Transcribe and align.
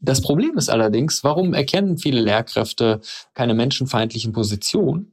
Das 0.00 0.20
Problem 0.20 0.56
ist 0.56 0.68
allerdings, 0.68 1.24
warum 1.24 1.54
erkennen 1.54 1.98
viele 1.98 2.20
Lehrkräfte 2.20 3.00
keine 3.34 3.54
menschenfeindlichen 3.54 4.32
Positionen? 4.32 5.12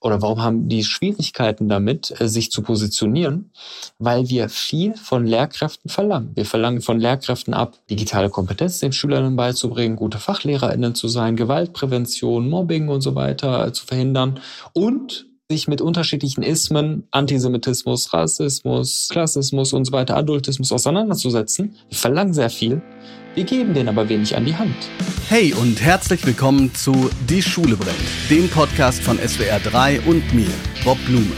Oder 0.00 0.20
warum 0.22 0.42
haben 0.42 0.68
die 0.68 0.84
Schwierigkeiten 0.84 1.68
damit, 1.68 2.14
äh, 2.20 2.28
sich 2.28 2.50
zu 2.50 2.62
positionieren? 2.62 3.50
Weil 3.98 4.28
wir 4.28 4.48
viel 4.48 4.94
von 4.94 5.26
Lehrkräften 5.26 5.90
verlangen. 5.90 6.32
Wir 6.34 6.46
verlangen 6.46 6.80
von 6.80 7.00
Lehrkräften 7.00 7.54
ab, 7.54 7.78
digitale 7.88 8.30
Kompetenz 8.30 8.80
den 8.80 8.92
Schülerinnen 8.92 9.36
beizubringen, 9.36 9.96
gute 9.96 10.18
FachlehrerInnen 10.18 10.94
zu 10.94 11.08
sein, 11.08 11.36
Gewaltprävention, 11.36 12.48
Mobbing 12.48 12.88
und 12.88 13.00
so 13.00 13.14
weiter 13.14 13.66
äh, 13.66 13.72
zu 13.72 13.86
verhindern 13.86 14.40
und 14.72 15.26
sich 15.50 15.68
mit 15.68 15.82
unterschiedlichen 15.82 16.42
Ismen, 16.42 17.06
Antisemitismus, 17.10 18.12
Rassismus, 18.12 19.08
Klassismus 19.10 19.74
und 19.74 19.84
so 19.84 19.92
weiter, 19.92 20.16
Adultismus 20.16 20.72
auseinanderzusetzen. 20.72 21.76
Wir 21.88 21.98
verlangen 21.98 22.32
sehr 22.32 22.48
viel. 22.50 22.82
Wir 23.34 23.42
geben 23.42 23.74
den 23.74 23.88
aber 23.88 24.08
wenig 24.08 24.36
an 24.36 24.44
die 24.44 24.54
Hand. 24.54 24.76
Hey 25.28 25.52
und 25.54 25.80
herzlich 25.80 26.24
willkommen 26.24 26.72
zu 26.72 27.10
Die 27.28 27.42
Schule 27.42 27.74
brennt, 27.74 27.98
dem 28.30 28.48
Podcast 28.48 29.02
von 29.02 29.18
SWR 29.18 29.58
3 29.58 30.02
und 30.02 30.32
mir, 30.32 30.50
Bob 30.84 30.98
Blume. 31.04 31.32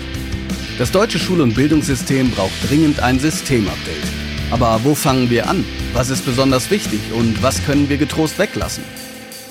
Das 0.77 0.93
deutsche 0.93 1.19
Schul- 1.19 1.41
und 1.41 1.55
Bildungssystem 1.55 2.33
braucht 2.33 2.69
dringend 2.69 3.01
ein 3.01 3.19
Systemupdate. 3.19 3.97
Aber 4.51 4.79
wo 4.85 4.95
fangen 4.95 5.31
wir 5.31 5.49
an? 5.49 5.65
Was 5.95 6.11
ist 6.11 6.27
besonders 6.27 6.71
wichtig 6.71 7.01
und 7.15 7.43
was 7.43 7.65
können 7.65 7.89
wir 7.89 7.97
getrost 7.97 8.39
weglassen? 8.39 8.85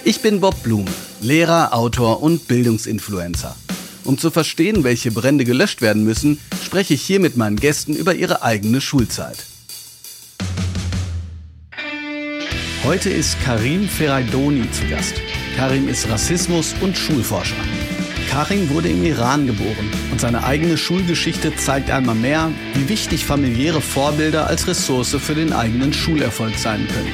Ich 0.03 0.21
bin 0.21 0.39
Bob 0.39 0.61
Blume, 0.61 0.91
Lehrer, 1.21 1.73
Autor 1.73 2.21
und 2.21 2.47
Bildungsinfluencer. 2.47 3.55
Um 4.03 4.19
zu 4.19 4.29
verstehen, 4.29 4.83
welche 4.83 5.09
Brände 5.09 5.45
gelöscht 5.45 5.81
werden 5.81 6.03
müssen, 6.03 6.37
spreche 6.63 6.93
ich 6.93 7.01
hier 7.01 7.19
mit 7.19 7.37
meinen 7.37 7.55
Gästen 7.55 7.95
über 7.95 8.13
ihre 8.13 8.43
eigene 8.43 8.81
Schulzeit. 8.81 9.47
Heute 12.85 13.09
ist 13.09 13.41
Karim 13.43 13.89
Feraidoni 13.89 14.69
zu 14.69 14.85
Gast. 14.87 15.15
Karim 15.57 15.87
ist 15.89 16.07
Rassismus- 16.07 16.75
und 16.81 16.95
Schulforscher. 16.95 17.55
Karim 18.29 18.69
wurde 18.69 18.89
im 18.89 19.03
Iran 19.03 19.47
geboren 19.47 19.89
und 20.11 20.21
seine 20.21 20.43
eigene 20.43 20.77
Schulgeschichte 20.77 21.55
zeigt 21.55 21.89
einmal 21.89 22.13
mehr, 22.13 22.51
wie 22.75 22.87
wichtig 22.87 23.25
familiäre 23.25 23.81
Vorbilder 23.81 24.45
als 24.45 24.67
Ressource 24.67 25.15
für 25.15 25.33
den 25.33 25.51
eigenen 25.51 25.93
Schulerfolg 25.93 26.59
sein 26.59 26.87
können. 26.93 27.11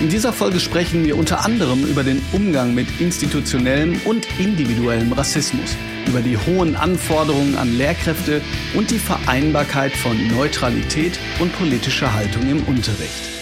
In 0.00 0.08
dieser 0.08 0.32
Folge 0.32 0.58
sprechen 0.58 1.04
wir 1.04 1.16
unter 1.16 1.44
anderem 1.44 1.84
über 1.84 2.02
den 2.02 2.20
Umgang 2.32 2.74
mit 2.74 3.00
institutionellem 3.00 4.00
und 4.06 4.26
individuellem 4.40 5.12
Rassismus, 5.12 5.76
über 6.08 6.20
die 6.20 6.36
hohen 6.36 6.74
Anforderungen 6.74 7.56
an 7.56 7.78
Lehrkräfte 7.78 8.42
und 8.74 8.90
die 8.90 8.98
Vereinbarkeit 8.98 9.92
von 9.92 10.16
Neutralität 10.34 11.16
und 11.38 11.56
politischer 11.56 12.12
Haltung 12.12 12.50
im 12.50 12.64
Unterricht. 12.64 13.35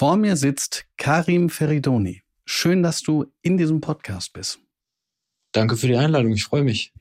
Vor 0.00 0.16
mir 0.16 0.34
sitzt 0.36 0.86
Karim 0.96 1.50
Feridoni. 1.50 2.22
Schön, 2.46 2.82
dass 2.82 3.02
du 3.02 3.26
in 3.42 3.58
diesem 3.58 3.82
Podcast 3.82 4.32
bist. 4.32 4.58
Danke 5.52 5.76
für 5.76 5.88
die 5.88 5.96
Einladung, 5.96 6.32
ich 6.32 6.44
freue 6.44 6.64
mich. 6.64 6.94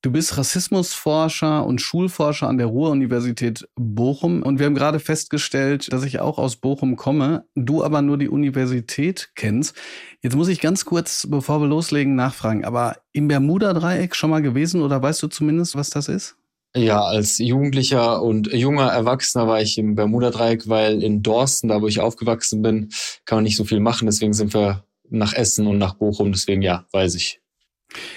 Du 0.00 0.10
bist 0.10 0.38
Rassismusforscher 0.38 1.66
und 1.66 1.82
Schulforscher 1.82 2.48
an 2.48 2.56
der 2.56 2.68
Ruhr-Universität 2.68 3.68
Bochum 3.74 4.42
und 4.42 4.58
wir 4.58 4.64
haben 4.64 4.74
gerade 4.74 5.00
festgestellt, 5.00 5.92
dass 5.92 6.02
ich 6.02 6.20
auch 6.20 6.38
aus 6.38 6.56
Bochum 6.56 6.96
komme, 6.96 7.44
du 7.56 7.84
aber 7.84 8.00
nur 8.00 8.16
die 8.16 8.30
Universität 8.30 9.32
kennst. 9.34 9.76
Jetzt 10.22 10.34
muss 10.34 10.48
ich 10.48 10.62
ganz 10.62 10.86
kurz, 10.86 11.26
bevor 11.30 11.60
wir 11.60 11.68
loslegen, 11.68 12.14
nachfragen, 12.14 12.64
aber 12.64 13.02
im 13.12 13.28
Bermuda-Dreieck 13.28 14.16
schon 14.16 14.30
mal 14.30 14.40
gewesen 14.40 14.80
oder 14.80 15.02
weißt 15.02 15.22
du 15.22 15.28
zumindest, 15.28 15.76
was 15.76 15.90
das 15.90 16.08
ist? 16.08 16.39
Ja, 16.76 17.02
als 17.02 17.38
Jugendlicher 17.38 18.22
und 18.22 18.52
junger 18.52 18.88
Erwachsener 18.88 19.48
war 19.48 19.60
ich 19.60 19.76
im 19.76 19.96
Bermuda-Dreieck, 19.96 20.68
weil 20.68 21.02
in 21.02 21.20
Dorsten, 21.22 21.68
da 21.68 21.82
wo 21.82 21.88
ich 21.88 21.98
aufgewachsen 21.98 22.62
bin, 22.62 22.90
kann 23.24 23.38
man 23.38 23.44
nicht 23.44 23.56
so 23.56 23.64
viel 23.64 23.80
machen. 23.80 24.06
Deswegen 24.06 24.32
sind 24.34 24.54
wir 24.54 24.84
nach 25.08 25.32
Essen 25.32 25.66
und 25.66 25.78
nach 25.78 25.94
Bochum. 25.94 26.30
Deswegen 26.30 26.62
ja, 26.62 26.86
weiß 26.92 27.16
ich. 27.16 27.40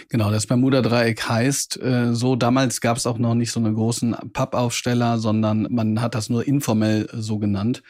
Genau, 0.10 0.30
das 0.30 0.46
Bermuda-Dreieck 0.46 1.28
heißt 1.28 1.82
äh, 1.82 2.14
so, 2.14 2.36
damals 2.36 2.80
gab 2.80 2.98
es 2.98 3.08
auch 3.08 3.18
noch 3.18 3.34
nicht 3.34 3.52
so 3.52 3.60
einen 3.60 3.74
großen 3.74 4.16
Pappaufsteller, 4.32 5.18
sondern 5.18 5.68
man 5.72 6.00
hat 6.00 6.14
das 6.14 6.30
nur 6.30 6.48
informell 6.48 7.10
so 7.12 7.40
genannt, 7.40 7.82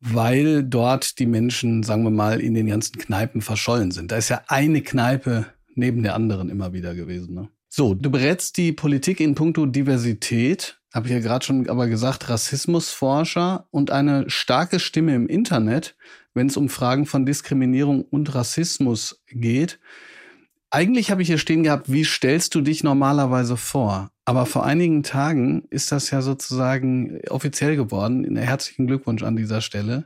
weil 0.00 0.64
dort 0.64 1.18
die 1.18 1.26
Menschen, 1.26 1.82
sagen 1.82 2.04
wir 2.04 2.10
mal, 2.10 2.40
in 2.40 2.52
den 2.52 2.66
ganzen 2.66 2.98
Kneipen 2.98 3.40
verschollen 3.40 3.90
sind. 3.90 4.12
Da 4.12 4.16
ist 4.16 4.28
ja 4.28 4.42
eine 4.48 4.82
Kneipe 4.82 5.46
neben 5.74 6.02
der 6.02 6.14
anderen 6.14 6.50
immer 6.50 6.74
wieder 6.74 6.94
gewesen. 6.94 7.34
Ne? 7.34 7.48
So, 7.76 7.92
du 7.92 8.08
berätst 8.08 8.56
die 8.56 8.70
Politik 8.70 9.18
in 9.18 9.34
puncto 9.34 9.66
Diversität, 9.66 10.80
habe 10.92 11.08
ich 11.08 11.12
ja 11.12 11.18
gerade 11.18 11.44
schon 11.44 11.68
aber 11.68 11.88
gesagt, 11.88 12.28
Rassismusforscher 12.28 13.66
und 13.72 13.90
eine 13.90 14.30
starke 14.30 14.78
Stimme 14.78 15.16
im 15.16 15.26
Internet, 15.26 15.96
wenn 16.34 16.46
es 16.46 16.56
um 16.56 16.68
Fragen 16.68 17.04
von 17.04 17.26
Diskriminierung 17.26 18.02
und 18.02 18.32
Rassismus 18.32 19.24
geht. 19.26 19.80
Eigentlich 20.70 21.10
habe 21.10 21.22
ich 21.22 21.26
hier 21.26 21.38
stehen 21.38 21.64
gehabt, 21.64 21.90
wie 21.90 22.04
stellst 22.04 22.54
du 22.54 22.60
dich 22.60 22.84
normalerweise 22.84 23.56
vor? 23.56 24.12
Aber 24.24 24.46
vor 24.46 24.64
einigen 24.64 25.02
Tagen 25.02 25.64
ist 25.70 25.90
das 25.90 26.12
ja 26.12 26.22
sozusagen 26.22 27.18
offiziell 27.28 27.74
geworden. 27.74 28.36
Herzlichen 28.36 28.86
Glückwunsch 28.86 29.24
an 29.24 29.34
dieser 29.34 29.60
Stelle. 29.60 30.04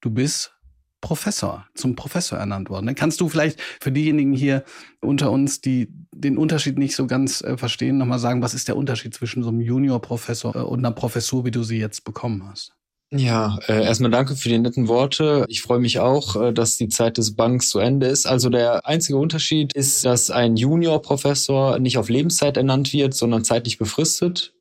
Du 0.00 0.10
bist 0.10 0.56
Professor, 1.00 1.66
zum 1.74 1.94
Professor 1.94 2.38
ernannt 2.38 2.70
worden. 2.70 2.94
Kannst 2.94 3.20
du 3.20 3.28
vielleicht 3.28 3.60
für 3.80 3.92
diejenigen 3.92 4.32
hier 4.32 4.64
unter 5.00 5.30
uns, 5.30 5.60
die 5.60 5.88
den 6.12 6.38
Unterschied 6.38 6.78
nicht 6.78 6.96
so 6.96 7.06
ganz 7.06 7.40
äh, 7.42 7.56
verstehen, 7.56 7.98
nochmal 7.98 8.18
sagen, 8.18 8.42
was 8.42 8.54
ist 8.54 8.68
der 8.68 8.76
Unterschied 8.76 9.14
zwischen 9.14 9.42
so 9.42 9.50
einem 9.50 9.60
Juniorprofessor 9.60 10.56
äh, 10.56 10.58
und 10.60 10.80
einer 10.80 10.92
Professur, 10.92 11.44
wie 11.44 11.50
du 11.50 11.62
sie 11.62 11.78
jetzt 11.78 12.04
bekommen 12.04 12.48
hast? 12.48 12.72
Ja, 13.10 13.58
äh, 13.68 13.84
erstmal 13.84 14.10
danke 14.10 14.36
für 14.36 14.50
die 14.50 14.58
netten 14.58 14.86
Worte. 14.86 15.46
Ich 15.48 15.62
freue 15.62 15.78
mich 15.78 15.98
auch, 15.98 16.36
äh, 16.36 16.52
dass 16.52 16.76
die 16.76 16.88
Zeit 16.88 17.16
des 17.16 17.34
Banks 17.36 17.70
zu 17.70 17.78
Ende 17.78 18.06
ist. 18.06 18.26
Also 18.26 18.50
der 18.50 18.86
einzige 18.86 19.16
Unterschied 19.16 19.72
ist, 19.72 20.04
dass 20.04 20.30
ein 20.30 20.56
Juniorprofessor 20.56 21.78
nicht 21.78 21.96
auf 21.96 22.10
Lebenszeit 22.10 22.58
ernannt 22.58 22.92
wird, 22.92 23.14
sondern 23.14 23.44
zeitlich 23.44 23.78
befristet. 23.78 24.52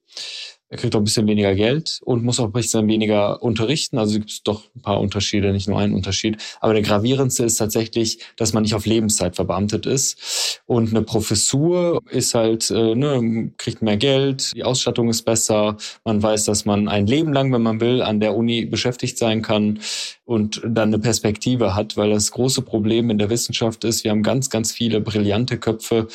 Er 0.69 0.77
kriegt 0.77 0.95
auch 0.95 0.99
ein 0.99 1.05
bisschen 1.05 1.27
weniger 1.27 1.55
Geld 1.55 1.99
und 2.03 2.23
muss 2.23 2.39
auch 2.41 2.45
ein 2.45 2.51
bisschen 2.51 2.87
weniger 2.87 3.41
unterrichten. 3.41 3.97
Also 3.97 4.17
gibt 4.17 4.29
es 4.29 4.43
doch 4.43 4.63
ein 4.75 4.81
paar 4.81 4.99
Unterschiede, 4.99 5.53
nicht 5.53 5.69
nur 5.69 5.79
einen 5.79 5.93
Unterschied. 5.93 6.37
Aber 6.59 6.73
der 6.73 6.81
gravierendste 6.81 7.45
ist 7.45 7.55
tatsächlich, 7.55 8.19
dass 8.35 8.51
man 8.51 8.63
nicht 8.63 8.75
auf 8.75 8.85
Lebenszeit 8.85 9.37
verbeamtet 9.37 9.85
ist. 9.85 10.61
Und 10.65 10.89
eine 10.89 11.03
Professur 11.03 12.01
ist 12.09 12.33
halt, 12.33 12.69
äh, 12.69 12.95
ne, 12.95 13.51
kriegt 13.57 13.81
mehr 13.81 13.95
Geld, 13.95 14.53
die 14.55 14.65
Ausstattung 14.65 15.09
ist 15.09 15.23
besser, 15.23 15.77
man 16.03 16.21
weiß, 16.21 16.43
dass 16.45 16.65
man 16.65 16.89
ein 16.89 17.07
Leben 17.07 17.31
lang, 17.31 17.53
wenn 17.53 17.61
man 17.61 17.79
will, 17.79 18.01
an 18.01 18.19
der 18.19 18.35
Uni 18.35 18.65
beschäftigt 18.65 19.17
sein 19.17 19.41
kann 19.41 19.79
und 20.25 20.61
dann 20.65 20.89
eine 20.89 20.99
Perspektive 20.99 21.75
hat, 21.75 21.95
weil 21.95 22.09
das 22.09 22.31
große 22.31 22.61
Problem 22.61 23.09
in 23.09 23.17
der 23.17 23.29
Wissenschaft 23.29 23.85
ist, 23.85 24.03
wir 24.03 24.11
haben 24.11 24.23
ganz, 24.23 24.49
ganz 24.49 24.73
viele 24.73 24.99
brillante 24.99 25.57
Köpfe, 25.57 26.07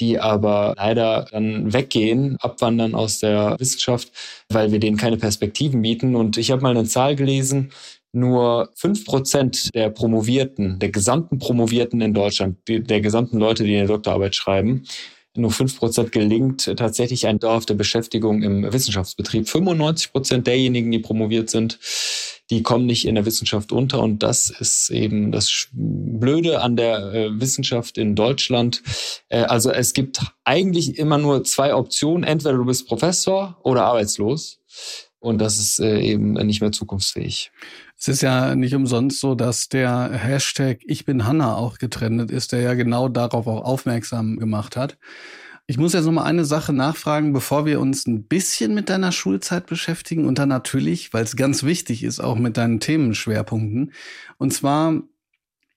die 0.00 0.18
aber 0.18 0.74
leider 0.76 1.26
dann 1.30 1.72
weggehen, 1.72 2.36
abwandern 2.40 2.94
aus 2.94 3.20
der 3.20 3.56
Wissenschaft, 3.60 3.99
weil 4.48 4.72
wir 4.72 4.78
denen 4.78 4.96
keine 4.96 5.16
Perspektiven 5.16 5.82
bieten. 5.82 6.16
Und 6.16 6.36
ich 6.36 6.50
habe 6.50 6.62
mal 6.62 6.76
eine 6.76 6.84
Zahl 6.84 7.16
gelesen, 7.16 7.72
nur 8.12 8.70
fünf 8.74 9.04
Prozent 9.04 9.74
der 9.74 9.90
Promovierten, 9.90 10.78
der 10.78 10.90
gesamten 10.90 11.38
Promovierten 11.38 12.00
in 12.00 12.14
Deutschland, 12.14 12.58
der 12.68 13.00
gesamten 13.00 13.38
Leute, 13.38 13.64
die 13.64 13.76
eine 13.76 13.86
Doktorarbeit 13.86 14.34
schreiben, 14.34 14.84
nur 15.36 15.52
fünf 15.52 15.78
Prozent 15.78 16.10
gelingt 16.10 16.64
tatsächlich 16.76 17.26
eine 17.26 17.38
dauerhafte 17.38 17.76
Beschäftigung 17.76 18.42
im 18.42 18.72
Wissenschaftsbetrieb. 18.72 19.48
95 19.48 20.12
Prozent 20.12 20.46
derjenigen, 20.46 20.90
die 20.90 20.98
promoviert 20.98 21.50
sind, 21.50 21.78
die 22.50 22.62
kommen 22.62 22.86
nicht 22.86 23.06
in 23.06 23.14
der 23.14 23.24
Wissenschaft 23.24 23.72
unter. 23.72 24.00
Und 24.00 24.22
das 24.22 24.50
ist 24.50 24.90
eben 24.90 25.32
das 25.32 25.68
Blöde 25.72 26.60
an 26.60 26.76
der 26.76 27.14
äh, 27.14 27.40
Wissenschaft 27.40 27.96
in 27.96 28.16
Deutschland. 28.16 28.82
Äh, 29.28 29.42
also 29.42 29.70
es 29.70 29.92
gibt 29.92 30.20
eigentlich 30.44 30.98
immer 30.98 31.18
nur 31.18 31.44
zwei 31.44 31.74
Optionen. 31.74 32.24
Entweder 32.24 32.56
du 32.56 32.64
bist 32.64 32.88
Professor 32.88 33.56
oder 33.62 33.84
arbeitslos. 33.84 34.58
Und 35.20 35.38
das 35.38 35.58
ist 35.58 35.80
äh, 35.80 36.00
eben 36.00 36.32
nicht 36.32 36.60
mehr 36.60 36.72
zukunftsfähig. 36.72 37.52
Es 37.98 38.08
ist 38.08 38.22
ja 38.22 38.56
nicht 38.56 38.74
umsonst 38.74 39.20
so, 39.20 39.34
dass 39.34 39.68
der 39.68 40.10
Hashtag 40.10 40.80
Ich 40.86 41.04
bin 41.04 41.26
Hanna 41.26 41.56
auch 41.56 41.76
getrennt 41.76 42.30
ist, 42.30 42.52
der 42.52 42.62
ja 42.62 42.74
genau 42.74 43.08
darauf 43.08 43.46
auch 43.46 43.62
aufmerksam 43.62 44.38
gemacht 44.38 44.76
hat. 44.76 44.96
Ich 45.70 45.78
muss 45.78 45.92
jetzt 45.92 46.06
noch 46.06 46.10
mal 46.10 46.24
eine 46.24 46.44
Sache 46.44 46.72
nachfragen, 46.72 47.32
bevor 47.32 47.64
wir 47.64 47.78
uns 47.78 48.04
ein 48.08 48.24
bisschen 48.24 48.74
mit 48.74 48.88
deiner 48.88 49.12
Schulzeit 49.12 49.66
beschäftigen 49.66 50.24
und 50.24 50.40
dann 50.40 50.48
natürlich, 50.48 51.12
weil 51.12 51.22
es 51.22 51.36
ganz 51.36 51.62
wichtig 51.62 52.02
ist, 52.02 52.18
auch 52.18 52.34
mit 52.34 52.56
deinen 52.56 52.80
Themenschwerpunkten. 52.80 53.92
Und 54.36 54.52
zwar, 54.52 55.00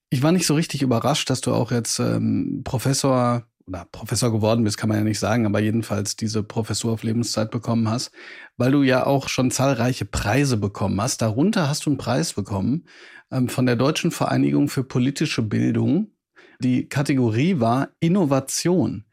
ich 0.10 0.24
war 0.24 0.32
nicht 0.32 0.48
so 0.48 0.56
richtig 0.56 0.82
überrascht, 0.82 1.30
dass 1.30 1.42
du 1.42 1.54
auch 1.54 1.72
jetzt 1.72 2.00
ähm, 2.00 2.62
Professor 2.64 3.46
oder 3.68 3.86
Professor 3.92 4.32
geworden 4.32 4.64
bist, 4.64 4.78
kann 4.78 4.90
man 4.90 4.98
ja 4.98 5.04
nicht 5.04 5.20
sagen, 5.20 5.46
aber 5.46 5.60
jedenfalls 5.60 6.16
diese 6.16 6.42
Professur 6.42 6.94
auf 6.94 7.04
Lebenszeit 7.04 7.52
bekommen 7.52 7.88
hast, 7.88 8.12
weil 8.58 8.72
du 8.72 8.82
ja 8.82 9.06
auch 9.06 9.30
schon 9.30 9.52
zahlreiche 9.52 10.06
Preise 10.06 10.58
bekommen 10.58 11.00
hast. 11.00 11.22
Darunter 11.22 11.70
hast 11.70 11.86
du 11.86 11.92
einen 11.92 11.98
Preis 12.00 12.34
bekommen 12.34 12.86
ähm, 13.32 13.48
von 13.48 13.68
der 13.68 13.76
Deutschen 13.76 14.10
Vereinigung 14.10 14.70
für 14.70 14.84
politische 14.84 15.44
Bildung. 15.44 16.08
Die 16.58 16.90
Kategorie 16.90 17.60
war 17.60 17.90
Innovation. 18.00 19.06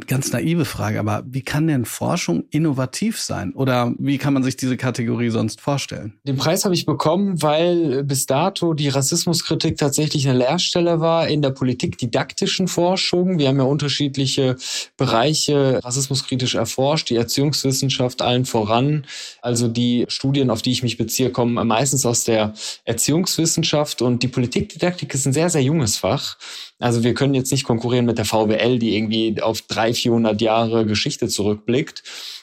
Ganz 0.00 0.32
naive 0.32 0.64
Frage, 0.64 1.00
aber 1.00 1.22
wie 1.26 1.42
kann 1.42 1.66
denn 1.66 1.84
Forschung 1.84 2.44
innovativ 2.50 3.20
sein? 3.20 3.52
Oder 3.52 3.94
wie 3.98 4.18
kann 4.18 4.34
man 4.34 4.42
sich 4.42 4.56
diese 4.56 4.76
Kategorie 4.76 5.30
sonst 5.30 5.60
vorstellen? 5.60 6.14
Den 6.24 6.36
Preis 6.36 6.64
habe 6.64 6.74
ich 6.74 6.86
bekommen, 6.86 7.42
weil 7.42 8.04
bis 8.04 8.26
dato 8.26 8.74
die 8.74 8.88
Rassismuskritik 8.88 9.76
tatsächlich 9.76 10.28
eine 10.28 10.38
Lehrstelle 10.38 11.00
war 11.00 11.28
in 11.28 11.42
der 11.42 11.50
politikdidaktischen 11.50 12.68
Forschung. 12.68 13.38
Wir 13.38 13.48
haben 13.48 13.58
ja 13.58 13.64
unterschiedliche 13.64 14.56
Bereiche 14.96 15.80
rassismuskritisch 15.82 16.54
erforscht, 16.54 17.10
die 17.10 17.16
Erziehungswissenschaft 17.16 18.22
allen 18.22 18.44
voran. 18.44 19.04
Also 19.40 19.68
die 19.68 20.06
Studien, 20.08 20.50
auf 20.50 20.62
die 20.62 20.72
ich 20.72 20.82
mich 20.82 20.96
beziehe, 20.96 21.30
kommen 21.30 21.54
meistens 21.66 22.06
aus 22.06 22.24
der 22.24 22.54
Erziehungswissenschaft 22.84 24.02
und 24.02 24.22
die 24.22 24.28
Politikdidaktik 24.28 25.12
ist 25.14 25.26
ein 25.26 25.32
sehr, 25.32 25.50
sehr 25.50 25.62
junges 25.62 25.96
Fach. 25.96 26.36
Also 26.78 27.04
wir 27.04 27.14
können 27.14 27.34
jetzt 27.34 27.52
nicht 27.52 27.64
konkurrieren 27.64 28.06
mit 28.06 28.18
der 28.18 28.24
VWL, 28.24 28.78
die 28.78 28.96
irgendwie 28.96 29.40
auf 29.40 29.62
drei, 29.62 29.81
400 29.90 30.40
Jahre 30.40 30.86
Geschichte 30.86 31.28
zurückblickt. 31.28 32.02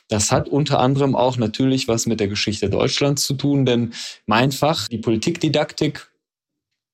Das 0.09 0.31
hat 0.31 0.49
unter 0.49 0.79
anderem 0.79 1.15
auch 1.15 1.37
natürlich 1.37 1.87
was 1.87 2.07
mit 2.07 2.19
der 2.19 2.27
Geschichte 2.27 2.69
Deutschlands 2.69 3.25
zu 3.25 3.35
tun, 3.35 3.65
denn 3.65 3.93
mein 4.25 4.51
Fach, 4.51 4.87
die 4.87 4.97
Politikdidaktik, 4.97 6.09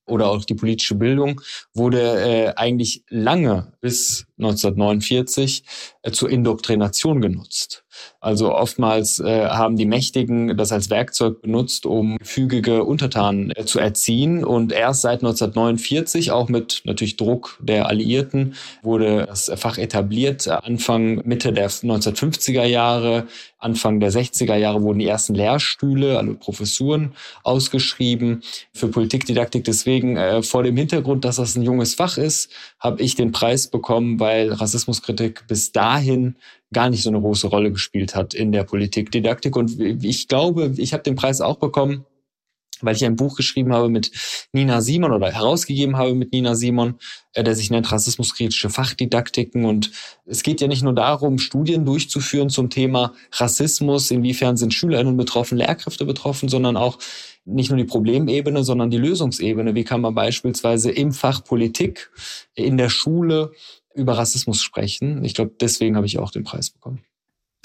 oder 0.08 0.28
auch 0.30 0.46
die 0.46 0.54
politische 0.54 0.96
Bildung 0.96 1.42
wurde 1.74 2.02
äh, 2.02 2.54
eigentlich 2.56 3.04
lange 3.10 3.74
bis 3.82 4.28
1949 4.38 5.64
äh, 6.04 6.12
zur 6.12 6.30
Indoktrination 6.30 7.22
genutzt. 7.22 7.85
Also 8.20 8.54
oftmals 8.54 9.20
äh, 9.20 9.48
haben 9.48 9.78
die 9.78 9.86
Mächtigen 9.86 10.58
das 10.58 10.72
als 10.72 10.90
Werkzeug 10.90 11.42
benutzt, 11.42 11.86
um 11.86 12.18
gefügige 12.18 12.84
Untertanen 12.84 13.52
äh, 13.56 13.66
zu 13.66 13.80
erziehen. 13.80 14.44
Und 14.44 14.72
erst 14.72 15.02
seit 15.02 15.20
1949, 15.20 16.32
auch 16.32 16.50
mit 16.50 16.82
natürlich 16.86 17.18
Druck 17.18 17.58
der 17.62 17.88
Alliierten, 17.88 18.56
wurde 18.82 19.26
das 19.28 19.52
Fach 19.56 19.78
etabliert. 19.78 20.48
Anfang, 20.48 21.22
Mitte 21.26 21.54
der 21.54 21.70
1950er 21.70 22.66
Jahre, 22.66 23.28
Anfang 23.66 24.00
der 24.00 24.12
60er 24.12 24.56
Jahre 24.56 24.84
wurden 24.84 25.00
die 25.00 25.08
ersten 25.08 25.34
Lehrstühle, 25.34 26.20
also 26.20 26.36
Professuren, 26.36 27.14
ausgeschrieben 27.44 28.44
für 28.74 28.90
Politikdidaktik. 28.90 29.64
Deswegen 29.64 30.18
äh, 30.18 30.44
vor 30.44 30.64
dem 30.64 30.78
Hintergrund, 30.78 31.26
dass 31.26 31.38
das 31.38 31.56
ein 31.56 31.64
junges 31.64 31.96
Fach 31.96 32.18
ist, 32.18 32.52
habe 32.80 33.02
ich 33.02 33.16
den 33.16 33.32
Preis 33.32 33.68
bekommen, 33.68 34.20
weil 34.20 34.54
Rassismuskritik 34.54 35.48
bis 35.48 35.72
dahin 35.72 36.36
gar 36.76 36.90
nicht 36.90 37.04
so 37.04 37.10
eine 37.10 37.22
große 37.22 37.48
Rolle 37.48 37.72
gespielt 37.72 38.16
hat 38.16 38.34
in 38.34 38.52
der 38.52 38.66
Politikdidaktik. 38.66 39.56
Und 39.56 39.80
ich 39.80 40.28
glaube, 40.28 40.74
ich 40.76 40.92
habe 40.92 41.04
den 41.04 41.16
Preis 41.16 41.40
auch 41.40 41.56
bekommen, 41.56 42.06
weil 42.82 42.98
ich 42.98 43.06
ein 43.06 43.16
Buch 43.16 43.38
geschrieben 43.38 43.72
habe 43.72 43.88
mit 43.88 44.12
Nina 44.52 44.82
Simon 44.82 45.14
oder 45.14 45.32
herausgegeben 45.32 45.96
habe 45.96 46.14
mit 46.14 46.34
Nina 46.34 46.54
Simon, 46.54 46.96
äh, 47.34 47.46
der 47.46 47.56
sich 47.56 47.72
nennt 47.72 47.90
Rassismuskritische 47.90 48.70
Fachdidaktiken. 48.70 49.64
Und 49.64 49.92
es 50.26 50.44
geht 50.44 50.60
ja 50.60 50.68
nicht 50.68 50.84
nur 50.84 50.94
darum, 50.94 51.38
Studien 51.38 51.86
durchzuführen 51.86 52.50
zum 52.50 52.70
Thema 52.70 53.14
Rassismus, 53.32 54.12
inwiefern 54.12 54.58
sind 54.58 54.74
SchülerInnen 54.74 55.16
betroffen, 55.16 55.58
Lehrkräfte 55.58 56.04
betroffen, 56.04 56.50
sondern 56.50 56.76
auch 56.76 57.00
nicht 57.46 57.70
nur 57.70 57.78
die 57.78 57.86
Problemebene, 57.86 58.66
sondern 58.66 58.90
die 58.90 58.98
Lösungsebene. 58.98 59.76
Wie 59.76 59.86
kann 59.86 60.02
man 60.02 60.14
beispielsweise 60.14 60.92
im 60.92 61.14
Fach 61.14 61.42
Politik, 61.42 62.12
in 62.54 62.76
der 62.76 62.90
Schule 62.90 63.54
über 63.96 64.18
Rassismus 64.18 64.62
sprechen. 64.62 65.24
Ich 65.24 65.34
glaube, 65.34 65.56
deswegen 65.60 65.96
habe 65.96 66.06
ich 66.06 66.20
auch 66.20 66.32
den 66.32 66.44
Preis 66.44 66.70
bekommen. 66.70 67.02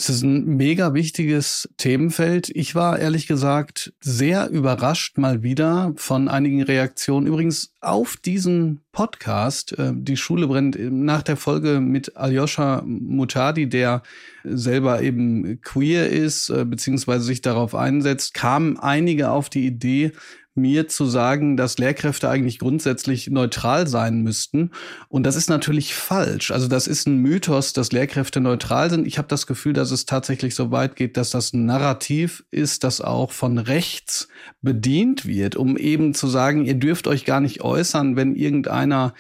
Es 0.00 0.09
ist 0.09 0.23
ein 0.23 0.56
mega 0.56 0.94
wichtiges 0.94 1.69
Themenfeld. 1.77 2.49
Ich 2.49 2.75
war 2.75 2.99
ehrlich 2.99 3.27
gesagt 3.27 3.93
sehr 4.00 4.49
überrascht 4.49 5.19
mal 5.19 5.43
wieder 5.43 5.93
von 5.97 6.29
einigen 6.29 6.62
Reaktionen. 6.62 7.27
Übrigens 7.27 7.75
auf 7.82 8.17
diesen 8.17 8.81
Podcast, 8.93 9.79
äh, 9.79 9.93
Die 9.94 10.17
Schule 10.17 10.47
brennt, 10.47 10.79
nach 10.81 11.23
der 11.23 11.37
Folge 11.37 11.81
mit 11.81 12.17
Aljoscha 12.17 12.82
Mutadi, 12.87 13.69
der 13.69 14.03
selber 14.43 15.03
eben 15.03 15.61
queer 15.61 16.09
ist, 16.09 16.49
äh, 16.49 16.65
beziehungsweise 16.65 17.25
sich 17.25 17.43
darauf 17.43 17.75
einsetzt, 17.75 18.32
kamen 18.32 18.79
einige 18.79 19.29
auf 19.31 19.50
die 19.50 19.67
Idee, 19.67 20.12
mir 20.55 20.88
zu 20.88 21.06
sagen, 21.06 21.56
dass 21.56 21.79
Lehrkräfte 21.79 22.29
eigentlich 22.29 22.58
grundsätzlich 22.58 23.31
neutral 23.31 23.87
sein 23.87 24.23
müssten. 24.23 24.70
Und 25.08 25.25
das 25.25 25.37
ist 25.37 25.49
natürlich 25.49 25.94
falsch. 25.94 26.50
Also 26.50 26.69
das 26.69 26.87
ist 26.87 27.06
ein 27.06 27.19
Mythos, 27.19 27.73
dass 27.73 27.93
Lehrkräfte 27.93 28.41
neutral 28.41 28.91
sind. 28.91 29.06
Ich 29.06 29.19
habe 29.19 29.29
das 29.29 29.47
Gefühl, 29.47 29.73
dass 29.73 29.91
es 29.91 30.06
tatsächlich 30.06 30.55
so 30.55 30.70
weit 30.70 30.97
geht, 30.97 31.17
dass 31.17 31.31
das 31.31 31.52
ein 31.52 31.67
Narrativ 31.67 32.44
ist, 32.50 32.85
das 32.85 33.00
auch 33.00 33.32
von 33.32 33.58
rechts 33.58 34.29
bedient 34.61 35.26
wird, 35.26 35.56
um 35.56 35.76
eben 35.76 36.14
zu 36.14 36.26
sagen, 36.26 36.64
ihr 36.64 36.75
dürft 36.75 37.06
euch 37.06 37.25
gar 37.25 37.41
nicht 37.41 37.62
äußern, 37.62 38.17
wenn 38.17 38.35
irgendeiner 38.35 39.14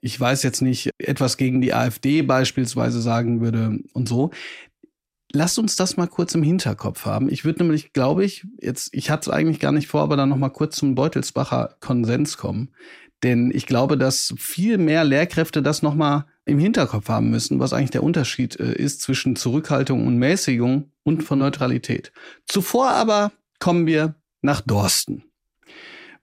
ich 0.00 0.18
weiß 0.18 0.42
jetzt 0.42 0.62
nicht, 0.62 0.90
etwas 0.98 1.36
gegen 1.36 1.60
die 1.60 1.74
AfD 1.74 2.22
beispielsweise 2.22 3.00
sagen 3.00 3.40
würde 3.40 3.80
und 3.92 4.08
so. 4.08 4.30
Lasst 5.32 5.58
uns 5.58 5.76
das 5.76 5.96
mal 5.96 6.06
kurz 6.06 6.34
im 6.34 6.42
Hinterkopf 6.42 7.04
haben. 7.04 7.28
Ich 7.28 7.44
würde 7.44 7.62
nämlich, 7.62 7.92
glaube 7.92 8.24
ich, 8.24 8.46
jetzt, 8.60 8.88
ich 8.92 9.10
hatte 9.10 9.28
es 9.28 9.34
eigentlich 9.34 9.60
gar 9.60 9.72
nicht 9.72 9.88
vor, 9.88 10.00
aber 10.00 10.16
dann 10.16 10.30
noch 10.30 10.38
mal 10.38 10.48
kurz 10.48 10.76
zum 10.76 10.94
Beutelsbacher 10.94 11.76
Konsens 11.80 12.38
kommen. 12.38 12.70
Denn 13.22 13.50
ich 13.52 13.66
glaube, 13.66 13.98
dass 13.98 14.32
viel 14.38 14.78
mehr 14.78 15.04
Lehrkräfte 15.04 15.60
das 15.62 15.82
noch 15.82 15.94
mal 15.94 16.26
im 16.44 16.58
Hinterkopf 16.58 17.08
haben 17.08 17.30
müssen, 17.30 17.58
was 17.58 17.72
eigentlich 17.72 17.90
der 17.90 18.04
Unterschied 18.04 18.58
äh, 18.58 18.72
ist 18.72 19.02
zwischen 19.02 19.36
Zurückhaltung 19.36 20.06
und 20.06 20.16
Mäßigung 20.18 20.92
und 21.02 21.22
von 21.22 21.40
Neutralität. 21.40 22.12
Zuvor 22.46 22.90
aber 22.90 23.32
kommen 23.58 23.86
wir 23.86 24.14
nach 24.40 24.60
Dorsten. 24.60 25.24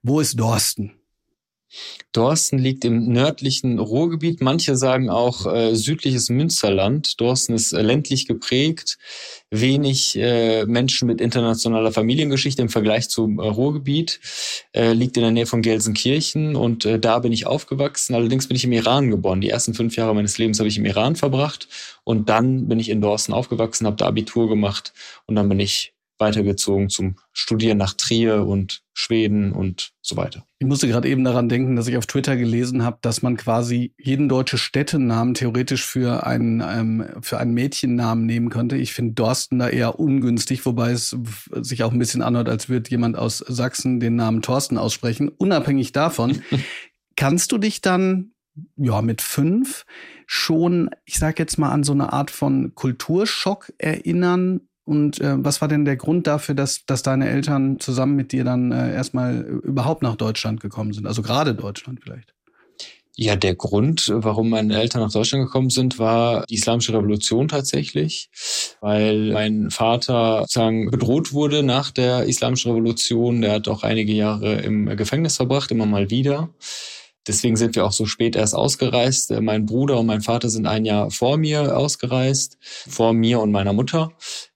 Wo 0.01 0.19
ist 0.19 0.39
Dorsten? 0.39 0.93
Dorsten 2.11 2.57
liegt 2.57 2.85
im 2.85 3.11
nördlichen 3.11 3.79
Ruhrgebiet. 3.79 4.41
Manche 4.41 4.77
sagen 4.77 5.09
auch 5.09 5.45
äh, 5.45 5.75
südliches 5.75 6.29
Münsterland. 6.29 7.19
Dorsten 7.19 7.53
ist 7.53 7.73
äh, 7.73 7.81
ländlich 7.81 8.25
geprägt, 8.27 8.97
wenig 9.49 10.17
äh, 10.17 10.65
Menschen 10.65 11.07
mit 11.07 11.19
internationaler 11.19 11.91
Familiengeschichte 11.91 12.61
im 12.61 12.69
Vergleich 12.69 13.09
zum 13.09 13.39
äh, 13.39 13.47
Ruhrgebiet. 13.47 14.19
Äh, 14.73 14.93
liegt 14.93 15.17
in 15.17 15.23
der 15.23 15.31
Nähe 15.31 15.45
von 15.45 15.61
Gelsenkirchen 15.61 16.55
und 16.55 16.85
äh, 16.85 16.99
da 16.99 17.19
bin 17.19 17.31
ich 17.31 17.47
aufgewachsen. 17.47 18.15
Allerdings 18.15 18.47
bin 18.47 18.55
ich 18.55 18.63
im 18.63 18.71
Iran 18.71 19.09
geboren. 19.09 19.41
Die 19.41 19.49
ersten 19.49 19.73
fünf 19.73 19.97
Jahre 19.97 20.15
meines 20.15 20.37
Lebens 20.37 20.59
habe 20.59 20.69
ich 20.69 20.77
im 20.77 20.85
Iran 20.85 21.15
verbracht 21.15 21.67
und 22.03 22.29
dann 22.29 22.67
bin 22.67 22.79
ich 22.79 22.89
in 22.89 23.01
Dorsten 23.01 23.33
aufgewachsen, 23.33 23.85
habe 23.87 23.97
da 23.97 24.05
Abitur 24.05 24.47
gemacht 24.47 24.93
und 25.25 25.35
dann 25.35 25.49
bin 25.49 25.59
ich 25.59 25.94
weitergezogen 26.17 26.89
zum 26.89 27.15
Studieren 27.33 27.77
nach 27.77 27.93
Trier 27.93 28.45
und 28.45 28.81
Schweden 28.93 29.51
und 29.51 29.91
so 30.01 30.15
weiter. 30.15 30.45
Ich 30.59 30.67
musste 30.67 30.87
gerade 30.87 31.09
eben 31.09 31.23
daran 31.23 31.49
denken, 31.49 31.75
dass 31.75 31.87
ich 31.87 31.97
auf 31.97 32.05
Twitter 32.05 32.37
gelesen 32.37 32.83
habe, 32.83 32.97
dass 33.01 33.21
man 33.21 33.35
quasi 33.35 33.93
jeden 33.97 34.29
deutsche 34.29 34.57
Städtenamen 34.57 35.33
theoretisch 35.33 35.85
für 35.85 36.25
einen, 36.25 36.61
ähm, 36.61 37.05
für 37.21 37.39
einen 37.39 37.53
Mädchennamen 37.53 38.25
nehmen 38.25 38.49
könnte. 38.49 38.77
Ich 38.77 38.93
finde 38.93 39.13
Dorsten 39.13 39.59
da 39.59 39.67
eher 39.67 39.99
ungünstig, 39.99 40.65
wobei 40.65 40.91
es 40.91 41.15
sich 41.51 41.83
auch 41.83 41.91
ein 41.91 41.99
bisschen 41.99 42.21
anhört, 42.21 42.47
als 42.47 42.69
würde 42.69 42.89
jemand 42.89 43.17
aus 43.17 43.39
Sachsen 43.39 43.99
den 43.99 44.15
Namen 44.15 44.41
Thorsten 44.41 44.77
aussprechen. 44.77 45.29
Unabhängig 45.29 45.91
davon, 45.91 46.41
kannst 47.15 47.51
du 47.51 47.57
dich 47.57 47.81
dann 47.81 48.31
ja 48.77 49.01
mit 49.01 49.21
fünf 49.21 49.85
schon, 50.27 50.89
ich 51.03 51.19
sag 51.19 51.39
jetzt 51.39 51.57
mal, 51.57 51.71
an 51.71 51.83
so 51.83 51.91
eine 51.91 52.13
Art 52.13 52.31
von 52.31 52.73
Kulturschock 52.73 53.73
erinnern, 53.77 54.61
und 54.85 55.19
äh, 55.19 55.43
was 55.43 55.61
war 55.61 55.67
denn 55.67 55.83
der 55.83 55.97
Grund 55.97 56.27
dafür, 56.27 56.53
dass, 56.53 56.85
dass 56.85 57.01
deine 57.01 57.27
Eltern 57.27 57.79
zusammen 57.79 58.15
mit 58.15 58.31
dir 58.31 58.43
dann 58.43 58.71
äh, 58.71 58.93
erstmal 58.93 59.41
überhaupt 59.41 60.03
nach 60.03 60.15
Deutschland 60.15 60.61
gekommen 60.61 60.93
sind? 60.93 61.07
Also 61.07 61.23
gerade 61.23 61.55
Deutschland 61.55 61.99
vielleicht? 62.03 62.35
Ja, 63.17 63.37
der 63.37 63.55
Grund, 63.55 64.11
warum 64.13 64.49
meine 64.49 64.77
Eltern 64.77 65.01
nach 65.01 65.11
Deutschland 65.11 65.45
gekommen 65.45 65.69
sind, 65.69 65.99
war 65.99 66.45
die 66.47 66.55
Islamische 66.55 66.93
Revolution 66.93 67.47
tatsächlich, 67.47 68.29
weil 68.81 69.31
mein 69.31 69.71
Vater 69.71 70.41
sozusagen 70.41 70.91
bedroht 70.91 71.31
wurde 71.31 71.63
nach 71.63 71.91
der 71.91 72.25
Islamischen 72.25 72.71
Revolution. 72.71 73.41
Der 73.41 73.53
hat 73.53 73.69
auch 73.69 73.83
einige 73.83 74.11
Jahre 74.11 74.55
im 74.55 74.85
Gefängnis 74.97 75.37
verbracht, 75.37 75.71
immer 75.71 75.85
mal 75.85 76.09
wieder. 76.09 76.49
Deswegen 77.27 77.55
sind 77.55 77.75
wir 77.75 77.85
auch 77.85 77.91
so 77.91 78.05
spät 78.05 78.35
erst 78.35 78.55
ausgereist. 78.55 79.31
Äh, 79.31 79.41
mein 79.41 79.65
Bruder 79.65 79.99
und 79.99 80.05
mein 80.05 80.21
Vater 80.21 80.49
sind 80.49 80.67
ein 80.67 80.85
Jahr 80.85 81.11
vor 81.11 81.37
mir 81.37 81.77
ausgereist, 81.77 82.57
vor 82.61 83.13
mir 83.13 83.39
und 83.39 83.51
meiner 83.51 83.73
Mutter. 83.73 84.11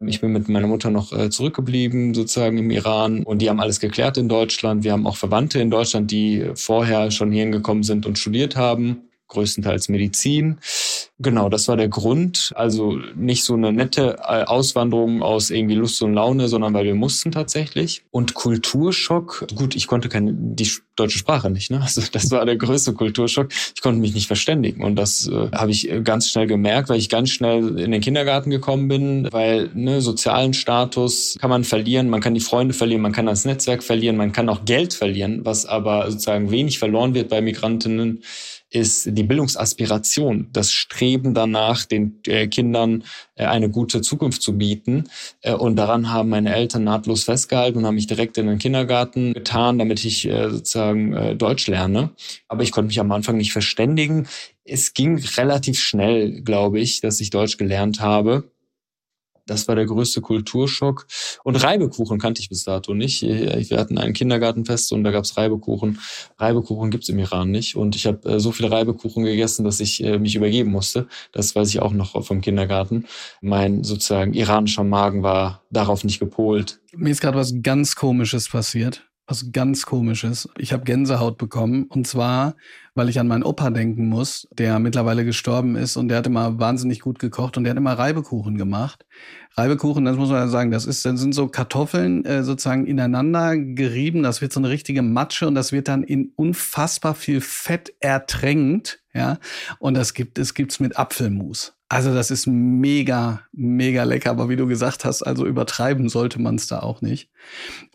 Ich 0.05 0.21
bin 0.21 0.31
mit 0.31 0.49
meiner 0.49 0.67
Mutter 0.67 0.91
noch 0.91 1.11
äh, 1.11 1.29
zurückgeblieben, 1.29 2.13
sozusagen 2.13 2.57
im 2.57 2.71
Iran. 2.71 3.23
Und 3.23 3.41
die 3.41 3.49
haben 3.49 3.59
alles 3.59 3.79
geklärt 3.79 4.17
in 4.17 4.29
Deutschland. 4.29 4.83
Wir 4.83 4.91
haben 4.91 5.07
auch 5.07 5.17
Verwandte 5.17 5.59
in 5.59 5.71
Deutschland, 5.71 6.11
die 6.11 6.51
vorher 6.55 7.11
schon 7.11 7.31
hierhin 7.31 7.51
gekommen 7.51 7.83
sind 7.83 8.05
und 8.05 8.17
studiert 8.17 8.55
haben 8.55 9.03
größtenteils 9.29 9.89
Medizin. 9.89 10.57
Genau, 11.21 11.49
das 11.49 11.67
war 11.67 11.75
der 11.75 11.89
Grund. 11.89 12.53
Also 12.55 12.97
nicht 13.13 13.43
so 13.43 13.53
eine 13.53 13.73
nette 13.73 14.19
äh, 14.19 14.43
Auswanderung 14.45 15.21
aus 15.21 15.49
irgendwie 15.49 15.75
Lust 15.75 16.01
und 16.01 16.13
Laune, 16.13 16.47
sondern 16.47 16.73
weil 16.73 16.85
wir 16.85 16.95
mussten 16.95 17.31
tatsächlich. 17.31 18.03
Und 18.09 18.35
Kulturschock, 18.35 19.45
gut, 19.53 19.75
ich 19.75 19.87
konnte 19.87 20.07
keine, 20.07 20.33
die 20.33 20.69
deutsche 20.95 21.17
Sprache 21.17 21.49
nicht, 21.49 21.71
ne? 21.71 21.81
Also 21.89 22.01
das 22.11 22.31
war 22.31 22.45
der 22.45 22.55
größte 22.55 22.93
Kulturschock. 22.93 23.49
Ich 23.75 23.81
konnte 23.81 23.99
mich 23.99 24.13
nicht 24.13 24.27
verständigen. 24.27 24.81
Und 24.83 24.95
das 24.95 25.27
äh, 25.27 25.49
habe 25.51 25.71
ich 25.71 25.91
ganz 26.05 26.29
schnell 26.29 26.47
gemerkt, 26.47 26.87
weil 26.87 26.99
ich 26.99 27.09
ganz 27.09 27.31
schnell 27.31 27.77
in 27.79 27.91
den 27.91 27.99
Kindergarten 27.99 28.49
gekommen 28.49 28.87
bin, 28.87 29.27
weil 29.31 29.69
ne, 29.73 29.99
sozialen 30.01 30.53
Status 30.53 31.35
kann 31.41 31.49
man 31.49 31.65
verlieren, 31.65 32.09
man 32.09 32.21
kann 32.21 32.33
die 32.33 32.39
Freunde 32.39 32.73
verlieren, 32.73 33.01
man 33.01 33.11
kann 33.11 33.25
das 33.25 33.43
Netzwerk 33.43 33.83
verlieren, 33.83 34.15
man 34.15 34.31
kann 34.31 34.47
auch 34.47 34.63
Geld 34.63 34.93
verlieren, 34.93 35.41
was 35.43 35.65
aber 35.65 36.09
sozusagen 36.09 36.49
wenig 36.49 36.79
verloren 36.79 37.13
wird 37.13 37.27
bei 37.27 37.41
Migrantinnen 37.41 38.23
ist 38.71 39.17
die 39.17 39.23
Bildungsaspiration, 39.23 40.49
das 40.53 40.71
Streben 40.71 41.33
danach, 41.33 41.85
den 41.85 42.19
äh, 42.27 42.47
Kindern 42.47 43.03
äh, 43.35 43.45
eine 43.45 43.69
gute 43.69 44.01
Zukunft 44.01 44.41
zu 44.41 44.57
bieten. 44.57 45.05
Äh, 45.41 45.53
und 45.53 45.75
daran 45.75 46.11
haben 46.11 46.29
meine 46.29 46.53
Eltern 46.53 46.83
nahtlos 46.83 47.23
festgehalten 47.23 47.79
und 47.79 47.85
haben 47.85 47.95
mich 47.95 48.07
direkt 48.07 48.37
in 48.37 48.47
den 48.47 48.59
Kindergarten 48.59 49.33
getan, 49.33 49.79
damit 49.79 50.05
ich 50.05 50.27
äh, 50.27 50.49
sozusagen 50.49 51.13
äh, 51.13 51.35
Deutsch 51.35 51.67
lerne. 51.67 52.11
Aber 52.47 52.63
ich 52.63 52.71
konnte 52.71 52.87
mich 52.87 52.99
am 52.99 53.11
Anfang 53.11 53.37
nicht 53.37 53.51
verständigen. 53.51 54.27
Es 54.63 54.93
ging 54.93 55.17
relativ 55.37 55.79
schnell, 55.79 56.41
glaube 56.41 56.79
ich, 56.79 57.01
dass 57.01 57.19
ich 57.21 57.31
Deutsch 57.31 57.57
gelernt 57.57 58.01
habe. 58.01 58.51
Das 59.49 59.67
war 59.67 59.75
der 59.75 59.85
größte 59.85 60.21
Kulturschock. 60.21 61.07
Und 61.43 61.55
Reibekuchen 61.55 62.19
kannte 62.19 62.41
ich 62.41 62.49
bis 62.49 62.63
dato 62.63 62.93
nicht. 62.93 63.21
Wir 63.21 63.77
hatten 63.77 63.97
ein 63.97 64.13
Kindergartenfest 64.13 64.93
und 64.93 65.03
da 65.03 65.11
gab's 65.11 65.37
Reibekuchen. 65.37 65.99
Reibekuchen 66.37 66.91
gibt's 66.91 67.09
im 67.09 67.19
Iran 67.19 67.51
nicht. 67.51 67.75
Und 67.75 67.95
ich 67.95 68.05
habe 68.05 68.29
äh, 68.29 68.39
so 68.39 68.51
viele 68.51 68.71
Reibekuchen 68.71 69.23
gegessen, 69.23 69.63
dass 69.63 69.79
ich 69.79 70.03
äh, 70.03 70.19
mich 70.19 70.35
übergeben 70.35 70.71
musste. 70.71 71.07
Das 71.31 71.55
weiß 71.55 71.69
ich 71.69 71.81
auch 71.81 71.93
noch 71.93 72.23
vom 72.23 72.41
Kindergarten. 72.41 73.05
Mein 73.41 73.83
sozusagen 73.83 74.33
iranischer 74.33 74.83
Magen 74.83 75.23
war 75.23 75.63
darauf 75.71 76.03
nicht 76.03 76.19
gepolt. 76.19 76.79
Mir 76.95 77.11
ist 77.11 77.21
gerade 77.21 77.37
was 77.37 77.53
ganz 77.61 77.95
Komisches 77.95 78.49
passiert 78.49 79.09
was 79.29 79.51
ganz 79.51 79.85
komisches. 79.85 80.49
Ich 80.57 80.73
habe 80.73 80.83
Gänsehaut 80.83 81.37
bekommen 81.37 81.83
und 81.83 82.07
zwar, 82.07 82.55
weil 82.95 83.09
ich 83.09 83.19
an 83.19 83.27
meinen 83.27 83.43
Opa 83.43 83.69
denken 83.69 84.07
muss, 84.07 84.47
der 84.51 84.79
mittlerweile 84.79 85.25
gestorben 85.25 85.75
ist 85.75 85.97
und 85.97 86.07
der 86.07 86.17
hat 86.17 86.27
immer 86.27 86.59
wahnsinnig 86.59 86.99
gut 86.99 87.19
gekocht 87.19 87.57
und 87.57 87.63
der 87.63 87.71
hat 87.71 87.77
immer 87.77 87.93
Reibekuchen 87.93 88.57
gemacht. 88.57 89.05
Reibekuchen, 89.55 90.05
das 90.05 90.17
muss 90.17 90.29
man 90.29 90.39
ja 90.39 90.47
sagen, 90.47 90.71
das 90.71 90.85
ist, 90.85 91.05
das 91.05 91.19
sind 91.19 91.33
so 91.33 91.47
Kartoffeln 91.47 92.25
äh, 92.25 92.43
sozusagen 92.43 92.85
ineinander 92.85 93.57
gerieben, 93.57 94.23
das 94.23 94.41
wird 94.41 94.53
so 94.53 94.59
eine 94.59 94.69
richtige 94.69 95.01
Matsche 95.01 95.47
und 95.47 95.55
das 95.55 95.71
wird 95.71 95.87
dann 95.87 96.03
in 96.03 96.31
unfassbar 96.35 97.15
viel 97.15 97.41
Fett 97.41 97.93
ertränkt, 97.99 99.01
ja. 99.13 99.39
Und 99.79 99.95
das 99.95 100.13
gibt 100.13 100.37
es 100.37 100.53
gibt's 100.53 100.79
mit 100.79 100.97
Apfelmus. 100.97 101.73
Also 101.89 102.13
das 102.13 102.29
ist 102.29 102.45
mega, 102.45 103.41
mega 103.51 104.03
lecker. 104.03 104.29
Aber 104.29 104.47
wie 104.47 104.55
du 104.55 104.67
gesagt 104.67 105.05
hast, 105.05 105.23
also 105.23 105.47
übertreiben 105.47 106.07
sollte 106.07 106.39
man 106.39 106.55
es 106.55 106.67
da 106.67 106.81
auch 106.81 107.01
nicht. 107.01 107.31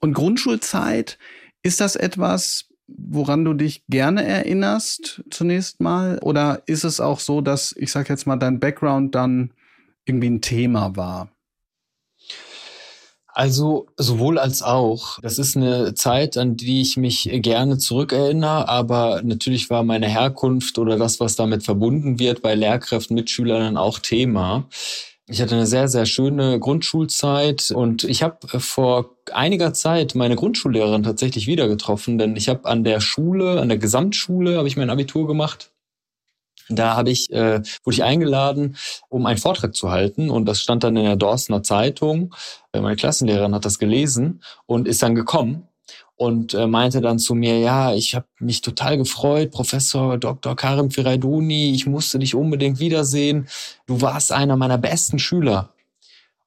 Und 0.01 0.15
Grundschulzeit, 0.15 1.17
ist 1.65 1.81
das 1.81 1.97
etwas, 1.97 2.69
woran 2.87 3.45
du 3.45 3.55
dich 3.55 3.85
gerne 3.89 4.25
erinnerst 4.25 5.23
zunächst 5.31 5.81
mal? 5.81 6.19
Oder 6.21 6.63
ist 6.67 6.85
es 6.85 7.01
auch 7.01 7.21
so, 7.21 7.41
dass, 7.41 7.75
ich 7.77 7.91
sag 7.91 8.09
jetzt 8.09 8.27
mal, 8.27 8.37
dein 8.37 8.61
Background 8.61 9.15
dann 9.15 9.53
irgendwie 10.05 10.31
ein 10.31 10.41
Thema 10.41 10.97
war? 10.97 11.31
Also 13.37 13.89
sowohl 13.97 14.39
als 14.39 14.63
auch. 14.63 15.19
Das 15.21 15.41
ist 15.41 15.57
eine 15.57 15.95
Zeit, 15.95 16.37
an 16.37 16.57
die 16.57 16.81
ich 16.81 16.97
mich 16.97 17.29
gerne 17.33 17.79
zurückerinnere, 17.79 18.69
aber 18.69 19.23
natürlich 19.25 19.71
war 19.71 19.83
meine 19.83 20.09
Herkunft 20.09 20.79
oder 20.79 20.97
das, 20.97 21.19
was 21.19 21.35
damit 21.35 21.65
verbunden 21.65 22.21
wird, 22.21 22.43
bei 22.43 22.55
Lehrkräften, 22.55 23.17
Mitschülern 23.17 23.77
auch 23.77 23.99
Thema. 23.99 24.69
Ich 25.27 25.41
hatte 25.41 25.55
eine 25.55 25.67
sehr, 25.67 25.89
sehr 25.89 26.05
schöne 26.05 26.61
Grundschulzeit 26.61 27.71
und 27.71 28.05
ich 28.05 28.23
habe 28.23 28.47
vor 28.61 29.17
einiger 29.33 29.73
Zeit 29.73 30.15
meine 30.15 30.37
Grundschullehrerin 30.37 31.03
tatsächlich 31.03 31.47
wieder 31.47 31.67
getroffen, 31.67 32.19
denn 32.19 32.37
ich 32.37 32.51
habe 32.51 32.67
an 32.67 32.85
der 32.85 33.01
Schule, 33.01 33.61
an 33.61 33.69
der 33.69 33.79
Gesamtschule, 33.79 34.59
habe 34.59 34.69
ich 34.69 34.77
mein 34.77 34.91
Abitur 34.91 35.27
gemacht 35.27 35.75
da 36.69 36.97
habe 36.97 37.11
ich, 37.11 37.31
äh, 37.31 37.63
wurde 37.85 37.95
ich 37.95 38.03
eingeladen, 38.03 38.77
um 39.09 39.27
einen 39.27 39.39
Vortrag 39.39 39.75
zu 39.75 39.91
halten 39.91 40.31
und 40.31 40.47
das 40.47 40.61
stand 40.61 40.85
dann 40.85 40.97
in 40.97 41.05
der 41.05 41.17
Dorstener 41.17 41.63
Zeitung. 41.63 42.35
Äh, 42.73 42.81
meine 42.81 42.97
Klassenlehrerin 42.97 43.55
hat 43.55 43.65
das 43.65 43.79
gelesen 43.79 44.43
und 44.67 44.89
ist 44.89 45.03
dann 45.03 45.15
gekommen 45.15 45.69
und 46.17 46.55
äh, 46.55 46.67
meinte 46.67 47.01
dann 47.01 47.19
zu 47.19 47.35
mir, 47.35 47.59
ja, 47.59 47.95
ich 47.95 48.15
habe 48.15 48.27
mich 48.39 48.61
total 48.61 48.97
gefreut, 48.97 49.51
Professor 49.51 50.17
Dr. 50.19 50.55
Karim 50.55 50.91
Firaiduni, 50.91 51.73
ich 51.73 51.87
musste 51.87 52.19
dich 52.19 52.35
unbedingt 52.35 52.79
wiedersehen. 52.79 53.49
Du 53.87 54.01
warst 54.01 54.33
einer 54.33 54.57
meiner 54.57 54.79
besten 54.79 55.19
Schüler. 55.19 55.75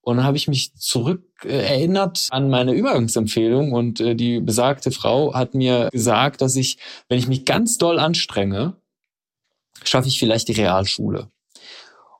Und 0.01 0.17
dann 0.17 0.25
habe 0.25 0.37
ich 0.37 0.47
mich 0.47 0.73
zurück 0.75 1.23
äh, 1.43 1.49
erinnert 1.49 2.27
an 2.31 2.49
meine 2.49 2.71
Übergangsempfehlung 2.71 3.73
und 3.73 3.99
äh, 3.99 4.15
die 4.15 4.39
besagte 4.39 4.91
Frau 4.91 5.33
hat 5.33 5.53
mir 5.53 5.89
gesagt, 5.91 6.39
dass 6.39 6.55
ich, 6.55 6.77
wenn 7.09 7.19
ich 7.19 7.27
mich 7.27 7.43
ganz 7.43 7.77
doll 7.77 7.99
anstrenge, 7.99 8.77
schaffe 9.83 10.07
ich 10.07 10.17
vielleicht 10.17 10.47
die 10.47 10.53
Realschule. 10.53 11.29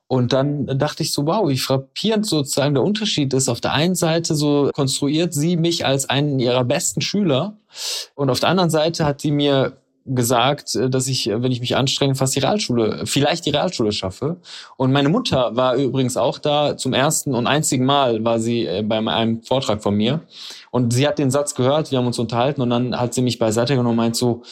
Und 0.08 0.32
dann 0.32 0.66
dachte 0.78 1.02
ich 1.02 1.12
so, 1.12 1.26
wow, 1.26 1.48
wie 1.48 1.58
frappierend 1.58 2.26
sozusagen 2.26 2.74
der 2.74 2.82
Unterschied 2.82 3.32
ist. 3.34 3.48
Auf 3.48 3.60
der 3.60 3.74
einen 3.74 3.94
Seite 3.94 4.34
so 4.34 4.70
konstruiert 4.74 5.34
sie 5.34 5.56
mich 5.56 5.84
als 5.86 6.08
einen 6.08 6.38
ihrer 6.38 6.64
besten 6.64 7.02
Schüler 7.02 7.56
und 8.14 8.30
auf 8.30 8.40
der 8.40 8.48
anderen 8.48 8.70
Seite 8.70 9.04
hat 9.04 9.20
sie 9.20 9.30
mir 9.30 9.76
gesagt, 10.14 10.78
dass 10.88 11.06
ich, 11.06 11.26
wenn 11.26 11.52
ich 11.52 11.60
mich 11.60 11.76
anstrenge, 11.76 12.14
fast 12.14 12.34
die 12.34 12.40
Realschule, 12.40 13.04
vielleicht 13.04 13.46
die 13.46 13.50
Realschule 13.50 13.92
schaffe. 13.92 14.38
Und 14.76 14.92
meine 14.92 15.08
Mutter 15.08 15.54
war 15.54 15.74
übrigens 15.74 16.16
auch 16.16 16.38
da. 16.38 16.76
Zum 16.76 16.94
ersten 16.94 17.34
und 17.34 17.46
einzigen 17.46 17.84
Mal 17.84 18.24
war 18.24 18.40
sie 18.40 18.66
äh, 18.66 18.82
bei 18.82 18.98
einem 18.98 19.42
Vortrag 19.42 19.82
von 19.82 19.94
mir. 19.94 20.20
Und 20.70 20.92
sie 20.92 21.06
hat 21.06 21.18
den 21.18 21.30
Satz 21.30 21.54
gehört, 21.54 21.90
wir 21.90 21.98
haben 21.98 22.06
uns 22.06 22.18
unterhalten 22.18 22.62
und 22.62 22.70
dann 22.70 22.98
hat 22.98 23.14
sie 23.14 23.22
mich 23.22 23.38
beiseite 23.38 23.74
genommen 23.74 23.90
und 23.90 23.96
meint 23.96 24.16
so, 24.16 24.42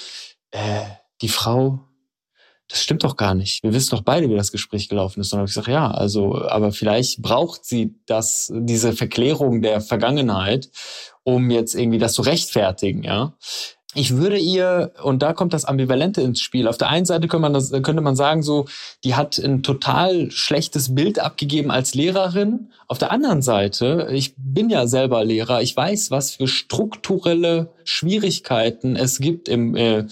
äh, 0.50 0.82
die 1.22 1.28
Frau, 1.28 1.80
das 2.68 2.82
stimmt 2.82 3.04
doch 3.04 3.16
gar 3.16 3.34
nicht. 3.34 3.62
Wir 3.62 3.72
wissen 3.72 3.90
doch 3.94 4.02
beide, 4.02 4.28
wie 4.28 4.34
das 4.34 4.50
Gespräch 4.50 4.88
gelaufen 4.88 5.20
ist. 5.20 5.28
Und 5.28 5.32
dann 5.32 5.40
habe 5.40 5.48
ich 5.48 5.54
gesagt, 5.54 5.68
ja, 5.68 5.90
also, 5.90 6.42
aber 6.42 6.72
vielleicht 6.72 7.22
braucht 7.22 7.64
sie 7.64 7.94
das, 8.06 8.52
diese 8.52 8.92
Verklärung 8.92 9.62
der 9.62 9.80
Vergangenheit, 9.80 10.70
um 11.22 11.50
jetzt 11.50 11.74
irgendwie 11.74 11.98
das 11.98 12.14
zu 12.14 12.22
rechtfertigen, 12.22 13.02
ja. 13.02 13.34
Ich 13.94 14.14
würde 14.14 14.36
ihr, 14.36 14.92
und 15.02 15.22
da 15.22 15.32
kommt 15.32 15.54
das 15.54 15.64
Ambivalente 15.64 16.20
ins 16.20 16.42
Spiel. 16.42 16.68
Auf 16.68 16.76
der 16.76 16.90
einen 16.90 17.06
Seite 17.06 17.28
könnte 17.28 17.42
man, 17.42 17.54
das, 17.54 17.70
könnte 17.70 18.02
man 18.02 18.14
sagen, 18.14 18.42
so, 18.42 18.66
die 19.04 19.14
hat 19.14 19.38
ein 19.38 19.62
total 19.62 20.30
schlechtes 20.30 20.94
Bild 20.94 21.18
abgegeben 21.18 21.70
als 21.70 21.94
Lehrerin. 21.94 22.72
Auf 22.88 22.98
der 22.98 23.10
anderen 23.10 23.40
Seite, 23.40 24.08
ich 24.12 24.34
bin 24.36 24.68
ja 24.68 24.86
selber 24.86 25.24
Lehrer, 25.24 25.62
ich 25.62 25.74
weiß, 25.74 26.10
was 26.10 26.32
für 26.32 26.46
strukturelle 26.46 27.70
Schwierigkeiten 27.84 28.96
es 28.96 29.18
gibt 29.18 29.48
im 29.48 29.74
äh, 29.74 30.04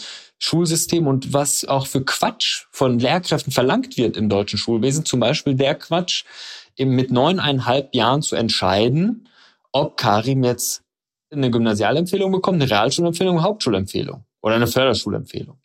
Schulsystem 0.44 1.06
und 1.06 1.32
was 1.32 1.64
auch 1.64 1.86
für 1.86 2.04
Quatsch 2.04 2.66
von 2.70 2.98
Lehrkräften 2.98 3.50
verlangt 3.50 3.96
wird 3.96 4.18
im 4.18 4.28
deutschen 4.28 4.58
Schulwesen. 4.58 5.06
Zum 5.06 5.18
Beispiel 5.18 5.54
der 5.54 5.74
Quatsch, 5.74 6.24
eben 6.76 6.90
mit 6.94 7.10
neuneinhalb 7.10 7.94
Jahren 7.94 8.20
zu 8.20 8.36
entscheiden, 8.36 9.26
ob 9.72 9.96
Karim 9.96 10.44
jetzt 10.44 10.82
eine 11.30 11.50
Gymnasialempfehlung 11.50 12.30
bekommt, 12.30 12.60
eine 12.60 12.70
Realschulempfehlung, 12.70 13.38
eine 13.38 13.46
Hauptschulempfehlung 13.46 14.24
oder 14.42 14.56
eine 14.56 14.66
Förderschulempfehlung. 14.66 15.56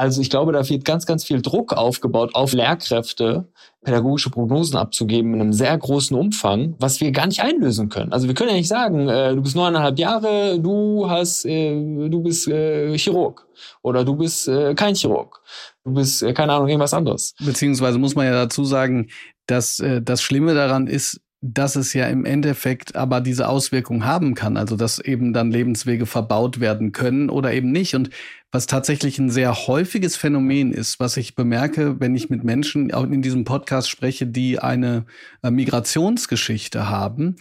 Also 0.00 0.22
ich 0.22 0.30
glaube, 0.30 0.52
da 0.52 0.66
wird 0.66 0.86
ganz, 0.86 1.04
ganz 1.04 1.24
viel 1.24 1.42
Druck 1.42 1.74
aufgebaut 1.74 2.34
auf 2.34 2.54
Lehrkräfte, 2.54 3.48
pädagogische 3.84 4.30
Prognosen 4.30 4.78
abzugeben 4.78 5.34
in 5.34 5.42
einem 5.42 5.52
sehr 5.52 5.76
großen 5.76 6.16
Umfang, 6.16 6.74
was 6.78 7.02
wir 7.02 7.12
gar 7.12 7.26
nicht 7.26 7.42
einlösen 7.42 7.90
können. 7.90 8.10
Also 8.10 8.26
wir 8.26 8.34
können 8.34 8.48
ja 8.48 8.56
nicht 8.56 8.68
sagen, 8.68 9.10
äh, 9.10 9.34
du 9.34 9.42
bist 9.42 9.56
neuneinhalb 9.56 9.98
Jahre, 9.98 10.58
du 10.58 11.10
hast, 11.10 11.44
äh, 11.44 11.74
du 12.08 12.22
bist 12.22 12.48
äh, 12.48 12.96
Chirurg 12.96 13.46
oder 13.82 14.02
du 14.02 14.16
bist 14.16 14.48
äh, 14.48 14.74
kein 14.74 14.94
Chirurg, 14.94 15.42
du 15.84 15.92
bist 15.92 16.22
äh, 16.22 16.32
keine 16.32 16.54
Ahnung 16.54 16.68
irgendwas 16.68 16.94
anderes. 16.94 17.34
Beziehungsweise 17.38 17.98
muss 17.98 18.14
man 18.14 18.24
ja 18.24 18.32
dazu 18.32 18.64
sagen, 18.64 19.10
dass 19.44 19.80
äh, 19.80 20.00
das 20.00 20.22
Schlimme 20.22 20.54
daran 20.54 20.86
ist, 20.86 21.20
dass 21.42 21.74
es 21.74 21.94
ja 21.94 22.06
im 22.06 22.26
Endeffekt 22.26 22.96
aber 22.96 23.20
diese 23.22 23.48
Auswirkung 23.48 24.04
haben 24.04 24.34
kann, 24.34 24.58
also 24.58 24.76
dass 24.76 24.98
eben 24.98 25.32
dann 25.32 25.50
Lebenswege 25.50 26.04
verbaut 26.04 26.60
werden 26.60 26.92
können 26.92 27.30
oder 27.30 27.52
eben 27.54 27.72
nicht. 27.72 27.94
Und 27.94 28.10
was 28.52 28.66
tatsächlich 28.66 29.18
ein 29.18 29.30
sehr 29.30 29.54
häufiges 29.66 30.16
Phänomen 30.16 30.72
ist, 30.72 31.00
was 31.00 31.16
ich 31.16 31.34
bemerke, 31.34 31.98
wenn 31.98 32.14
ich 32.14 32.28
mit 32.28 32.44
Menschen 32.44 32.92
auch 32.92 33.04
in 33.04 33.22
diesem 33.22 33.44
Podcast 33.44 33.88
spreche, 33.88 34.26
die 34.26 34.58
eine 34.58 35.06
äh, 35.42 35.50
Migrationsgeschichte 35.50 36.90
haben, 36.90 37.36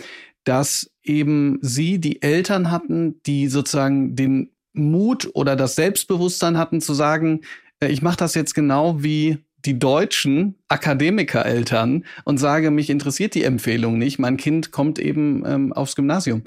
dass 0.45 0.89
eben 1.03 1.59
sie 1.61 1.99
die 1.99 2.21
Eltern 2.21 2.71
hatten, 2.71 3.21
die 3.25 3.47
sozusagen 3.49 4.15
den 4.15 4.51
Mut 4.71 5.29
oder 5.33 5.57
das 5.57 5.75
Selbstbewusstsein 5.75 6.57
hatten 6.57 6.79
zu 6.79 6.93
sagen, 6.93 7.41
äh, 7.81 7.87
ich 7.87 8.01
mache 8.01 8.17
das 8.17 8.33
jetzt 8.33 8.53
genau 8.55 9.03
wie 9.03 9.39
die 9.65 9.77
deutschen 9.77 10.55
Akademikereltern 10.67 12.05
und 12.23 12.37
sage, 12.37 12.71
mich 12.71 12.89
interessiert 12.89 13.35
die 13.35 13.43
Empfehlung 13.43 13.97
nicht, 13.97 14.19
mein 14.19 14.37
Kind 14.37 14.71
kommt 14.71 14.99
eben 14.99 15.43
ähm, 15.45 15.73
aufs 15.73 15.95
Gymnasium. 15.95 16.43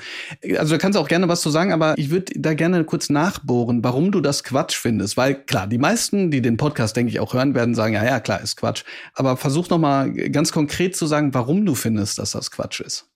Also 0.58 0.74
da 0.74 0.78
kannst 0.78 0.96
du 0.96 1.00
auch 1.00 1.08
gerne 1.08 1.28
was 1.28 1.42
zu 1.42 1.50
sagen, 1.50 1.72
aber 1.72 1.94
ich 1.98 2.10
würde 2.10 2.32
da 2.36 2.54
gerne 2.54 2.84
kurz 2.84 3.10
nachbohren, 3.10 3.84
warum 3.84 4.12
du 4.12 4.20
das 4.20 4.44
Quatsch 4.44 4.76
findest. 4.76 5.16
Weil 5.16 5.34
klar, 5.34 5.66
die 5.66 5.78
meisten, 5.78 6.30
die 6.30 6.40
den 6.40 6.56
Podcast, 6.56 6.96
denke 6.96 7.10
ich, 7.10 7.20
auch 7.20 7.34
hören 7.34 7.54
werden, 7.54 7.74
sagen, 7.74 7.94
ja, 7.94 8.04
ja, 8.04 8.20
klar, 8.20 8.40
ist 8.40 8.56
Quatsch. 8.56 8.84
Aber 9.14 9.36
versuch 9.36 9.68
noch 9.68 9.78
mal 9.78 10.12
ganz 10.12 10.52
konkret 10.52 10.96
zu 10.96 11.06
sagen, 11.06 11.34
warum 11.34 11.66
du 11.66 11.74
findest, 11.74 12.18
dass 12.18 12.32
das 12.32 12.50
Quatsch 12.50 12.80
ist. 12.80 13.08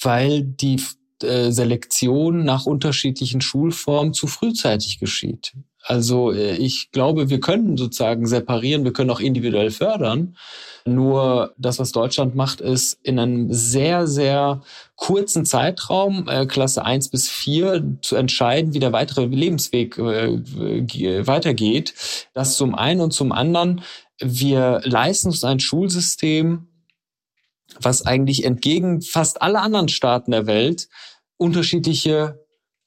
Weil 0.00 0.42
die 0.42 0.80
äh, 1.22 1.50
Selektion 1.50 2.44
nach 2.44 2.66
unterschiedlichen 2.66 3.40
Schulformen 3.40 4.14
zu 4.14 4.26
frühzeitig 4.26 4.98
geschieht. 4.98 5.54
Also 5.86 6.32
äh, 6.32 6.56
ich 6.56 6.90
glaube, 6.90 7.28
wir 7.28 7.40
können 7.40 7.76
sozusagen 7.76 8.26
separieren, 8.26 8.84
wir 8.84 8.92
können 8.92 9.10
auch 9.10 9.20
individuell 9.20 9.70
fördern. 9.70 10.36
Nur 10.86 11.54
das, 11.56 11.78
was 11.78 11.92
Deutschland 11.92 12.34
macht, 12.34 12.60
ist 12.60 12.98
in 13.02 13.18
einem 13.18 13.52
sehr, 13.52 14.06
sehr 14.06 14.62
kurzen 14.96 15.44
Zeitraum, 15.46 16.28
äh, 16.28 16.46
Klasse 16.46 16.84
1 16.84 17.10
bis 17.10 17.28
4, 17.28 17.98
zu 18.00 18.16
entscheiden, 18.16 18.74
wie 18.74 18.80
der 18.80 18.92
weitere 18.92 19.26
Lebensweg 19.26 19.98
äh, 19.98 21.26
weitergeht. 21.26 21.94
Das 22.32 22.56
zum 22.56 22.74
einen 22.74 23.00
und 23.00 23.12
zum 23.12 23.32
anderen, 23.32 23.82
wir 24.20 24.80
leisten 24.84 25.28
uns 25.28 25.44
ein 25.44 25.60
Schulsystem, 25.60 26.68
was 27.80 28.06
eigentlich 28.06 28.44
entgegen 28.44 29.02
fast 29.02 29.42
aller 29.42 29.62
anderen 29.62 29.88
Staaten 29.88 30.30
der 30.30 30.46
Welt 30.46 30.88
unterschiedliche 31.36 32.43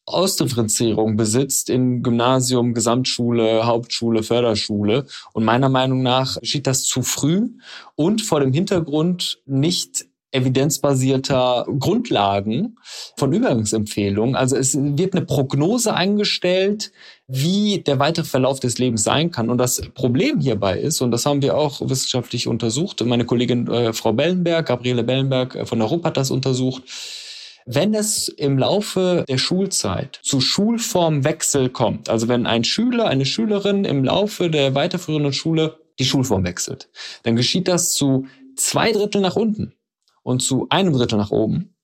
Ausdifferenzierung 0.08 1.18
besitzt 1.18 1.70
in 1.70 2.02
Gymnasium, 2.02 2.74
Gesamtschule, 2.74 3.66
Hauptschule, 3.66 4.24
Förderschule. 4.24 5.06
Und 5.34 5.44
meiner 5.44 5.70
Meinung 5.70 6.02
nach 6.02 6.40
geschieht 6.40 6.66
das 6.66 6.84
zu 6.84 7.04
früh 7.04 7.50
und 7.96 8.22
vor 8.22 8.40
dem 8.40 8.54
Hintergrund 8.54 9.42
nicht 9.46 10.06
evidenzbasierter 10.32 11.66
Grundlagen 11.80 12.78
von 13.18 13.34
Übergangsempfehlungen. 13.34 14.36
Also 14.36 14.56
es 14.56 14.78
wird 14.78 15.16
eine 15.16 15.26
Prognose 15.26 15.94
eingestellt, 15.94 16.92
wie 17.28 17.80
der 17.80 18.00
weitere 18.00 18.26
Verlauf 18.26 18.60
des 18.60 18.78
Lebens 18.78 19.04
sein 19.04 19.32
kann. 19.32 19.50
Und 19.50 19.58
das 19.58 19.82
Problem 19.94 20.40
hierbei 20.40 20.80
ist, 20.80 21.02
und 21.02 21.12
das 21.12 21.26
haben 21.26 21.42
wir 21.42 21.58
auch 21.58 21.82
wissenschaftlich 21.82 22.48
untersucht, 22.48 23.04
meine 23.06 23.26
Kollegin 23.26 23.68
äh, 23.68 23.94
Frau 23.94 24.14
Bellenberg, 24.14 24.68
Gabriele 24.68 25.04
Bellenberg 25.04 25.56
äh, 25.56 25.66
von 25.66 25.80
der 25.80 25.88
RUP 25.88 26.06
hat 26.06 26.18
das 26.18 26.30
untersucht, 26.30 26.84
wenn 27.68 27.94
es 27.94 28.30
im 28.30 28.58
Laufe 28.58 29.26
der 29.28 29.38
Schulzeit 29.38 30.22
zu 30.24 30.40
Schulformwechsel 30.40 31.70
kommt, 31.70 32.10
also 32.10 32.30
wenn 32.30 32.46
ein 32.46 32.64
Schüler, 32.64 33.08
eine 33.08 33.26
Schülerin 33.26 33.84
im 33.84 34.06
Laufe 34.06 34.50
der 34.50 34.74
weiterführenden 34.74 35.34
Schule 35.34 35.78
die 36.00 36.06
Schulform 36.06 36.46
wechselt, 36.46 36.90
dann 37.24 37.36
geschieht 37.36 37.68
das 37.68 37.94
zu 37.94 38.26
zwei 38.56 38.94
Drittel 38.94 39.20
nach 39.20 39.36
unten 39.36 39.74
und 40.24 40.42
zu 40.42 40.68
einem 40.70 40.94
Drittel 40.94 41.18
nach 41.18 41.32
oben. 41.32 41.76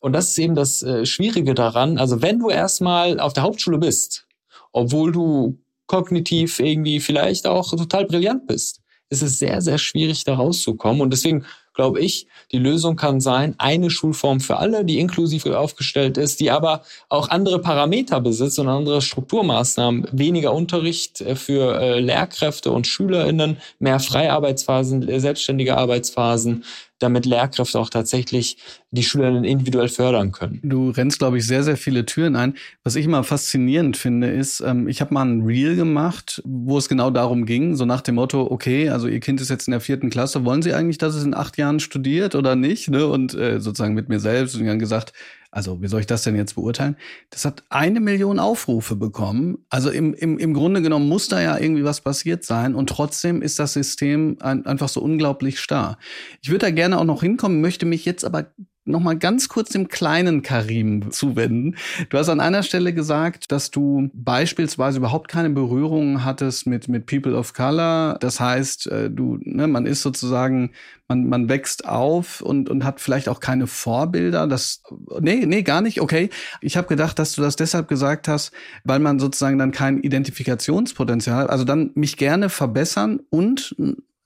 Und 0.00 0.14
das 0.14 0.30
ist 0.30 0.38
eben 0.38 0.54
das 0.54 0.82
äh, 0.82 1.04
Schwierige 1.04 1.54
daran. 1.54 1.98
Also 1.98 2.22
wenn 2.22 2.38
du 2.38 2.48
erstmal 2.48 3.20
auf 3.20 3.34
der 3.34 3.42
Hauptschule 3.42 3.78
bist, 3.78 4.26
obwohl 4.72 5.12
du 5.12 5.58
kognitiv 5.86 6.58
irgendwie 6.58 7.00
vielleicht 7.00 7.46
auch 7.46 7.70
total 7.70 8.06
brillant 8.06 8.46
bist, 8.46 8.80
ist 9.10 9.22
es 9.22 9.38
sehr, 9.38 9.60
sehr 9.60 9.78
schwierig, 9.78 10.24
da 10.24 10.36
rauszukommen. 10.36 11.02
Und 11.02 11.12
deswegen 11.12 11.44
glaube 11.78 12.00
ich, 12.00 12.26
die 12.50 12.58
Lösung 12.58 12.96
kann 12.96 13.20
sein, 13.20 13.54
eine 13.56 13.88
Schulform 13.88 14.40
für 14.40 14.56
alle, 14.56 14.84
die 14.84 14.98
inklusiv 14.98 15.46
aufgestellt 15.46 16.18
ist, 16.18 16.40
die 16.40 16.50
aber 16.50 16.82
auch 17.08 17.28
andere 17.28 17.60
Parameter 17.60 18.20
besitzt 18.20 18.58
und 18.58 18.66
andere 18.66 19.00
Strukturmaßnahmen, 19.00 20.08
weniger 20.10 20.52
Unterricht 20.52 21.20
äh, 21.20 21.36
für 21.36 21.80
äh, 21.80 22.00
Lehrkräfte 22.00 22.72
und 22.72 22.88
SchülerInnen, 22.88 23.58
mehr 23.78 24.00
Freiarbeitsphasen, 24.00 25.20
selbstständige 25.20 25.76
Arbeitsphasen, 25.76 26.64
damit 26.98 27.26
Lehrkräfte 27.26 27.78
auch 27.78 27.90
tatsächlich 27.90 28.58
die 28.90 29.02
Schülerinnen 29.02 29.44
individuell 29.44 29.88
fördern 29.88 30.32
können. 30.32 30.60
Du 30.62 30.90
rennst, 30.90 31.18
glaube 31.18 31.38
ich, 31.38 31.46
sehr, 31.46 31.62
sehr 31.62 31.76
viele 31.76 32.06
Türen 32.06 32.36
ein. 32.36 32.54
Was 32.84 32.96
ich 32.96 33.04
immer 33.04 33.24
faszinierend 33.24 33.96
finde, 33.96 34.30
ist, 34.30 34.60
ähm, 34.60 34.88
ich 34.88 35.00
habe 35.00 35.14
mal 35.14 35.24
ein 35.24 35.42
Reel 35.42 35.76
gemacht, 35.76 36.42
wo 36.44 36.78
es 36.78 36.88
genau 36.88 37.10
darum 37.10 37.46
ging, 37.46 37.76
so 37.76 37.84
nach 37.84 38.00
dem 38.00 38.16
Motto, 38.16 38.50
okay, 38.50 38.88
also 38.88 39.08
ihr 39.08 39.20
Kind 39.20 39.40
ist 39.40 39.50
jetzt 39.50 39.68
in 39.68 39.72
der 39.72 39.80
vierten 39.80 40.10
Klasse, 40.10 40.44
wollen 40.44 40.62
Sie 40.62 40.72
eigentlich, 40.72 40.98
dass 40.98 41.14
es 41.14 41.24
in 41.24 41.34
acht 41.34 41.58
Jahren 41.58 41.80
studiert 41.80 42.34
oder 42.34 42.56
nicht? 42.56 42.90
Ne? 42.90 43.06
Und 43.06 43.34
äh, 43.34 43.60
sozusagen 43.60 43.94
mit 43.94 44.08
mir 44.08 44.20
selbst 44.20 44.56
und 44.56 44.66
dann 44.66 44.78
gesagt, 44.78 45.12
also 45.50 45.80
wie 45.80 45.88
soll 45.88 46.00
ich 46.00 46.06
das 46.06 46.22
denn 46.22 46.36
jetzt 46.36 46.54
beurteilen? 46.54 46.96
Das 47.30 47.44
hat 47.44 47.64
eine 47.70 48.00
Million 48.00 48.38
Aufrufe 48.38 48.96
bekommen. 48.96 49.64
Also 49.70 49.90
im, 49.90 50.12
im, 50.12 50.38
im 50.38 50.52
Grunde 50.52 50.82
genommen 50.82 51.08
muss 51.08 51.28
da 51.28 51.40
ja 51.40 51.58
irgendwie 51.58 51.84
was 51.84 52.02
passiert 52.02 52.44
sein 52.44 52.74
und 52.74 52.90
trotzdem 52.90 53.40
ist 53.40 53.58
das 53.58 53.72
System 53.72 54.36
ein, 54.40 54.66
einfach 54.66 54.88
so 54.88 55.00
unglaublich 55.00 55.58
starr. 55.58 55.98
Ich 56.42 56.50
würde 56.50 56.66
da 56.66 56.70
gerne 56.70 56.98
auch 56.98 57.04
noch 57.04 57.22
hinkommen, 57.22 57.60
möchte 57.62 57.86
mich 57.86 58.04
jetzt 58.04 58.24
aber 58.24 58.52
noch 58.88 59.00
mal 59.00 59.16
ganz 59.16 59.48
kurz 59.48 59.70
dem 59.70 59.88
kleinen 59.88 60.42
Karim 60.42 61.10
zuwenden. 61.10 61.76
Du 62.08 62.18
hast 62.18 62.28
an 62.28 62.40
einer 62.40 62.62
Stelle 62.62 62.92
gesagt, 62.92 63.52
dass 63.52 63.70
du 63.70 64.10
beispielsweise 64.12 64.98
überhaupt 64.98 65.28
keine 65.28 65.50
Berührungen 65.50 66.24
hattest 66.24 66.66
mit 66.66 66.88
mit 66.88 67.06
People 67.06 67.36
of 67.36 67.52
Color. 67.52 68.18
Das 68.20 68.40
heißt, 68.40 68.86
äh, 68.88 69.10
du, 69.10 69.38
ne, 69.42 69.68
man 69.68 69.86
ist 69.86 70.02
sozusagen, 70.02 70.70
man 71.06 71.28
man 71.28 71.48
wächst 71.48 71.86
auf 71.86 72.40
und 72.40 72.68
und 72.68 72.84
hat 72.84 73.00
vielleicht 73.00 73.28
auch 73.28 73.40
keine 73.40 73.66
Vorbilder. 73.66 74.46
Das 74.46 74.82
nee 75.20 75.46
nee 75.46 75.62
gar 75.62 75.80
nicht. 75.80 76.00
Okay, 76.00 76.30
ich 76.60 76.76
habe 76.76 76.88
gedacht, 76.88 77.18
dass 77.18 77.34
du 77.34 77.42
das 77.42 77.56
deshalb 77.56 77.88
gesagt 77.88 78.28
hast, 78.28 78.52
weil 78.84 78.98
man 78.98 79.18
sozusagen 79.18 79.58
dann 79.58 79.72
kein 79.72 79.98
Identifikationspotenzial 79.98 81.44
hat. 81.44 81.50
Also 81.50 81.64
dann 81.64 81.90
mich 81.94 82.16
gerne 82.16 82.48
verbessern 82.48 83.20
und 83.30 83.76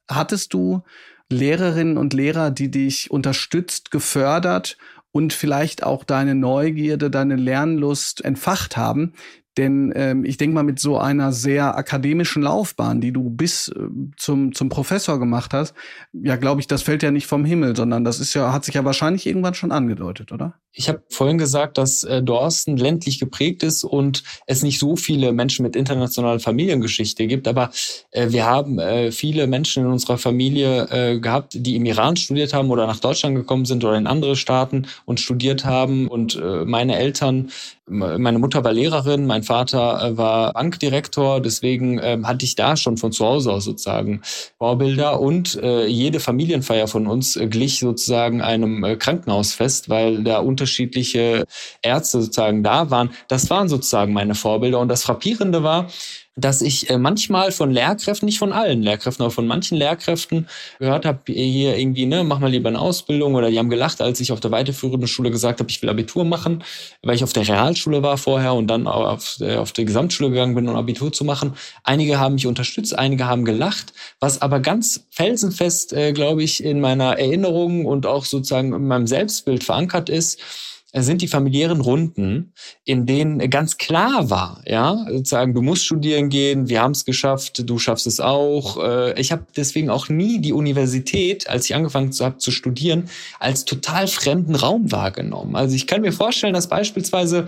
hattest 0.08 0.54
du 0.54 0.82
Lehrerinnen 1.32 1.98
und 1.98 2.12
Lehrer, 2.12 2.50
die 2.50 2.70
dich 2.70 3.10
unterstützt, 3.10 3.90
gefördert 3.90 4.76
und 5.10 5.32
vielleicht 5.32 5.82
auch 5.82 6.04
deine 6.04 6.34
Neugierde, 6.34 7.10
deine 7.10 7.36
Lernlust 7.36 8.24
entfacht 8.24 8.76
haben, 8.76 9.12
denn 9.58 9.92
ähm, 9.94 10.24
ich 10.24 10.38
denke 10.38 10.54
mal, 10.54 10.62
mit 10.62 10.78
so 10.78 10.98
einer 10.98 11.32
sehr 11.32 11.76
akademischen 11.76 12.42
Laufbahn, 12.42 13.00
die 13.00 13.12
du 13.12 13.28
bis 13.28 13.68
äh, 13.68 13.80
zum, 14.16 14.54
zum 14.54 14.68
Professor 14.70 15.18
gemacht 15.18 15.52
hast, 15.52 15.74
ja, 16.12 16.36
glaube 16.36 16.60
ich, 16.60 16.66
das 16.66 16.82
fällt 16.82 17.02
ja 17.02 17.10
nicht 17.10 17.26
vom 17.26 17.44
Himmel, 17.44 17.76
sondern 17.76 18.04
das 18.04 18.18
ist 18.18 18.32
ja, 18.32 18.52
hat 18.52 18.64
sich 18.64 18.74
ja 18.74 18.84
wahrscheinlich 18.84 19.26
irgendwann 19.26 19.54
schon 19.54 19.70
angedeutet, 19.70 20.32
oder? 20.32 20.54
Ich 20.74 20.88
habe 20.88 21.02
vorhin 21.10 21.36
gesagt, 21.36 21.76
dass 21.76 22.02
äh, 22.02 22.22
Dorsten 22.22 22.78
ländlich 22.78 23.18
geprägt 23.18 23.62
ist 23.62 23.84
und 23.84 24.22
es 24.46 24.62
nicht 24.62 24.78
so 24.78 24.96
viele 24.96 25.32
Menschen 25.32 25.64
mit 25.64 25.76
internationaler 25.76 26.40
Familiengeschichte 26.40 27.26
gibt, 27.26 27.46
aber 27.46 27.70
äh, 28.10 28.30
wir 28.30 28.46
haben 28.46 28.78
äh, 28.78 29.12
viele 29.12 29.46
Menschen 29.46 29.84
in 29.84 29.90
unserer 29.90 30.16
Familie 30.16 30.88
äh, 30.90 31.20
gehabt, 31.20 31.52
die 31.54 31.76
im 31.76 31.84
Iran 31.84 32.16
studiert 32.16 32.54
haben 32.54 32.70
oder 32.70 32.86
nach 32.86 33.00
Deutschland 33.00 33.36
gekommen 33.36 33.66
sind 33.66 33.84
oder 33.84 33.98
in 33.98 34.06
andere 34.06 34.34
Staaten 34.34 34.86
und 35.04 35.20
studiert 35.20 35.66
haben 35.66 36.08
und 36.08 36.36
äh, 36.36 36.64
meine 36.64 36.96
Eltern 36.96 37.50
meine 37.88 38.38
Mutter 38.38 38.62
war 38.62 38.72
Lehrerin, 38.72 39.26
mein 39.26 39.42
Vater 39.42 40.02
äh, 40.02 40.16
war 40.16 40.52
Bankdirektor, 40.52 41.40
deswegen 41.40 41.98
ähm, 42.02 42.28
hatte 42.28 42.44
ich 42.44 42.54
da 42.54 42.76
schon 42.76 42.96
von 42.96 43.10
zu 43.10 43.24
Hause 43.26 43.52
aus 43.52 43.64
sozusagen 43.64 44.22
Vorbilder 44.58 45.20
und 45.20 45.56
äh, 45.56 45.86
jede 45.86 46.20
Familienfeier 46.20 46.86
von 46.86 47.08
uns 47.08 47.36
äh, 47.36 47.48
glich 47.48 47.80
sozusagen 47.80 48.40
einem 48.40 48.84
äh, 48.84 48.96
Krankenhausfest, 48.96 49.88
weil 49.88 50.22
da 50.22 50.38
unterschiedliche 50.38 51.44
Ärzte 51.82 52.22
sozusagen 52.22 52.62
da 52.62 52.90
waren. 52.90 53.10
Das 53.28 53.50
waren 53.50 53.68
sozusagen 53.68 54.12
meine 54.12 54.36
Vorbilder 54.36 54.78
und 54.78 54.88
das 54.88 55.02
Frappierende 55.02 55.64
war, 55.64 55.88
dass 56.34 56.62
ich 56.62 56.88
äh, 56.88 56.96
manchmal 56.96 57.52
von 57.52 57.70
Lehrkräften, 57.70 58.24
nicht 58.24 58.38
von 58.38 58.52
allen 58.52 58.82
Lehrkräften, 58.82 59.22
aber 59.22 59.30
von 59.30 59.46
manchen 59.46 59.76
Lehrkräften 59.76 60.48
gehört 60.78 61.04
habe, 61.04 61.20
hier 61.26 61.76
irgendwie, 61.76 62.06
ne, 62.06 62.24
mach 62.24 62.38
mal 62.38 62.50
lieber 62.50 62.70
eine 62.70 62.80
Ausbildung 62.80 63.34
oder 63.34 63.50
die 63.50 63.58
haben 63.58 63.68
gelacht, 63.68 64.00
als 64.00 64.18
ich 64.20 64.32
auf 64.32 64.40
der 64.40 64.50
weiterführenden 64.50 65.08
Schule 65.08 65.30
gesagt 65.30 65.60
habe, 65.60 65.70
ich 65.70 65.82
will 65.82 65.90
Abitur 65.90 66.24
machen, 66.24 66.64
weil 67.02 67.16
ich 67.16 67.24
auf 67.24 67.34
der 67.34 67.46
Realschule 67.46 68.02
war 68.02 68.16
vorher 68.16 68.54
und 68.54 68.66
dann 68.68 68.86
auf, 68.86 69.36
äh, 69.40 69.56
auf 69.56 69.72
die 69.72 69.84
Gesamtschule 69.84 70.30
gegangen 70.30 70.54
bin, 70.54 70.68
um 70.68 70.76
Abitur 70.76 71.12
zu 71.12 71.24
machen. 71.24 71.54
Einige 71.84 72.18
haben 72.18 72.34
mich 72.34 72.46
unterstützt, 72.46 72.98
einige 72.98 73.26
haben 73.26 73.44
gelacht, 73.44 73.92
was 74.18 74.40
aber 74.40 74.60
ganz 74.60 75.06
felsenfest, 75.10 75.92
äh, 75.92 76.12
glaube 76.12 76.42
ich, 76.42 76.64
in 76.64 76.80
meiner 76.80 77.18
Erinnerung 77.18 77.84
und 77.84 78.06
auch 78.06 78.24
sozusagen 78.24 78.72
in 78.72 78.86
meinem 78.86 79.06
Selbstbild 79.06 79.64
verankert 79.64 80.08
ist, 80.08 80.40
sind 81.00 81.22
die 81.22 81.28
familiären 81.28 81.80
Runden, 81.80 82.52
in 82.84 83.06
denen 83.06 83.38
ganz 83.48 83.78
klar 83.78 84.28
war, 84.28 84.62
ja, 84.66 85.06
sozusagen, 85.08 85.54
du 85.54 85.62
musst 85.62 85.86
studieren 85.86 86.28
gehen, 86.28 86.68
wir 86.68 86.82
haben 86.82 86.92
es 86.92 87.06
geschafft, 87.06 87.68
du 87.68 87.78
schaffst 87.78 88.06
es 88.06 88.20
auch. 88.20 88.76
Äh, 88.82 89.18
ich 89.18 89.32
habe 89.32 89.46
deswegen 89.56 89.88
auch 89.88 90.10
nie 90.10 90.40
die 90.40 90.52
Universität, 90.52 91.48
als 91.48 91.64
ich 91.64 91.74
angefangen 91.74 92.12
habe 92.20 92.36
zu 92.36 92.50
studieren, 92.50 93.08
als 93.40 93.64
total 93.64 94.06
fremden 94.06 94.54
Raum 94.54 94.92
wahrgenommen. 94.92 95.56
Also 95.56 95.74
ich 95.74 95.86
kann 95.86 96.02
mir 96.02 96.12
vorstellen, 96.12 96.52
dass 96.52 96.68
beispielsweise 96.68 97.46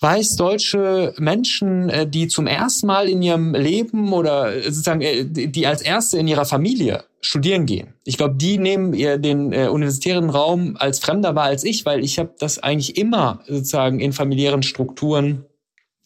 weißdeutsche 0.00 1.14
Menschen, 1.18 1.88
äh, 1.88 2.06
die 2.06 2.28
zum 2.28 2.46
ersten 2.46 2.86
Mal 2.86 3.08
in 3.08 3.22
ihrem 3.22 3.54
Leben 3.54 4.12
oder 4.12 4.62
sozusagen 4.62 5.00
äh, 5.00 5.24
die 5.24 5.66
als 5.66 5.80
erste 5.80 6.18
in 6.18 6.28
ihrer 6.28 6.44
Familie 6.44 7.04
studieren 7.20 7.66
gehen. 7.66 7.94
Ich 8.04 8.16
glaube, 8.16 8.36
die 8.36 8.58
nehmen 8.58 8.94
ihr 8.94 9.18
den 9.18 9.52
äh, 9.52 9.68
universitären 9.68 10.30
Raum 10.30 10.76
als 10.78 11.00
fremder 11.00 11.34
wahr 11.34 11.46
als 11.46 11.64
ich, 11.64 11.84
weil 11.84 12.04
ich 12.04 12.18
habe 12.18 12.34
das 12.38 12.58
eigentlich 12.58 12.96
immer 12.96 13.40
sozusagen 13.46 14.00
in 14.00 14.12
familiären 14.12 14.62
Strukturen 14.62 15.44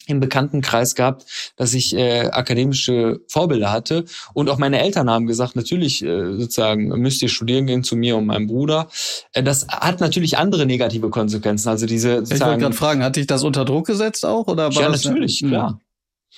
im 0.05 0.19
Bekanntenkreis 0.19 0.95
gehabt, 0.95 1.25
dass 1.55 1.73
ich 1.73 1.95
äh, 1.95 2.27
akademische 2.27 3.21
Vorbilder 3.27 3.71
hatte 3.71 4.05
und 4.33 4.49
auch 4.49 4.57
meine 4.57 4.81
Eltern 4.81 5.09
haben 5.09 5.27
gesagt, 5.27 5.55
natürlich 5.55 6.03
äh, 6.03 6.33
sozusagen 6.37 6.89
müsst 6.99 7.21
ihr 7.21 7.29
studieren 7.29 7.67
gehen 7.67 7.83
zu 7.83 7.95
mir 7.95 8.17
und 8.17 8.25
meinem 8.25 8.47
Bruder. 8.47 8.89
Äh, 9.31 9.43
das 9.43 9.67
hat 9.69 10.01
natürlich 10.01 10.37
andere 10.37 10.65
negative 10.65 11.09
Konsequenzen. 11.09 11.69
Also 11.69 11.85
diese 11.85 12.17
sozusagen, 12.17 12.41
ich 12.41 12.45
wollte 12.47 12.59
gerade 12.59 12.75
fragen, 12.75 13.03
hat 13.03 13.15
dich 13.15 13.27
das 13.27 13.43
unter 13.43 13.63
Druck 13.63 13.87
gesetzt 13.87 14.25
auch 14.25 14.47
oder 14.47 14.75
war 14.75 14.81
ja 14.81 14.89
natürlich 14.89 15.39
klar. 15.39 15.79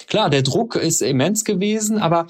Klar, 0.07 0.29
der 0.29 0.41
Druck 0.41 0.75
ist 0.75 1.01
immens 1.01 1.45
gewesen, 1.45 1.97
aber 1.97 2.27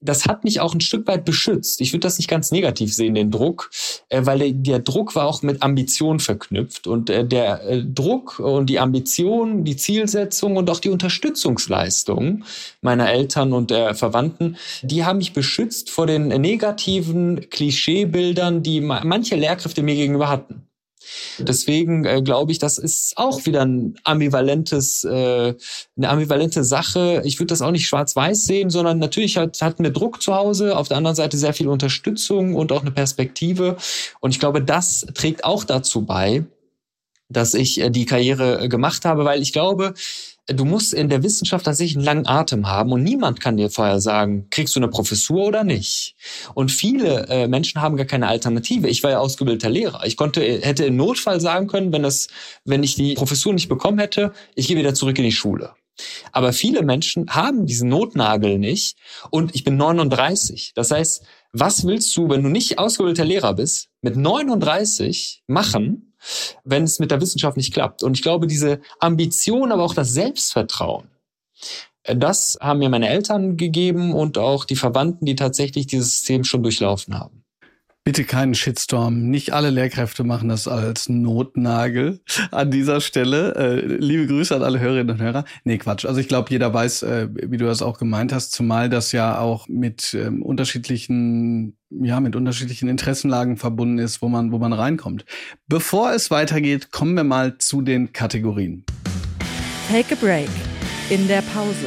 das 0.00 0.26
hat 0.26 0.44
mich 0.44 0.60
auch 0.60 0.74
ein 0.74 0.80
Stück 0.80 1.06
weit 1.06 1.24
beschützt. 1.24 1.80
Ich 1.80 1.92
würde 1.92 2.00
das 2.00 2.18
nicht 2.18 2.28
ganz 2.28 2.52
negativ 2.52 2.94
sehen, 2.94 3.14
den 3.14 3.30
Druck, 3.30 3.70
äh, 4.08 4.24
weil 4.24 4.52
der, 4.52 4.78
Druck 4.78 5.14
war 5.14 5.26
auch 5.26 5.42
mit 5.42 5.62
Ambition 5.62 6.20
verknüpft. 6.20 6.86
Und 6.86 7.10
äh, 7.10 7.24
der 7.26 7.64
äh, 7.64 7.82
Druck 7.84 8.38
und 8.38 8.68
die 8.70 8.78
Ambition, 8.78 9.64
die 9.64 9.76
Zielsetzung 9.76 10.56
und 10.56 10.70
auch 10.70 10.80
die 10.80 10.90
Unterstützungsleistung 10.90 12.44
meiner 12.82 13.10
Eltern 13.10 13.52
und 13.52 13.70
der 13.70 13.94
Verwandten, 13.94 14.56
die 14.82 15.04
haben 15.04 15.18
mich 15.18 15.32
beschützt 15.32 15.90
vor 15.90 16.06
den 16.06 16.28
negativen 16.28 17.48
Klischeebildern, 17.50 18.62
die 18.62 18.80
manche 18.80 19.36
Lehrkräfte 19.36 19.82
mir 19.82 19.94
gegenüber 19.94 20.28
hatten. 20.28 20.65
Deswegen 21.38 22.04
äh, 22.04 22.22
glaube 22.22 22.52
ich, 22.52 22.58
das 22.58 22.78
ist 22.78 23.16
auch 23.16 23.46
wieder 23.46 23.64
ein 23.64 23.98
ambivalentes, 24.04 25.04
äh, 25.04 25.54
eine 25.96 26.08
ambivalente 26.08 26.64
Sache. 26.64 27.22
Ich 27.24 27.38
würde 27.38 27.48
das 27.48 27.62
auch 27.62 27.70
nicht 27.70 27.86
schwarz-weiß 27.86 28.44
sehen, 28.44 28.70
sondern 28.70 28.98
natürlich 28.98 29.36
hat, 29.36 29.60
hatten 29.60 29.84
wir 29.84 29.90
Druck 29.90 30.22
zu 30.22 30.34
Hause, 30.34 30.76
auf 30.76 30.88
der 30.88 30.96
anderen 30.96 31.16
Seite 31.16 31.36
sehr 31.36 31.54
viel 31.54 31.68
Unterstützung 31.68 32.54
und 32.54 32.72
auch 32.72 32.82
eine 32.82 32.90
Perspektive. 32.90 33.76
Und 34.20 34.30
ich 34.30 34.40
glaube, 34.40 34.62
das 34.62 35.06
trägt 35.14 35.44
auch 35.44 35.64
dazu 35.64 36.02
bei, 36.02 36.44
dass 37.28 37.54
ich 37.54 37.80
äh, 37.80 37.90
die 37.90 38.06
Karriere 38.06 38.64
äh, 38.64 38.68
gemacht 38.68 39.04
habe, 39.04 39.24
weil 39.24 39.42
ich 39.42 39.52
glaube, 39.52 39.94
du 40.46 40.64
musst 40.64 40.94
in 40.94 41.08
der 41.08 41.22
Wissenschaft 41.22 41.64
tatsächlich 41.64 41.96
einen 41.96 42.04
langen 42.04 42.26
Atem 42.26 42.68
haben 42.68 42.92
und 42.92 43.02
niemand 43.02 43.40
kann 43.40 43.56
dir 43.56 43.70
vorher 43.70 44.00
sagen, 44.00 44.48
kriegst 44.50 44.76
du 44.76 44.80
eine 44.80 44.88
Professur 44.88 45.44
oder 45.44 45.64
nicht. 45.64 46.14
Und 46.54 46.70
viele 46.70 47.26
äh, 47.28 47.48
Menschen 47.48 47.80
haben 47.80 47.96
gar 47.96 48.06
keine 48.06 48.28
Alternative. 48.28 48.88
Ich 48.88 49.02
war 49.02 49.10
ja 49.10 49.18
ausgebildeter 49.18 49.70
Lehrer. 49.70 50.04
Ich 50.06 50.16
konnte, 50.16 50.40
hätte 50.40 50.84
im 50.84 50.96
Notfall 50.96 51.40
sagen 51.40 51.66
können, 51.66 51.92
wenn 51.92 52.02
das, 52.02 52.28
wenn 52.64 52.82
ich 52.82 52.94
die 52.94 53.14
Professur 53.14 53.52
nicht 53.52 53.68
bekommen 53.68 53.98
hätte, 53.98 54.32
ich 54.54 54.68
gehe 54.68 54.76
wieder 54.76 54.94
zurück 54.94 55.18
in 55.18 55.24
die 55.24 55.32
Schule. 55.32 55.74
Aber 56.32 56.52
viele 56.52 56.82
Menschen 56.82 57.30
haben 57.30 57.66
diesen 57.66 57.88
Notnagel 57.88 58.58
nicht 58.58 58.98
und 59.30 59.54
ich 59.54 59.64
bin 59.64 59.76
39. 59.76 60.72
Das 60.74 60.90
heißt, 60.90 61.24
was 61.52 61.86
willst 61.86 62.14
du, 62.16 62.28
wenn 62.28 62.42
du 62.42 62.50
nicht 62.50 62.78
ausgebildeter 62.78 63.24
Lehrer 63.24 63.54
bist, 63.54 63.88
mit 64.02 64.16
39 64.16 65.42
machen, 65.46 66.14
wenn 66.64 66.84
es 66.84 66.98
mit 66.98 67.10
der 67.10 67.20
Wissenschaft 67.20 67.56
nicht 67.56 67.72
klappt. 67.72 68.02
Und 68.02 68.14
ich 68.14 68.22
glaube, 68.22 68.46
diese 68.46 68.80
Ambition, 69.00 69.72
aber 69.72 69.82
auch 69.82 69.94
das 69.94 70.12
Selbstvertrauen, 70.12 71.08
äh, 72.02 72.16
das 72.16 72.58
haben 72.60 72.78
mir 72.78 72.88
meine 72.88 73.08
Eltern 73.08 73.56
gegeben 73.56 74.14
und 74.14 74.38
auch 74.38 74.64
die 74.64 74.76
Verwandten, 74.76 75.26
die 75.26 75.36
tatsächlich 75.36 75.86
dieses 75.86 76.10
System 76.10 76.44
schon 76.44 76.62
durchlaufen 76.62 77.18
haben. 77.18 77.42
Bitte 78.06 78.22
keinen 78.22 78.54
Shitstorm. 78.54 79.30
Nicht 79.30 79.52
alle 79.52 79.70
Lehrkräfte 79.70 80.22
machen 80.22 80.48
das 80.48 80.68
als 80.68 81.08
Notnagel 81.08 82.20
an 82.52 82.70
dieser 82.70 83.00
Stelle. 83.00 83.56
Äh, 83.56 83.96
liebe 83.96 84.28
Grüße 84.28 84.54
an 84.54 84.62
alle 84.62 84.78
Hörerinnen 84.78 85.16
und 85.16 85.20
Hörer. 85.20 85.44
Nee, 85.64 85.78
Quatsch. 85.78 86.04
Also 86.04 86.20
ich 86.20 86.28
glaube, 86.28 86.48
jeder 86.50 86.72
weiß, 86.72 87.02
äh, 87.02 87.28
wie 87.32 87.56
du 87.56 87.64
das 87.64 87.82
auch 87.82 87.98
gemeint 87.98 88.32
hast, 88.32 88.52
zumal 88.52 88.88
das 88.88 89.10
ja 89.10 89.40
auch 89.40 89.66
mit 89.66 90.14
ähm, 90.14 90.40
unterschiedlichen, 90.44 91.75
ja, 91.90 92.20
mit 92.20 92.34
unterschiedlichen 92.34 92.88
Interessenlagen 92.88 93.56
verbunden 93.56 93.98
ist, 93.98 94.22
wo 94.22 94.28
man, 94.28 94.52
wo 94.52 94.58
man 94.58 94.72
reinkommt. 94.72 95.24
Bevor 95.68 96.12
es 96.12 96.30
weitergeht, 96.30 96.90
kommen 96.90 97.14
wir 97.14 97.24
mal 97.24 97.58
zu 97.58 97.80
den 97.82 98.12
Kategorien. 98.12 98.84
Take 99.88 100.14
a 100.14 100.18
break. 100.18 100.48
In 101.10 101.28
der 101.28 101.42
Pause. 101.42 101.86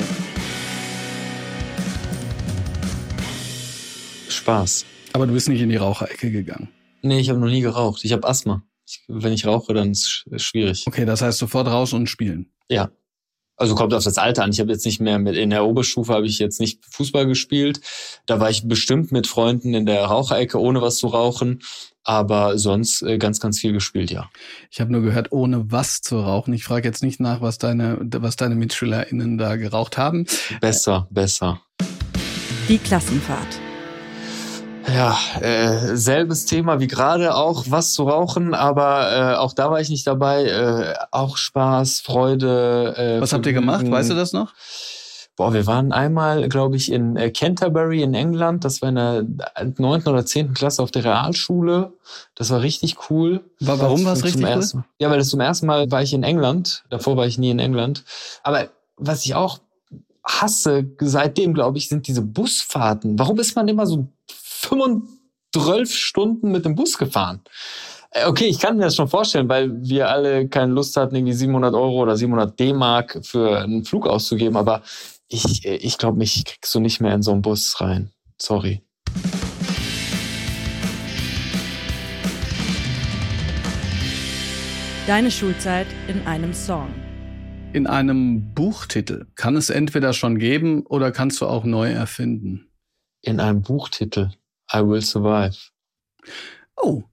Spaß. 4.29 4.85
Aber 5.11 5.27
du 5.27 5.33
bist 5.33 5.49
nicht 5.49 5.61
in 5.61 5.69
die 5.69 5.75
Raucherecke 5.75 6.31
gegangen. 6.31 6.69
Nee, 7.01 7.19
ich 7.19 7.29
habe 7.29 7.39
noch 7.39 7.47
nie 7.47 7.61
geraucht. 7.61 8.05
Ich 8.05 8.13
habe 8.13 8.25
Asthma. 8.27 8.63
Ich, 8.87 9.03
wenn 9.07 9.33
ich 9.33 9.45
rauche, 9.45 9.73
dann 9.73 9.91
ist 9.91 10.25
es 10.31 10.43
schwierig. 10.43 10.85
Okay, 10.87 11.05
das 11.05 11.21
heißt 11.21 11.37
sofort 11.37 11.67
raus 11.67 11.93
und 11.93 12.07
spielen. 12.07 12.51
Ja. 12.69 12.91
Also 13.59 13.75
kommt 13.75 13.93
auf 13.93 14.05
das 14.05 14.17
Alter 14.17 14.43
an. 14.43 14.51
Ich 14.51 14.61
habe 14.61 14.71
jetzt 14.71 14.85
nicht 14.85 15.01
mehr 15.01 15.19
mit 15.19 15.35
in 15.35 15.49
der 15.49 15.65
Oberstufe 15.65 16.13
habe 16.13 16.25
ich 16.25 16.39
jetzt 16.39 16.61
nicht 16.61 16.79
Fußball 16.89 17.27
gespielt. 17.27 17.81
Da 18.25 18.39
war 18.39 18.49
ich 18.49 18.67
bestimmt 18.67 19.11
mit 19.11 19.27
Freunden 19.27 19.73
in 19.73 19.85
der 19.85 20.05
Raucherecke, 20.05 20.59
ohne 20.59 20.81
was 20.81 20.97
zu 20.97 21.07
rauchen. 21.07 21.59
Aber 22.03 22.57
sonst 22.57 23.01
äh, 23.01 23.17
ganz, 23.17 23.41
ganz 23.41 23.59
viel 23.59 23.73
gespielt, 23.73 24.11
ja. 24.11 24.29
Ich 24.71 24.79
habe 24.79 24.91
nur 24.91 25.01
gehört, 25.01 25.33
ohne 25.33 25.71
was 25.71 26.01
zu 26.01 26.19
rauchen. 26.19 26.53
Ich 26.53 26.63
frage 26.63 26.87
jetzt 26.87 27.03
nicht 27.03 27.19
nach, 27.19 27.41
was 27.41 27.57
deine, 27.57 27.97
was 27.99 28.37
deine 28.37 28.55
MitschülerInnen 28.55 29.37
da 29.37 29.57
geraucht 29.57 29.97
haben. 29.97 30.25
Besser, 30.61 31.07
besser. 31.11 31.61
Die 32.69 32.77
Klassenfahrt. 32.77 33.59
Ja, 34.87 35.17
äh, 35.41 35.95
selbes 35.95 36.45
Thema 36.45 36.79
wie 36.79 36.87
gerade, 36.87 37.35
auch 37.35 37.65
was 37.67 37.93
zu 37.93 38.03
rauchen, 38.03 38.53
aber 38.53 39.33
äh, 39.33 39.35
auch 39.35 39.53
da 39.53 39.71
war 39.71 39.79
ich 39.81 39.89
nicht 39.89 40.07
dabei. 40.07 40.45
Äh, 40.45 40.93
auch 41.11 41.37
Spaß, 41.37 42.01
Freude. 42.01 42.95
Äh, 42.97 43.21
was 43.21 43.33
habt 43.33 43.45
ihr 43.45 43.53
gemacht? 43.53 43.89
Weißt 43.89 44.09
du 44.09 44.15
das 44.15 44.33
noch? 44.33 44.53
Boah, 45.35 45.53
wir 45.53 45.65
waren 45.67 45.93
einmal, 45.93 46.49
glaube 46.49 46.75
ich, 46.75 46.91
in 46.91 47.15
äh, 47.15 47.31
Canterbury 47.31 48.01
in 48.03 48.13
England. 48.13 48.65
Das 48.65 48.81
war 48.81 48.89
in 48.89 48.95
der 48.95 49.25
neunten 49.77 50.09
oder 50.09 50.25
zehnten 50.25 50.53
Klasse 50.53 50.83
auf 50.83 50.91
der 50.91 51.05
Realschule. 51.05 51.93
Das 52.35 52.49
war 52.49 52.61
richtig 52.61 53.09
cool. 53.09 53.41
War, 53.61 53.79
warum 53.79 54.03
war 54.03 54.13
es 54.13 54.23
richtig 54.25 54.43
cool? 54.43 54.49
Ersten, 54.49 54.85
ja, 54.99 55.09
weil 55.09 55.19
das 55.19 55.29
zum 55.29 55.39
ersten 55.39 55.65
Mal 55.65 55.89
war 55.91 56.01
ich 56.01 56.13
in 56.13 56.23
England. 56.23 56.83
Davor 56.89 57.15
war 57.15 57.25
ich 57.25 57.37
nie 57.37 57.51
in 57.51 57.59
England. 57.59 58.03
Aber 58.43 58.67
was 58.97 59.23
ich 59.23 59.33
auch 59.33 59.59
hasse 60.25 60.85
seitdem, 60.99 61.53
glaube 61.53 61.77
ich, 61.77 61.87
sind 61.87 62.07
diese 62.07 62.21
Busfahrten. 62.21 63.17
Warum 63.17 63.39
ist 63.39 63.55
man 63.55 63.67
immer 63.67 63.87
so 63.87 64.07
35 64.61 65.97
Stunden 65.97 66.51
mit 66.51 66.65
dem 66.65 66.75
Bus 66.75 66.97
gefahren. 66.97 67.41
Äh, 68.11 68.25
okay, 68.27 68.45
ich 68.45 68.59
kann 68.59 68.77
mir 68.77 68.83
das 68.83 68.95
schon 68.95 69.07
vorstellen, 69.07 69.49
weil 69.49 69.71
wir 69.81 70.09
alle 70.09 70.47
keine 70.47 70.73
Lust 70.73 70.97
hatten, 70.97 71.15
irgendwie 71.15 71.33
700 71.33 71.73
Euro 71.73 72.01
oder 72.01 72.17
700 72.17 72.59
D-Mark 72.59 73.19
für 73.23 73.59
einen 73.59 73.85
Flug 73.85 74.07
auszugeben. 74.07 74.57
Aber 74.57 74.81
ich, 75.27 75.65
äh, 75.65 75.75
ich 75.75 75.97
glaube, 75.97 76.17
mich 76.17 76.43
kriegst 76.45 76.73
du 76.73 76.79
nicht 76.79 76.99
mehr 76.99 77.13
in 77.13 77.21
so 77.21 77.31
einen 77.31 77.41
Bus 77.41 77.79
rein. 77.79 78.11
Sorry. 78.37 78.81
Deine 85.07 85.31
Schulzeit 85.31 85.87
in 86.07 86.25
einem 86.27 86.53
Song. 86.53 86.87
In 87.73 87.87
einem 87.87 88.53
Buchtitel 88.53 89.27
kann 89.35 89.55
es 89.55 89.69
entweder 89.69 90.13
schon 90.13 90.37
geben 90.37 90.85
oder 90.85 91.11
kannst 91.11 91.41
du 91.41 91.47
auch 91.47 91.63
neu 91.63 91.91
erfinden. 91.91 92.69
In 93.21 93.39
einem 93.39 93.61
Buchtitel. 93.61 94.31
I 94.73 94.81
will 94.81 95.01
survive. 95.01 95.57
Oh. 96.77 97.03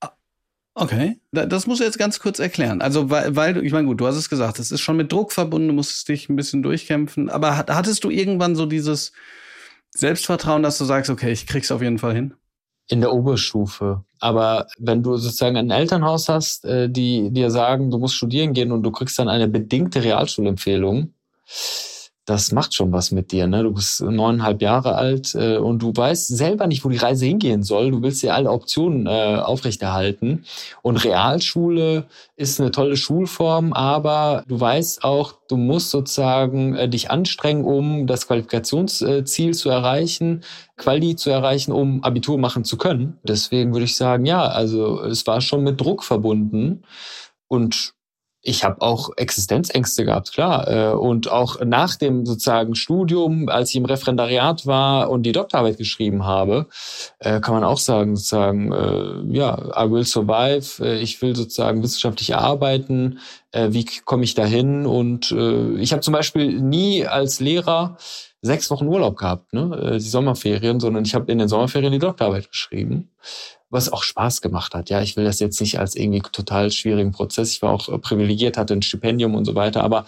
Ah, 0.00 0.12
okay, 0.74 1.20
das 1.32 1.66
musst 1.66 1.80
du 1.80 1.84
jetzt 1.84 1.98
ganz 1.98 2.18
kurz 2.18 2.38
erklären. 2.38 2.82
Also, 2.82 3.10
weil, 3.10 3.36
weil 3.36 3.64
ich 3.64 3.72
meine, 3.72 3.86
gut, 3.86 4.00
du 4.00 4.06
hast 4.06 4.16
es 4.16 4.30
gesagt, 4.30 4.58
es 4.58 4.72
ist 4.72 4.80
schon 4.80 4.96
mit 4.96 5.12
Druck 5.12 5.32
verbunden, 5.32 5.68
du 5.68 5.74
musstest 5.74 6.08
dich 6.08 6.28
ein 6.28 6.36
bisschen 6.36 6.62
durchkämpfen. 6.62 7.30
Aber 7.30 7.56
hattest 7.56 8.04
du 8.04 8.10
irgendwann 8.10 8.56
so 8.56 8.66
dieses 8.66 9.12
Selbstvertrauen, 9.90 10.62
dass 10.62 10.78
du 10.78 10.84
sagst, 10.84 11.10
okay, 11.10 11.32
ich 11.32 11.46
krieg's 11.46 11.70
auf 11.70 11.82
jeden 11.82 11.98
Fall 11.98 12.14
hin? 12.14 12.34
In 12.88 13.00
der 13.00 13.12
Oberstufe. 13.12 14.04
Aber 14.18 14.66
wenn 14.78 15.02
du 15.02 15.16
sozusagen 15.16 15.56
ein 15.56 15.70
Elternhaus 15.70 16.28
hast, 16.28 16.64
äh, 16.64 16.88
die 16.90 17.30
dir 17.30 17.50
sagen, 17.50 17.90
du 17.90 17.98
musst 17.98 18.16
studieren 18.16 18.54
gehen 18.54 18.72
und 18.72 18.82
du 18.82 18.90
kriegst 18.90 19.18
dann 19.18 19.28
eine 19.28 19.48
bedingte 19.48 20.02
Realschulempfehlung, 20.02 21.14
das 22.24 22.52
macht 22.52 22.72
schon 22.74 22.92
was 22.92 23.10
mit 23.10 23.32
dir. 23.32 23.48
Ne? 23.48 23.64
Du 23.64 23.72
bist 23.72 24.00
neuneinhalb 24.00 24.62
Jahre 24.62 24.94
alt 24.94 25.34
äh, 25.34 25.56
und 25.56 25.80
du 25.82 25.92
weißt 25.94 26.28
selber 26.28 26.68
nicht, 26.68 26.84
wo 26.84 26.88
die 26.88 26.96
Reise 26.96 27.26
hingehen 27.26 27.64
soll. 27.64 27.90
Du 27.90 28.02
willst 28.02 28.22
dir 28.22 28.34
alle 28.34 28.50
Optionen 28.50 29.06
äh, 29.06 29.40
aufrechterhalten. 29.42 30.44
Und 30.82 31.04
Realschule 31.04 32.04
ist 32.36 32.60
eine 32.60 32.70
tolle 32.70 32.96
Schulform, 32.96 33.72
aber 33.72 34.44
du 34.46 34.60
weißt 34.60 35.02
auch, 35.02 35.34
du 35.48 35.56
musst 35.56 35.90
sozusagen 35.90 36.76
äh, 36.76 36.88
dich 36.88 37.10
anstrengen, 37.10 37.64
um 37.64 38.06
das 38.06 38.28
Qualifikationsziel 38.28 39.54
zu 39.54 39.68
erreichen, 39.68 40.42
Quali 40.76 41.16
zu 41.16 41.30
erreichen, 41.30 41.72
um 41.72 42.04
Abitur 42.04 42.38
machen 42.38 42.64
zu 42.64 42.76
können. 42.76 43.18
Deswegen 43.24 43.72
würde 43.72 43.84
ich 43.84 43.96
sagen, 43.96 44.26
ja, 44.26 44.44
also 44.44 45.02
es 45.02 45.26
war 45.26 45.40
schon 45.40 45.64
mit 45.64 45.80
Druck 45.80 46.04
verbunden. 46.04 46.82
Und 47.48 47.94
ich 48.44 48.64
habe 48.64 48.82
auch 48.82 49.10
Existenzängste 49.16 50.04
gehabt, 50.04 50.32
klar. 50.32 50.68
Äh, 50.68 50.94
und 50.94 51.30
auch 51.30 51.60
nach 51.64 51.94
dem 51.94 52.26
sozusagen 52.26 52.74
Studium, 52.74 53.48
als 53.48 53.70
ich 53.70 53.76
im 53.76 53.84
Referendariat 53.84 54.66
war 54.66 55.10
und 55.10 55.22
die 55.22 55.32
Doktorarbeit 55.32 55.78
geschrieben 55.78 56.24
habe, 56.24 56.66
äh, 57.20 57.40
kann 57.40 57.54
man 57.54 57.62
auch 57.62 57.78
sagen, 57.78 58.16
sozusagen, 58.16 58.72
äh, 58.72 59.36
ja, 59.36 59.56
I 59.76 59.90
will 59.90 60.04
survive, 60.04 60.98
ich 60.98 61.22
will 61.22 61.36
sozusagen 61.36 61.82
wissenschaftlich 61.82 62.34
arbeiten, 62.34 63.18
wie 63.54 63.84
komme 63.84 64.24
ich 64.24 64.34
dahin? 64.34 64.86
Und 64.86 65.30
ich 65.78 65.92
habe 65.92 66.00
zum 66.00 66.12
Beispiel 66.12 66.60
nie 66.60 67.06
als 67.06 67.38
Lehrer 67.38 67.98
sechs 68.40 68.70
Wochen 68.70 68.86
Urlaub 68.86 69.18
gehabt, 69.18 69.52
ne, 69.52 69.98
die 70.00 70.08
Sommerferien, 70.08 70.80
sondern 70.80 71.04
ich 71.04 71.14
habe 71.14 71.30
in 71.30 71.38
den 71.38 71.48
Sommerferien 71.48 71.92
die 71.92 71.98
Doktorarbeit 71.98 72.50
geschrieben 72.50 73.10
was 73.72 73.90
auch 73.90 74.02
Spaß 74.02 74.42
gemacht 74.42 74.74
hat. 74.74 74.90
Ja, 74.90 75.00
ich 75.00 75.16
will 75.16 75.24
das 75.24 75.40
jetzt 75.40 75.60
nicht 75.60 75.78
als 75.78 75.96
irgendwie 75.96 76.20
total 76.20 76.70
schwierigen 76.70 77.10
Prozess. 77.10 77.52
Ich 77.52 77.62
war 77.62 77.72
auch 77.72 77.88
äh, 77.88 77.98
privilegiert, 77.98 78.58
hatte 78.58 78.74
ein 78.74 78.82
Stipendium 78.82 79.34
und 79.34 79.46
so 79.46 79.54
weiter. 79.54 79.82
Aber 79.82 80.04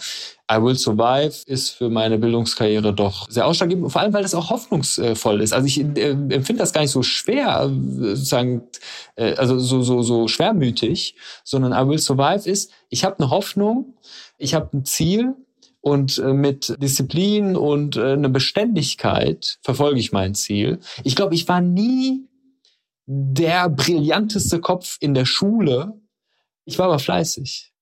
I 0.52 0.62
Will 0.62 0.76
Survive 0.76 1.34
ist 1.46 1.70
für 1.70 1.88
meine 1.88 2.18
Bildungskarriere 2.18 2.92
doch 2.92 3.28
sehr 3.30 3.46
ausschlaggebend, 3.46 3.90
vor 3.90 4.02
allem 4.02 4.12
weil 4.12 4.22
das 4.22 4.34
auch 4.34 4.50
hoffnungsvoll 4.50 5.40
ist. 5.40 5.54
Also 5.54 5.66
ich 5.66 5.80
äh, 5.80 6.10
empfinde 6.10 6.56
das 6.56 6.74
gar 6.74 6.82
nicht 6.82 6.90
so 6.90 7.02
schwer, 7.02 7.64
äh, 7.64 8.14
sozusagen, 8.14 8.62
also 9.16 9.58
so, 9.58 9.82
so, 9.82 10.02
so 10.02 10.28
schwermütig, 10.28 11.16
sondern 11.42 11.72
I 11.72 11.88
Will 11.88 11.98
Survive 11.98 12.48
ist, 12.48 12.70
ich 12.90 13.04
habe 13.04 13.18
eine 13.18 13.30
Hoffnung, 13.30 13.94
ich 14.36 14.54
habe 14.54 14.76
ein 14.76 14.84
Ziel 14.84 15.34
und 15.80 16.18
äh, 16.18 16.32
mit 16.32 16.74
Disziplin 16.82 17.56
und 17.56 17.96
äh, 17.96 18.12
eine 18.12 18.28
Beständigkeit 18.28 19.58
verfolge 19.62 20.00
ich 20.00 20.12
mein 20.12 20.34
Ziel. 20.34 20.80
Ich 21.02 21.14
glaube, 21.16 21.34
ich 21.34 21.48
war 21.48 21.60
nie 21.60 22.26
der 23.06 23.68
brillanteste 23.68 24.60
Kopf 24.60 24.96
in 25.00 25.14
der 25.14 25.24
Schule. 25.24 26.00
Ich 26.64 26.78
war 26.78 26.86
aber 26.86 26.98
fleißig. 26.98 27.72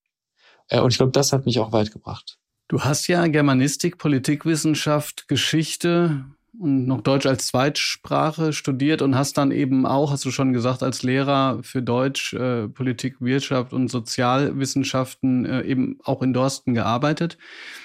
Äh, 0.68 0.80
und 0.80 0.90
ich 0.90 0.96
glaube, 0.96 1.12
das 1.12 1.32
hat 1.32 1.46
mich 1.46 1.58
auch 1.58 1.72
weit 1.72 1.92
gebracht. 1.92 2.38
Du 2.68 2.80
hast 2.80 3.06
ja 3.06 3.26
Germanistik, 3.26 3.98
Politikwissenschaft, 3.98 5.28
Geschichte 5.28 6.24
und 6.58 6.86
noch 6.86 7.00
Deutsch 7.00 7.26
als 7.26 7.46
Zweitsprache 7.46 8.52
studiert 8.52 9.00
und 9.00 9.16
hast 9.16 9.38
dann 9.38 9.50
eben 9.50 9.86
auch, 9.86 10.10
hast 10.10 10.24
du 10.24 10.30
schon 10.30 10.52
gesagt, 10.52 10.82
als 10.82 11.02
Lehrer 11.02 11.60
für 11.62 11.82
Deutsch, 11.82 12.34
äh, 12.34 12.68
Politik, 12.68 13.16
Wirtschaft 13.20 13.72
und 13.72 13.88
Sozialwissenschaften 13.88 15.46
äh, 15.46 15.62
eben 15.62 15.98
auch 16.04 16.22
in 16.22 16.32
Dorsten 16.32 16.74
gearbeitet. 16.74 17.38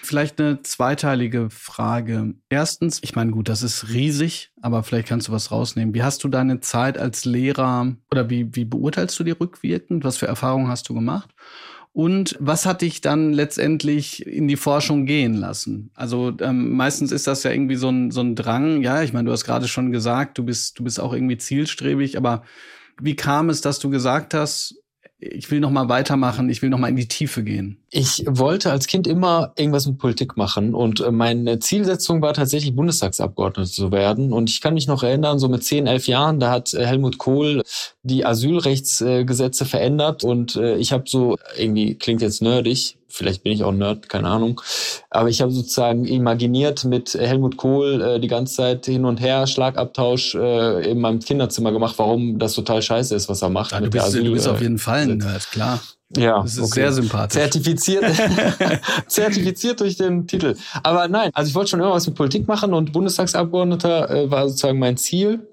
Vielleicht 0.03 0.39
eine 0.39 0.61
zweiteilige 0.63 1.49
Frage. 1.49 2.35
Erstens, 2.49 2.99
ich 3.03 3.15
meine, 3.15 3.31
gut, 3.31 3.47
das 3.47 3.63
ist 3.63 3.89
riesig, 3.89 4.51
aber 4.61 4.83
vielleicht 4.83 5.07
kannst 5.07 5.29
du 5.29 5.31
was 5.31 5.51
rausnehmen. 5.51 5.93
Wie 5.93 6.03
hast 6.03 6.23
du 6.23 6.27
deine 6.27 6.59
Zeit 6.59 6.97
als 6.97 7.23
Lehrer 7.25 7.95
oder 8.11 8.29
wie, 8.29 8.53
wie 8.55 8.65
beurteilst 8.65 9.17
du 9.19 9.23
die 9.23 9.31
rückwirkend? 9.31 10.03
Was 10.03 10.17
für 10.17 10.27
Erfahrungen 10.27 10.67
hast 10.67 10.89
du 10.89 10.93
gemacht? 10.93 11.29
Und 11.97 12.35
was 12.39 12.67
hat 12.67 12.83
dich 12.83 13.01
dann 13.01 13.33
letztendlich 13.33 14.23
in 14.27 14.47
die 14.47 14.55
Forschung 14.55 15.07
gehen 15.07 15.33
lassen? 15.33 15.89
Also 15.95 16.31
ähm, 16.41 16.73
meistens 16.73 17.11
ist 17.11 17.25
das 17.25 17.41
ja 17.41 17.49
irgendwie 17.49 17.75
so 17.75 17.89
ein, 17.89 18.11
so 18.11 18.21
ein 18.21 18.35
Drang. 18.35 18.83
Ja, 18.83 19.01
ich 19.01 19.13
meine, 19.13 19.25
du 19.25 19.31
hast 19.31 19.45
gerade 19.45 19.67
schon 19.67 19.91
gesagt, 19.91 20.37
du 20.37 20.43
bist, 20.43 20.77
du 20.77 20.83
bist 20.83 20.99
auch 20.99 21.11
irgendwie 21.11 21.39
zielstrebig, 21.39 22.15
aber 22.15 22.43
wie 23.01 23.15
kam 23.15 23.49
es, 23.49 23.61
dass 23.61 23.79
du 23.79 23.89
gesagt 23.89 24.35
hast, 24.35 24.75
ich 25.19 25.49
will 25.49 25.59
noch 25.59 25.71
mal 25.71 25.89
weitermachen, 25.89 26.49
ich 26.49 26.61
will 26.61 26.69
noch 26.69 26.77
mal 26.77 26.89
in 26.89 26.95
die 26.95 27.07
Tiefe 27.07 27.43
gehen. 27.43 27.79
Ich 27.89 28.23
wollte 28.27 28.71
als 28.71 28.85
Kind 28.85 29.07
immer 29.07 29.53
irgendwas 29.57 29.87
mit 29.87 29.97
Politik 29.97 30.37
machen 30.37 30.75
und 30.75 30.99
äh, 30.99 31.11
meine 31.11 31.57
Zielsetzung 31.59 32.21
war 32.21 32.33
tatsächlich 32.33 32.75
Bundestagsabgeordneter 32.75 33.69
zu 33.69 33.91
werden 33.91 34.31
und 34.31 34.49
ich 34.49 34.61
kann 34.61 34.75
mich 34.75 34.87
noch 34.87 35.01
erinnern, 35.01 35.39
so 35.39 35.49
mit 35.49 35.63
10, 35.63 35.87
11 35.87 36.07
Jahren, 36.07 36.39
da 36.39 36.51
hat 36.51 36.73
äh, 36.73 36.85
Helmut 36.85 37.17
Kohl 37.17 37.63
die 38.03 38.25
Asylrechtsgesetze 38.25 39.65
verändert 39.65 40.23
und 40.23 40.55
äh, 40.55 40.75
ich 40.77 40.91
habe 40.91 41.05
so 41.07 41.37
irgendwie 41.57 41.95
klingt 41.95 42.21
jetzt 42.21 42.43
nerdig, 42.43 42.97
vielleicht 43.17 43.43
bin 43.43 43.51
ich 43.51 43.63
auch 43.63 43.71
Nerd, 43.71 44.09
keine 44.09 44.27
Ahnung. 44.27 44.61
Aber 45.09 45.29
ich 45.29 45.41
habe 45.41 45.51
sozusagen 45.51 46.05
imaginiert 46.05 46.85
mit 46.85 47.13
Helmut 47.13 47.57
Kohl 47.57 48.01
äh, 48.01 48.19
die 48.19 48.27
ganze 48.27 48.55
Zeit 48.55 48.85
hin 48.85 49.05
und 49.05 49.19
her, 49.19 49.47
Schlagabtausch 49.47 50.35
äh, 50.35 50.91
in 50.91 50.99
meinem 50.99 51.19
Kinderzimmer 51.19 51.71
gemacht, 51.71 51.95
warum 51.97 52.39
das 52.39 52.53
total 52.53 52.81
scheiße 52.81 53.15
ist, 53.15 53.27
was 53.29 53.41
er 53.41 53.49
macht. 53.49 53.71
Ja, 53.71 53.81
du, 53.81 53.89
bist, 53.89 54.05
Asyl, 54.05 54.23
du 54.23 54.31
bist 54.31 54.47
auf 54.47 54.61
jeden 54.61 54.77
Fall 54.77 55.01
ein 55.01 55.17
Nerd, 55.17 55.51
klar. 55.51 55.79
Ja, 56.15 56.41
das 56.41 56.53
ist 56.53 56.59
okay. 56.59 56.81
sehr 56.81 56.93
sympathisch. 56.93 57.41
Zertifiziert, 57.41 58.05
zertifiziert 59.07 59.79
durch 59.81 59.97
den 59.97 60.25
Titel. 60.25 60.55
Aber 60.83 61.07
nein, 61.07 61.31
also 61.33 61.49
ich 61.49 61.55
wollte 61.55 61.71
schon 61.71 61.81
immer 61.81 61.91
was 61.91 62.07
mit 62.07 62.15
Politik 62.15 62.47
machen 62.47 62.73
und 62.73 62.93
Bundestagsabgeordneter 62.93 64.09
äh, 64.09 64.31
war 64.31 64.47
sozusagen 64.47 64.79
mein 64.79 64.95
Ziel. 64.95 65.45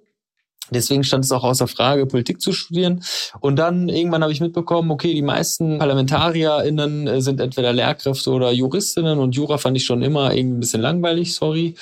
Deswegen 0.70 1.04
stand 1.04 1.24
es 1.24 1.32
auch 1.32 1.44
außer 1.44 1.68
Frage, 1.68 2.06
Politik 2.06 2.40
zu 2.40 2.52
studieren. 2.52 3.02
Und 3.40 3.56
dann 3.56 3.88
irgendwann 3.88 4.22
habe 4.22 4.32
ich 4.32 4.40
mitbekommen, 4.40 4.90
okay, 4.90 5.12
die 5.12 5.22
meisten 5.22 5.78
ParlamentarierInnen 5.78 7.06
äh, 7.06 7.20
sind 7.20 7.40
entweder 7.40 7.72
Lehrkräfte 7.72 8.30
oder 8.30 8.50
Juristinnen 8.52 9.18
und 9.18 9.34
Jura 9.36 9.58
fand 9.58 9.76
ich 9.76 9.84
schon 9.84 10.02
immer 10.02 10.34
irgendwie 10.34 10.56
ein 10.56 10.60
bisschen 10.60 10.80
langweilig, 10.80 11.34
sorry. 11.34 11.74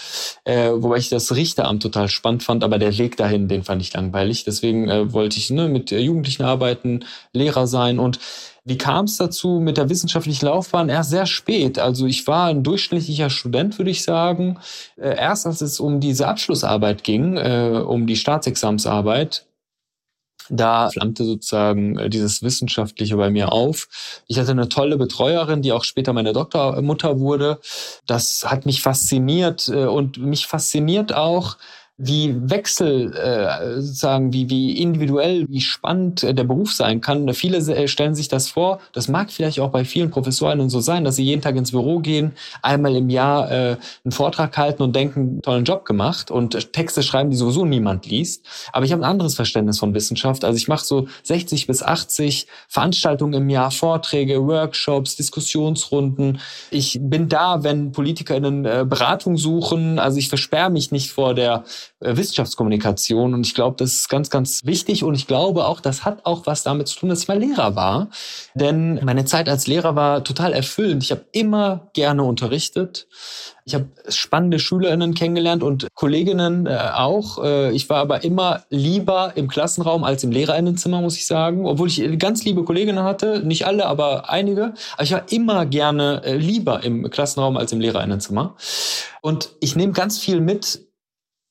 Äh, 0.45 0.71
wobei 0.71 0.97
ich 0.97 1.09
das 1.09 1.35
Richteramt 1.35 1.83
total 1.83 2.09
spannend 2.09 2.43
fand, 2.43 2.65
aber 2.65 2.79
der 2.79 2.97
Weg 2.99 3.17
dahin, 3.17 3.49
den 3.49 3.63
fand 3.63 3.83
ich 3.83 3.93
langweilig. 3.93 4.45
Deswegen 4.45 4.89
äh, 4.89 5.13
wollte 5.13 5.39
ich 5.39 5.51
ne, 5.51 5.69
mit 5.69 5.91
Jugendlichen 5.91 6.43
arbeiten, 6.43 7.05
Lehrer 7.33 7.67
sein 7.67 7.99
und 7.99 8.19
wie 8.65 8.79
kam 8.79 9.07
es 9.07 9.17
dazu 9.17 9.61
mit 9.61 9.77
der 9.77 9.89
wissenschaftlichen 9.89 10.47
Laufbahn? 10.47 10.89
Erst 10.89 11.11
sehr 11.11 11.27
spät. 11.27 11.79
Also 11.79 12.07
ich 12.07 12.27
war 12.29 12.47
ein 12.47 12.63
durchschnittlicher 12.63 13.29
Student, 13.29 13.79
würde 13.79 13.91
ich 13.91 14.05
sagen. 14.05 14.59
Äh, 14.97 15.17
erst 15.17 15.47
als 15.47 15.61
es 15.63 15.81
um 15.81 15.99
diese 15.99 16.29
Abschlussarbeit 16.29 17.03
ging, 17.03 17.37
äh, 17.37 17.83
um 17.85 18.07
die 18.07 18.17
Staatsexamsarbeit, 18.17 19.47
da 20.49 20.91
flammte 20.91 21.25
sozusagen 21.25 21.99
äh, 21.99 22.09
dieses 22.09 22.43
Wissenschaftliche 22.43 23.17
bei 23.17 23.31
mir 23.31 23.51
auf. 23.51 23.89
Ich 24.29 24.39
hatte 24.39 24.53
eine 24.53 24.69
tolle 24.69 24.97
Betreuerin, 24.97 25.63
die 25.63 25.73
auch 25.73 25.83
später 25.83 26.13
meine 26.13 26.33
Doktormutter 26.33 27.19
wurde. 27.19 27.59
Das 28.07 28.45
hat 28.45 28.65
mich 28.65 28.81
fasziniert 28.81 29.69
und 29.69 30.19
mich 30.19 30.47
fasziniert 30.47 31.13
auch, 31.13 31.57
wie 31.99 32.35
Wechsel, 32.51 33.15
äh, 33.15 33.81
sagen, 33.81 34.33
wie, 34.33 34.49
wie 34.49 34.79
individuell, 34.79 35.47
wie 35.49 35.61
spannend 35.61 36.25
äh, 36.25 36.35
der 36.35 36.45
Beruf 36.45 36.73
sein 36.73 37.01
kann. 37.01 37.33
Viele 37.35 37.59
äh, 37.59 37.87
stellen 37.87 38.15
sich 38.15 38.29
das 38.29 38.49
vor, 38.49 38.81
das 38.93 39.09
mag 39.09 39.31
vielleicht 39.31 39.61
auch 39.61 39.71
bei 39.71 39.85
vielen 39.85 40.11
Professorinnen 40.11 40.71
so 40.71 40.81
sein, 40.81 41.05
dass 41.05 41.17
sie 41.17 41.25
jeden 41.25 41.43
Tag 41.43 41.55
ins 41.55 41.71
Büro 41.71 42.01
gehen, 42.01 42.33
einmal 42.63 42.97
im 42.97 43.11
Jahr 43.11 43.51
äh, 43.51 43.77
einen 44.05 44.13
Vortrag 44.13 44.57
halten 44.57 44.83
und 44.83 44.97
denken, 44.97 45.43
tollen 45.43 45.65
Job 45.65 45.85
gemacht 45.85 46.31
und 46.31 46.73
Texte 46.73 47.03
schreiben, 47.03 47.31
die 47.31 47.37
sowieso 47.37 47.67
niemand 47.67 48.07
liest. 48.07 48.47
Aber 48.73 48.87
ich 48.87 48.93
habe 48.93 49.03
ein 49.03 49.11
anderes 49.11 49.35
Verständnis 49.35 49.79
von 49.79 49.95
Wissenschaft. 49.95 50.45
Also 50.45 50.57
ich 50.57 50.69
mache 50.69 50.85
so 50.85 51.09
60 51.25 51.67
bis 51.67 51.83
80 51.83 52.47
Veranstaltungen 52.69 53.35
im 53.35 53.51
Jahr, 53.51 53.71
Vorträge, 53.71 54.47
Workshops, 54.47 55.17
Diskussionsrunden. 55.17 56.41
Ich 56.71 56.99
bin 57.03 57.29
da, 57.29 57.63
wenn 57.63 57.93
PolitikerInnen 57.93 58.65
äh, 58.65 58.85
Beratung 58.89 59.37
suchen. 59.37 59.99
Also 59.99 60.19
ich 60.19 60.31
versperre 60.31 60.71
mich 60.71 60.91
nicht 60.91 61.11
vor 61.11 61.35
der 61.35 61.53
äh, 61.53 61.82
Wissenschaftskommunikation. 62.01 63.35
Und 63.35 63.47
ich 63.47 63.55
glaube, 63.55 63.77
das 63.79 63.95
ist 63.95 64.09
ganz, 64.09 64.31
ganz 64.31 64.65
wichtig. 64.65 65.05
Und 65.05 65.15
ich 65.15 65.27
glaube 65.27 65.67
auch, 65.67 65.81
das 65.81 66.05
hat 66.05 66.27
auch 66.27 66.47
was 66.47 66.63
damit 66.63 66.89
zu 66.89 66.99
tun, 66.99 67.09
dass 67.09 67.23
ich 67.23 67.29
mal 67.29 67.39
Lehrer 67.39 67.77
war. 67.77 68.09
Denn 68.55 69.01
meine 69.05 69.25
Zeit 69.25 69.49
als 69.49 69.67
Lehrer 69.67 69.95
war 69.95 70.25
total 70.25 70.53
erfüllend. 70.53 71.03
Ich 71.03 71.11
habe 71.11 71.25
immer 71.33 71.91
gerne 71.93 72.25
unterrichtet. 72.25 73.07
Ich 73.65 73.75
habe 73.75 73.87
spannende 74.09 74.59
Schülerinnen 74.59 75.15
kennengelernt 75.15 75.63
und 75.63 75.87
Kolleginnen 75.95 76.67
äh, 76.67 76.91
auch. 76.95 77.43
Äh, 77.43 77.73
ich 77.73 77.89
war 77.89 77.99
aber 77.99 78.25
immer 78.25 78.65
lieber 78.71 79.33
im 79.37 79.49
Klassenraum 79.49 80.03
als 80.03 80.25
im 80.25 80.33
Lehrerinnenzimmer, 80.33 81.01
muss 81.01 81.17
ich 81.17 81.27
sagen. 81.27 81.67
Obwohl 81.67 81.87
ich 81.87 82.19
ganz 82.19 82.45
liebe 82.45 82.65
Kolleginnen 82.65 83.05
hatte, 83.05 83.43
nicht 83.45 83.67
alle, 83.67 83.87
aber 83.87 84.29
einige. 84.31 84.75
Aber 84.95 85.03
ich 85.03 85.13
war 85.13 85.31
immer 85.31 85.65
gerne 85.67 86.23
äh, 86.25 86.37
lieber 86.37 86.83
im 86.83 87.09
Klassenraum 87.11 87.57
als 87.57 87.73
im 87.73 87.81
Lehrerinnenzimmer. 87.81 88.57
Und 89.21 89.51
ich 89.61 89.77
nehme 89.77 89.93
ganz 89.93 90.19
viel 90.19 90.41
mit 90.41 90.81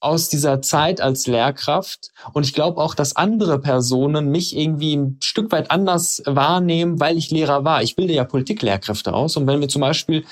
aus 0.01 0.27
dieser 0.29 0.61
Zeit 0.61 0.99
als 0.99 1.27
Lehrkraft. 1.27 2.09
Und 2.33 2.45
ich 2.45 2.53
glaube 2.53 2.81
auch, 2.81 2.95
dass 2.95 3.15
andere 3.15 3.59
Personen 3.59 4.29
mich 4.29 4.57
irgendwie 4.57 4.97
ein 4.97 5.17
Stück 5.21 5.51
weit 5.51 5.71
anders 5.71 6.21
wahrnehmen, 6.25 6.99
weil 6.99 7.17
ich 7.17 7.31
Lehrer 7.31 7.63
war. 7.63 7.83
Ich 7.83 7.95
bilde 7.95 8.13
ja 8.13 8.25
Politiklehrkräfte 8.25 9.13
aus. 9.13 9.37
Und 9.37 9.47
wenn 9.47 9.61
wir 9.61 9.69
zum 9.69 9.81
Beispiel 9.81 10.25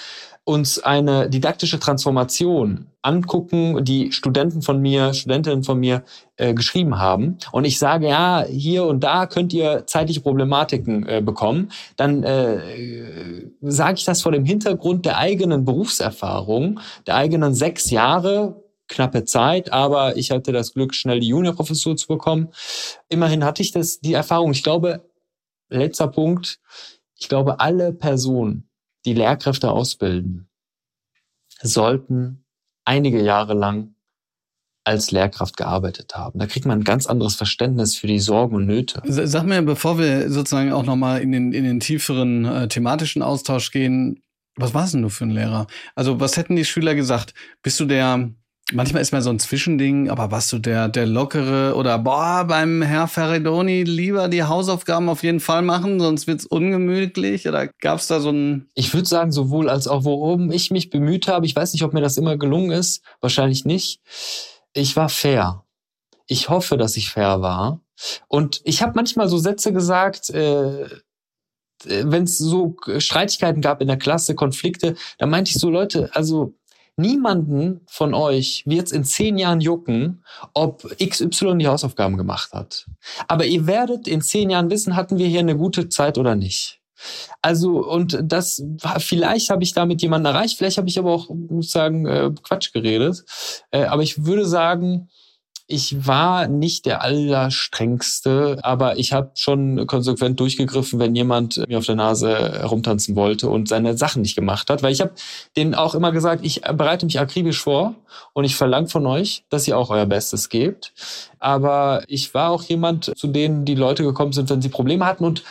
uns 0.43 0.79
eine 0.79 1.29
didaktische 1.29 1.79
Transformation 1.79 2.87
angucken, 3.03 3.85
die 3.85 4.11
Studenten 4.11 4.63
von 4.63 4.81
mir, 4.81 5.13
Studentinnen 5.13 5.63
von 5.63 5.79
mir 5.79 6.03
äh, 6.37 6.55
geschrieben 6.55 6.97
haben, 6.97 7.37
und 7.51 7.65
ich 7.65 7.77
sage, 7.77 8.07
ja, 8.07 8.43
hier 8.49 8.85
und 8.85 9.03
da 9.03 9.27
könnt 9.27 9.53
ihr 9.53 9.85
zeitliche 9.85 10.21
Problematiken 10.21 11.07
äh, 11.07 11.21
bekommen, 11.23 11.71
dann 11.97 12.23
äh, 12.23 13.47
sage 13.61 13.99
ich 13.99 14.05
das 14.05 14.23
vor 14.23 14.31
dem 14.31 14.45
Hintergrund 14.45 15.05
der 15.05 15.17
eigenen 15.17 15.65
Berufserfahrung, 15.65 16.79
der 17.05 17.15
eigenen 17.15 17.53
sechs 17.53 17.91
Jahre 17.91 18.55
knappe 18.89 19.23
Zeit, 19.23 19.71
aber 19.71 20.17
ich 20.17 20.31
hatte 20.31 20.51
das 20.51 20.73
Glück, 20.73 20.93
schnell 20.93 21.19
die 21.19 21.29
Juniorprofessur 21.29 21.95
zu 21.95 22.07
bekommen. 22.07 22.49
Immerhin 23.07 23.45
hatte 23.45 23.61
ich 23.61 23.71
das, 23.71 23.99
die 24.01 24.13
Erfahrung. 24.13 24.51
Ich 24.51 24.63
glaube, 24.63 25.09
letzter 25.69 26.07
Punkt, 26.07 26.59
ich 27.15 27.29
glaube, 27.29 27.59
alle 27.59 27.93
Personen, 27.93 28.69
die 29.05 29.13
Lehrkräfte 29.13 29.71
ausbilden, 29.71 30.49
sollten 31.61 32.45
einige 32.85 33.21
Jahre 33.21 33.53
lang 33.53 33.95
als 34.83 35.11
Lehrkraft 35.11 35.55
gearbeitet 35.57 36.15
haben. 36.15 36.39
Da 36.39 36.47
kriegt 36.47 36.65
man 36.65 36.79
ein 36.79 36.83
ganz 36.83 37.05
anderes 37.05 37.35
Verständnis 37.35 37.95
für 37.95 38.07
die 38.07 38.19
Sorgen 38.19 38.55
und 38.55 38.65
Nöte. 38.65 39.01
Sag 39.05 39.45
mir, 39.45 39.61
bevor 39.61 39.99
wir 39.99 40.31
sozusagen 40.31 40.71
auch 40.71 40.83
nochmal 40.83 41.21
in 41.21 41.31
den, 41.31 41.53
in 41.53 41.63
den 41.63 41.79
tieferen 41.79 42.45
äh, 42.45 42.67
thematischen 42.67 43.21
Austausch 43.21 43.71
gehen, 43.71 44.23
was 44.55 44.73
warst 44.73 44.93
denn 44.93 45.03
du 45.03 45.09
für 45.09 45.25
ein 45.25 45.31
Lehrer? 45.31 45.67
Also 45.95 46.19
was 46.19 46.37
hätten 46.37 46.55
die 46.55 46.65
Schüler 46.65 46.95
gesagt? 46.95 47.33
Bist 47.61 47.79
du 47.79 47.85
der 47.85 48.33
Manchmal 48.71 49.01
ist 49.01 49.11
man 49.11 49.23
so 49.23 49.31
ein 49.31 49.39
Zwischending, 49.39 50.11
aber 50.11 50.29
was 50.29 50.47
du 50.47 50.59
der, 50.59 50.89
der 50.89 51.07
lockere 51.07 51.75
oder 51.75 51.97
boah, 51.97 52.45
beim 52.47 52.83
Herr 52.83 53.07
Ferredoni 53.07 53.83
lieber 53.83 54.27
die 54.27 54.43
Hausaufgaben 54.43 55.09
auf 55.09 55.23
jeden 55.23 55.39
Fall 55.39 55.63
machen, 55.63 55.99
sonst 55.99 56.27
wird's 56.27 56.45
ungemütlich? 56.45 57.47
Oder 57.47 57.67
gab's 57.67 58.05
da 58.05 58.19
so 58.19 58.29
ein. 58.29 58.69
Ich 58.75 58.93
würde 58.93 59.07
sagen, 59.07 59.31
sowohl 59.31 59.69
als 59.69 59.87
auch, 59.87 60.03
worum 60.03 60.51
ich 60.51 60.69
mich 60.69 60.91
bemüht 60.91 61.27
habe. 61.27 61.47
Ich 61.47 61.55
weiß 61.55 61.73
nicht, 61.73 61.83
ob 61.83 61.93
mir 61.93 62.01
das 62.01 62.17
immer 62.17 62.37
gelungen 62.37 62.69
ist. 62.69 63.01
Wahrscheinlich 63.21 63.65
nicht. 63.65 64.01
Ich 64.73 64.95
war 64.95 65.09
fair. 65.09 65.65
Ich 66.27 66.49
hoffe, 66.49 66.77
dass 66.77 66.95
ich 66.95 67.09
fair 67.09 67.41
war. 67.41 67.81
Und 68.27 68.61
ich 68.65 68.83
habe 68.83 68.93
manchmal 68.95 69.29
so 69.29 69.39
Sätze 69.39 69.73
gesagt, 69.73 70.29
äh, 70.29 70.87
wenn 71.85 72.23
es 72.23 72.37
so 72.37 72.75
Streitigkeiten 72.97 73.61
gab 73.61 73.81
in 73.81 73.87
der 73.87 73.97
Klasse, 73.97 74.35
Konflikte, 74.35 74.95
da 75.17 75.25
meinte 75.25 75.49
ich 75.49 75.57
so, 75.57 75.69
Leute, 75.69 76.09
also 76.13 76.53
Niemanden 76.99 77.81
von 77.87 78.13
euch 78.13 78.63
wird 78.65 78.87
es 78.87 78.91
in 78.91 79.03
zehn 79.03 79.37
Jahren 79.37 79.61
jucken, 79.61 80.23
ob 80.53 80.83
XY 80.97 81.57
die 81.57 81.67
Hausaufgaben 81.67 82.17
gemacht 82.17 82.51
hat. 82.53 82.85
Aber 83.27 83.45
ihr 83.45 83.65
werdet 83.67 84.07
in 84.07 84.21
zehn 84.21 84.49
Jahren 84.49 84.69
wissen, 84.69 84.95
hatten 84.95 85.17
wir 85.17 85.27
hier 85.27 85.39
eine 85.39 85.57
gute 85.57 85.89
Zeit 85.89 86.17
oder 86.17 86.35
nicht. 86.35 86.81
Also, 87.41 87.87
und 87.87 88.19
das 88.21 88.61
vielleicht 88.97 89.49
habe 89.49 89.63
ich 89.63 89.73
damit 89.73 90.01
jemanden 90.01 90.25
erreicht, 90.25 90.57
vielleicht 90.57 90.77
habe 90.77 90.89
ich 90.89 90.99
aber 90.99 91.13
auch, 91.13 91.29
muss 91.29 91.71
sagen, 91.71 92.05
äh, 92.05 92.31
Quatsch 92.43 92.73
geredet. 92.73 93.23
Äh, 93.71 93.85
aber 93.85 94.03
ich 94.03 94.25
würde 94.25 94.45
sagen, 94.45 95.09
ich 95.71 96.07
war 96.07 96.47
nicht 96.47 96.87
der 96.87 97.03
allerstrengste, 97.03 98.57
aber 98.63 98.97
ich 98.97 99.13
habe 99.13 99.29
schon 99.35 99.85
konsequent 99.85 100.39
durchgegriffen, 100.39 100.97
wenn 100.97 101.15
jemand 101.15 101.63
mir 101.67 101.77
auf 101.77 101.85
der 101.85 101.95
Nase 101.95 102.59
herumtanzen 102.59 103.15
wollte 103.15 103.47
und 103.49 103.67
seine 103.67 103.95
Sachen 103.95 104.23
nicht 104.23 104.35
gemacht 104.35 104.71
hat. 104.71 104.81
Weil 104.81 104.93
ich 104.93 104.99
habe 104.99 105.11
denen 105.55 105.75
auch 105.75 105.93
immer 105.93 106.11
gesagt, 106.11 106.43
ich 106.43 106.61
bereite 106.61 107.05
mich 107.05 107.19
akribisch 107.19 107.61
vor 107.61 107.93
und 108.33 108.45
ich 108.45 108.55
verlange 108.55 108.87
von 108.87 109.05
euch, 109.05 109.45
dass 109.49 109.67
ihr 109.67 109.77
auch 109.77 109.91
euer 109.91 110.07
Bestes 110.07 110.49
gebt. 110.49 110.91
Aber 111.37 112.03
ich 112.07 112.33
war 112.33 112.49
auch 112.49 112.63
jemand, 112.63 113.15
zu 113.15 113.27
denen 113.27 113.63
die 113.63 113.75
Leute 113.75 114.01
gekommen 114.01 114.33
sind, 114.33 114.49
wenn 114.49 114.63
sie 114.63 114.69
Probleme 114.69 115.05
hatten 115.05 115.23
und 115.23 115.43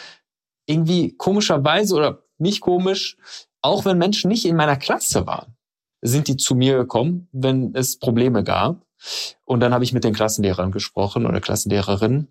irgendwie 0.67 1.17
komischerweise 1.17 1.95
oder 1.95 2.25
nicht 2.39 2.61
komisch, 2.61 3.17
auch 3.63 3.85
wenn 3.85 3.99
Menschen 3.99 4.29
nicht 4.29 4.45
in 4.47 4.57
meiner 4.57 4.77
Klasse 4.77 5.29
waren, 5.29 5.55
sind 6.03 6.27
die 6.27 6.37
zu 6.37 6.57
mir 6.57 6.77
gekommen, 6.77 7.29
wenn 7.31 7.73
es 7.77 8.01
Probleme 8.01 8.43
gab. 8.43 8.88
Und 9.45 9.61
dann 9.61 9.73
habe 9.75 9.85
ich 9.85 9.93
mit 9.93 10.05
den 10.05 10.15
Klassenlehrern 10.15 10.73
gesprochen 10.73 11.27
oder 11.27 11.41
Klassenlehrerinnen. 11.41 12.29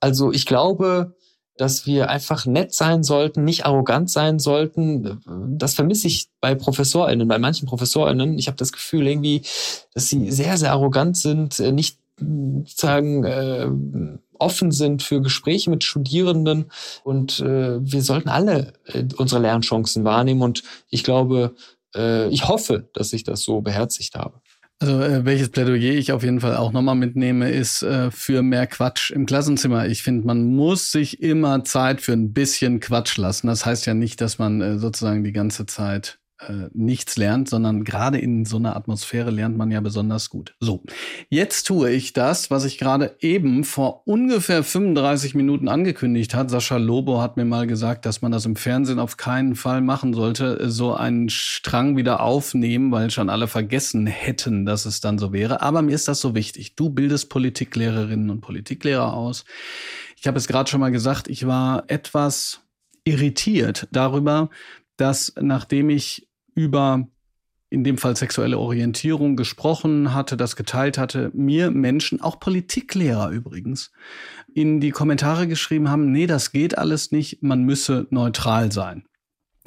Also 0.00 0.32
ich 0.32 0.46
glaube, 0.46 1.14
dass 1.56 1.86
wir 1.86 2.08
einfach 2.08 2.46
nett 2.46 2.74
sein 2.74 3.02
sollten, 3.02 3.44
nicht 3.44 3.66
arrogant 3.66 4.10
sein 4.10 4.38
sollten. 4.38 5.20
Das 5.58 5.74
vermisse 5.74 6.06
ich 6.08 6.28
bei 6.40 6.54
ProfessorInnen, 6.54 7.28
bei 7.28 7.38
manchen 7.38 7.68
ProfessorInnen. 7.68 8.38
Ich 8.38 8.46
habe 8.46 8.56
das 8.56 8.72
Gefühl 8.72 9.06
irgendwie, 9.06 9.42
dass 9.94 10.08
sie 10.08 10.30
sehr, 10.30 10.56
sehr 10.56 10.72
arrogant 10.72 11.16
sind, 11.16 11.60
äh, 11.60 11.72
nicht 11.72 11.98
sagen 12.66 13.24
äh, 13.24 13.68
offen 14.38 14.72
sind 14.72 15.02
für 15.02 15.20
Gespräche 15.20 15.70
mit 15.70 15.84
Studierenden 15.84 16.70
und 17.04 17.40
äh, 17.40 17.78
wir 17.80 18.02
sollten 18.02 18.28
alle 18.28 18.72
unsere 19.16 19.40
Lernchancen 19.40 20.04
wahrnehmen 20.04 20.42
und 20.42 20.62
ich 20.88 21.04
glaube, 21.04 21.54
ich 21.94 22.48
hoffe, 22.48 22.88
dass 22.94 23.12
ich 23.12 23.22
das 23.22 23.42
so 23.42 23.60
beherzigt 23.60 24.14
habe. 24.14 24.40
Also 24.82 25.00
äh, 25.00 25.24
welches 25.24 25.48
Plädoyer 25.50 25.94
ich 25.94 26.10
auf 26.10 26.24
jeden 26.24 26.40
Fall 26.40 26.56
auch 26.56 26.72
nochmal 26.72 26.96
mitnehme, 26.96 27.48
ist 27.48 27.84
äh, 27.84 28.10
für 28.10 28.42
mehr 28.42 28.66
Quatsch 28.66 29.12
im 29.12 29.26
Klassenzimmer. 29.26 29.86
Ich 29.86 30.02
finde, 30.02 30.26
man 30.26 30.44
muss 30.44 30.90
sich 30.90 31.22
immer 31.22 31.62
Zeit 31.62 32.00
für 32.00 32.14
ein 32.14 32.32
bisschen 32.32 32.80
Quatsch 32.80 33.16
lassen. 33.16 33.46
Das 33.46 33.64
heißt 33.64 33.86
ja 33.86 33.94
nicht, 33.94 34.20
dass 34.20 34.40
man 34.40 34.60
äh, 34.60 34.78
sozusagen 34.80 35.22
die 35.22 35.30
ganze 35.30 35.66
Zeit 35.66 36.18
äh, 36.48 36.68
nichts 36.72 37.16
lernt, 37.16 37.48
sondern 37.48 37.84
gerade 37.84 38.18
in 38.18 38.44
so 38.44 38.56
einer 38.56 38.76
Atmosphäre 38.76 39.30
lernt 39.30 39.56
man 39.56 39.70
ja 39.70 39.80
besonders 39.80 40.30
gut. 40.30 40.54
So, 40.60 40.82
jetzt 41.28 41.64
tue 41.64 41.90
ich 41.90 42.12
das, 42.12 42.50
was 42.50 42.64
ich 42.64 42.78
gerade 42.78 43.16
eben 43.20 43.64
vor 43.64 44.06
ungefähr 44.06 44.62
35 44.62 45.34
Minuten 45.34 45.68
angekündigt 45.68 46.34
hat. 46.34 46.50
Sascha 46.50 46.76
Lobo 46.76 47.20
hat 47.20 47.36
mir 47.36 47.44
mal 47.44 47.66
gesagt, 47.66 48.06
dass 48.06 48.22
man 48.22 48.32
das 48.32 48.46
im 48.46 48.56
Fernsehen 48.56 48.98
auf 48.98 49.16
keinen 49.16 49.54
Fall 49.54 49.80
machen 49.80 50.14
sollte, 50.14 50.70
so 50.70 50.94
einen 50.94 51.28
Strang 51.28 51.96
wieder 51.96 52.20
aufnehmen, 52.20 52.92
weil 52.92 53.10
schon 53.10 53.30
alle 53.30 53.48
vergessen 53.48 54.06
hätten, 54.06 54.66
dass 54.66 54.84
es 54.84 55.00
dann 55.00 55.18
so 55.18 55.32
wäre. 55.32 55.62
Aber 55.62 55.82
mir 55.82 55.94
ist 55.94 56.08
das 56.08 56.20
so 56.20 56.34
wichtig. 56.34 56.76
Du 56.76 56.90
bildest 56.90 57.28
Politiklehrerinnen 57.28 58.30
und 58.30 58.40
Politiklehrer 58.40 59.14
aus. 59.14 59.44
Ich 60.16 60.26
habe 60.26 60.38
es 60.38 60.46
gerade 60.46 60.70
schon 60.70 60.80
mal 60.80 60.92
gesagt, 60.92 61.28
ich 61.28 61.46
war 61.46 61.84
etwas 61.88 62.60
irritiert 63.04 63.88
darüber, 63.90 64.50
dass 64.96 65.34
nachdem 65.40 65.90
ich 65.90 66.28
über 66.54 67.06
in 67.70 67.84
dem 67.84 67.96
Fall 67.96 68.14
sexuelle 68.16 68.58
Orientierung 68.58 69.34
gesprochen 69.34 70.12
hatte, 70.12 70.36
das 70.36 70.56
geteilt 70.56 70.98
hatte, 70.98 71.30
mir 71.32 71.70
Menschen, 71.70 72.20
auch 72.20 72.38
Politiklehrer 72.38 73.30
übrigens, 73.30 73.92
in 74.52 74.78
die 74.78 74.90
Kommentare 74.90 75.48
geschrieben 75.48 75.88
haben, 75.88 76.12
nee, 76.12 76.26
das 76.26 76.52
geht 76.52 76.76
alles 76.76 77.12
nicht, 77.12 77.42
man 77.42 77.62
müsse 77.64 78.06
neutral 78.10 78.70
sein. 78.72 79.04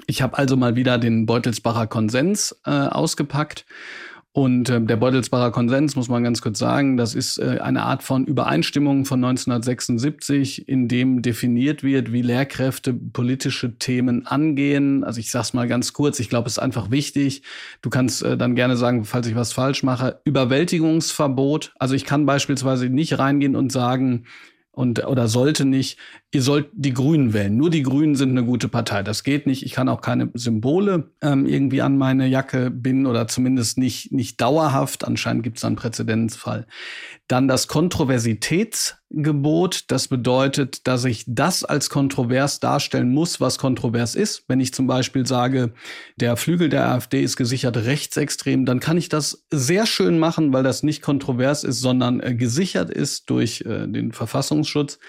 Ich 0.05 0.21
habe 0.21 0.37
also 0.37 0.55
mal 0.55 0.75
wieder 0.75 0.99
den 0.99 1.25
Beutelsbacher 1.25 1.87
Konsens 1.87 2.55
äh, 2.65 2.69
ausgepackt 2.69 3.65
und 4.35 4.67
äh, 4.67 4.81
der 4.81 4.97
Beutelsbacher 4.97 5.49
Konsens, 5.51 5.95
muss 5.95 6.09
man 6.09 6.21
ganz 6.21 6.41
kurz 6.41 6.59
sagen, 6.59 6.97
das 6.97 7.15
ist 7.15 7.37
äh, 7.37 7.59
eine 7.61 7.83
Art 7.83 8.03
von 8.03 8.25
Übereinstimmung 8.25 9.05
von 9.05 9.23
1976, 9.23 10.67
in 10.67 10.89
dem 10.89 11.21
definiert 11.21 11.83
wird, 11.83 12.11
wie 12.11 12.21
Lehrkräfte 12.21 12.93
politische 12.93 13.77
Themen 13.77 14.27
angehen. 14.27 15.05
Also 15.05 15.21
ich 15.21 15.31
sage 15.31 15.43
es 15.43 15.53
mal 15.53 15.69
ganz 15.69 15.93
kurz, 15.93 16.19
ich 16.19 16.27
glaube, 16.27 16.47
es 16.47 16.55
ist 16.55 16.59
einfach 16.59 16.91
wichtig. 16.91 17.43
Du 17.81 17.89
kannst 17.89 18.23
äh, 18.23 18.35
dann 18.35 18.55
gerne 18.55 18.75
sagen, 18.75 19.05
falls 19.05 19.25
ich 19.27 19.35
was 19.35 19.53
falsch 19.53 19.83
mache. 19.83 20.19
Überwältigungsverbot. 20.25 21.73
Also 21.79 21.95
ich 21.95 22.03
kann 22.03 22.25
beispielsweise 22.25 22.89
nicht 22.89 23.17
reingehen 23.17 23.55
und 23.55 23.71
sagen, 23.71 24.25
und 24.75 25.05
oder 25.05 25.29
sollte 25.29 25.63
nicht, 25.63 25.97
ihr 26.35 26.41
sollt 26.41 26.67
die 26.73 26.93
Grünen 26.93 27.31
wählen. 27.31 27.55
Nur 27.55 27.69
die 27.69 27.81
Grünen 27.81 28.15
sind 28.15 28.31
eine 28.31 28.43
gute 28.43 28.67
Partei. 28.67 29.03
Das 29.03 29.23
geht 29.23 29.47
nicht. 29.47 29.63
Ich 29.63 29.71
kann 29.71 29.87
auch 29.87 30.01
keine 30.01 30.29
Symbole 30.33 31.09
ähm, 31.21 31.45
irgendwie 31.45 31.81
an 31.81 31.97
meine 31.97 32.27
Jacke 32.27 32.71
binden 32.71 33.05
oder 33.05 33.29
zumindest 33.29 33.77
nicht, 33.77 34.11
nicht 34.11 34.41
dauerhaft. 34.41 35.07
Anscheinend 35.07 35.43
gibt 35.43 35.59
es 35.59 35.63
einen 35.63 35.77
Präzedenzfall. 35.77 36.67
Dann 37.29 37.47
das 37.47 37.69
Kontroversitätsgebot. 37.69 39.85
Das 39.87 40.09
bedeutet, 40.09 40.85
dass 40.87 41.05
ich 41.05 41.23
das 41.25 41.63
als 41.63 41.89
kontrovers 41.89 42.59
darstellen 42.59 43.13
muss, 43.13 43.39
was 43.39 43.57
kontrovers 43.57 44.15
ist. 44.15 44.43
Wenn 44.49 44.59
ich 44.59 44.73
zum 44.73 44.87
Beispiel 44.87 45.25
sage, 45.25 45.71
der 46.17 46.35
Flügel 46.35 46.67
der 46.67 46.89
AfD 46.89 47.23
ist 47.23 47.37
gesichert 47.37 47.77
rechtsextrem, 47.77 48.65
dann 48.65 48.81
kann 48.81 48.97
ich 48.97 49.07
das 49.07 49.45
sehr 49.51 49.85
schön 49.85 50.19
machen, 50.19 50.51
weil 50.51 50.63
das 50.63 50.83
nicht 50.83 51.01
kontrovers 51.01 51.63
ist, 51.63 51.79
sondern 51.79 52.19
äh, 52.19 52.35
gesichert 52.35 52.89
ist 52.89 53.29
durch 53.29 53.61
äh, 53.61 53.87
den 53.87 54.11
Verfassungsschutz. 54.11 54.99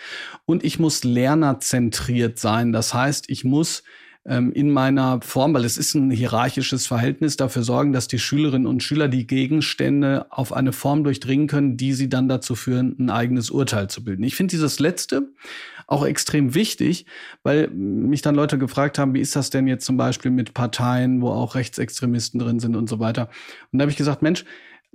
Und 0.44 0.62
ich 0.62 0.78
muss 0.78 1.02
lernerzentriert 1.16 2.38
sein. 2.38 2.72
Das 2.72 2.92
heißt, 2.92 3.30
ich 3.30 3.44
muss 3.44 3.82
ähm, 4.26 4.52
in 4.52 4.70
meiner 4.70 5.20
Form, 5.22 5.54
weil 5.54 5.64
es 5.64 5.78
ist 5.78 5.94
ein 5.94 6.10
hierarchisches 6.10 6.86
Verhältnis, 6.86 7.36
dafür 7.36 7.62
sorgen, 7.62 7.92
dass 7.92 8.06
die 8.06 8.18
Schülerinnen 8.18 8.66
und 8.66 8.82
Schüler 8.82 9.08
die 9.08 9.26
Gegenstände 9.26 10.26
auf 10.30 10.52
eine 10.52 10.72
Form 10.72 11.04
durchdringen 11.04 11.46
können, 11.46 11.76
die 11.76 11.94
sie 11.94 12.08
dann 12.08 12.28
dazu 12.28 12.54
führen, 12.54 12.96
ein 12.98 13.10
eigenes 13.10 13.50
Urteil 13.50 13.88
zu 13.88 14.04
bilden. 14.04 14.24
Ich 14.24 14.36
finde 14.36 14.50
dieses 14.52 14.78
Letzte 14.78 15.30
auch 15.86 16.04
extrem 16.04 16.54
wichtig, 16.54 17.06
weil 17.44 17.68
mich 17.68 18.20
dann 18.20 18.34
Leute 18.34 18.58
gefragt 18.58 18.98
haben, 18.98 19.14
wie 19.14 19.20
ist 19.20 19.36
das 19.36 19.50
denn 19.50 19.68
jetzt 19.68 19.86
zum 19.86 19.96
Beispiel 19.96 20.32
mit 20.32 20.52
Parteien, 20.52 21.22
wo 21.22 21.30
auch 21.30 21.54
Rechtsextremisten 21.54 22.40
drin 22.40 22.58
sind 22.58 22.76
und 22.76 22.88
so 22.88 22.98
weiter. 22.98 23.30
Und 23.72 23.78
da 23.78 23.84
habe 23.84 23.92
ich 23.92 23.96
gesagt, 23.96 24.20
Mensch, 24.22 24.44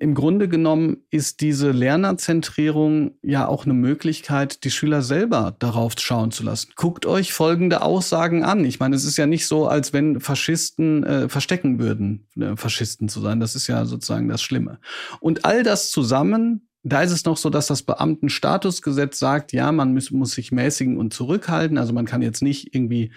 im 0.02 0.16
Grunde 0.16 0.50
genommen 0.50 0.98
ist 1.12 1.42
diese 1.42 1.70
Lernerzentrierung 1.70 3.12
ja 3.22 3.48
auch 3.48 3.66
eine 3.66 3.76
Möglichkeit, 3.76 4.64
die 4.64 4.72
Schüler 4.72 5.04
selber 5.04 5.56
darauf 5.60 5.94
schauen 6.00 6.32
zu 6.32 6.42
lassen. 6.42 6.72
Guckt 6.76 7.06
euch 7.06 7.34
folgende 7.34 7.84
Aussagen 7.84 8.44
an. 8.44 8.66
Ich 8.66 8.80
meine, 8.80 8.96
es 8.96 9.06
ist 9.06 9.18
ja 9.18 9.28
nicht 9.28 9.46
so, 9.46 9.68
als 9.68 9.94
wenn 9.94 10.20
Faschisten 10.20 11.04
äh, 11.04 11.30
verstecken 11.30 11.78
würden, 11.78 12.26
äh, 12.36 12.56
Faschisten 12.56 13.10
zu 13.10 13.22
sein. 13.22 13.40
Das 13.40 13.54
ist 13.54 13.68
ja 13.68 13.86
sozusagen 13.86 14.28
das 14.28 14.42
Schlimme. 14.42 14.80
Und 15.20 15.46
all 15.46 15.62
das 15.62 15.92
zusammen 15.92 16.68
da 16.84 17.04
ist 17.04 17.12
es 17.12 17.26
noch 17.26 17.38
so, 17.38 17.52
dass 17.52 17.68
das 17.68 17.84
Beamtenstatusgesetz 17.84 19.20
sagt, 19.20 19.54
ja, 19.54 19.72
man 19.72 19.94
muss, 19.94 20.10
muss 20.10 20.32
sich 20.32 20.52
mäßigen 20.52 20.98
und 20.98 21.14
zurückhalten. 21.14 21.78
Also 21.78 21.94
man 21.94 22.06
kann 22.06 22.24
jetzt 22.24 22.42
nicht 22.42 22.74
irgendwie 22.74 23.12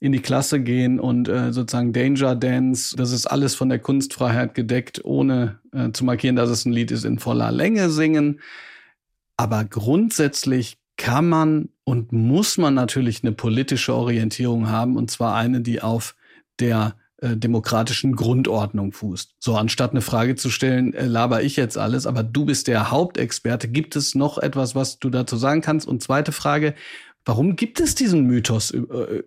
in 0.00 0.12
die 0.12 0.20
Klasse 0.20 0.60
gehen 0.60 1.00
und 1.00 1.28
äh, 1.28 1.52
sozusagen 1.52 1.92
Danger 1.92 2.36
Dance, 2.36 2.94
das 2.96 3.10
ist 3.10 3.26
alles 3.26 3.54
von 3.54 3.68
der 3.68 3.80
Kunstfreiheit 3.80 4.54
gedeckt, 4.54 5.04
ohne 5.04 5.58
äh, 5.72 5.90
zu 5.90 6.04
markieren, 6.04 6.36
dass 6.36 6.50
es 6.50 6.64
ein 6.64 6.72
Lied 6.72 6.90
ist, 6.90 7.04
in 7.04 7.18
voller 7.18 7.50
Länge 7.50 7.90
singen. 7.90 8.40
Aber 9.36 9.64
grundsätzlich 9.64 10.78
kann 10.96 11.28
man 11.28 11.68
und 11.84 12.12
muss 12.12 12.58
man 12.58 12.74
natürlich 12.74 13.22
eine 13.22 13.32
politische 13.32 13.94
Orientierung 13.94 14.68
haben, 14.68 14.96
und 14.96 15.10
zwar 15.10 15.34
eine, 15.34 15.60
die 15.62 15.80
auf 15.80 16.14
der 16.60 16.94
äh, 17.20 17.36
demokratischen 17.36 18.14
Grundordnung 18.14 18.92
fußt. 18.92 19.34
So, 19.40 19.56
anstatt 19.56 19.90
eine 19.90 20.02
Frage 20.02 20.36
zu 20.36 20.50
stellen, 20.50 20.94
äh, 20.94 21.06
laber 21.06 21.42
ich 21.42 21.56
jetzt 21.56 21.76
alles, 21.76 22.06
aber 22.06 22.22
du 22.22 22.44
bist 22.44 22.68
der 22.68 22.92
Hauptexperte. 22.92 23.66
Gibt 23.66 23.96
es 23.96 24.14
noch 24.14 24.38
etwas, 24.38 24.76
was 24.76 25.00
du 25.00 25.10
dazu 25.10 25.36
sagen 25.36 25.60
kannst? 25.60 25.88
Und 25.88 26.02
zweite 26.02 26.30
Frage, 26.30 26.74
Warum 27.28 27.56
gibt 27.56 27.78
es 27.78 27.94
diesen 27.94 28.22
Mythos 28.22 28.70
äh, 28.70 28.78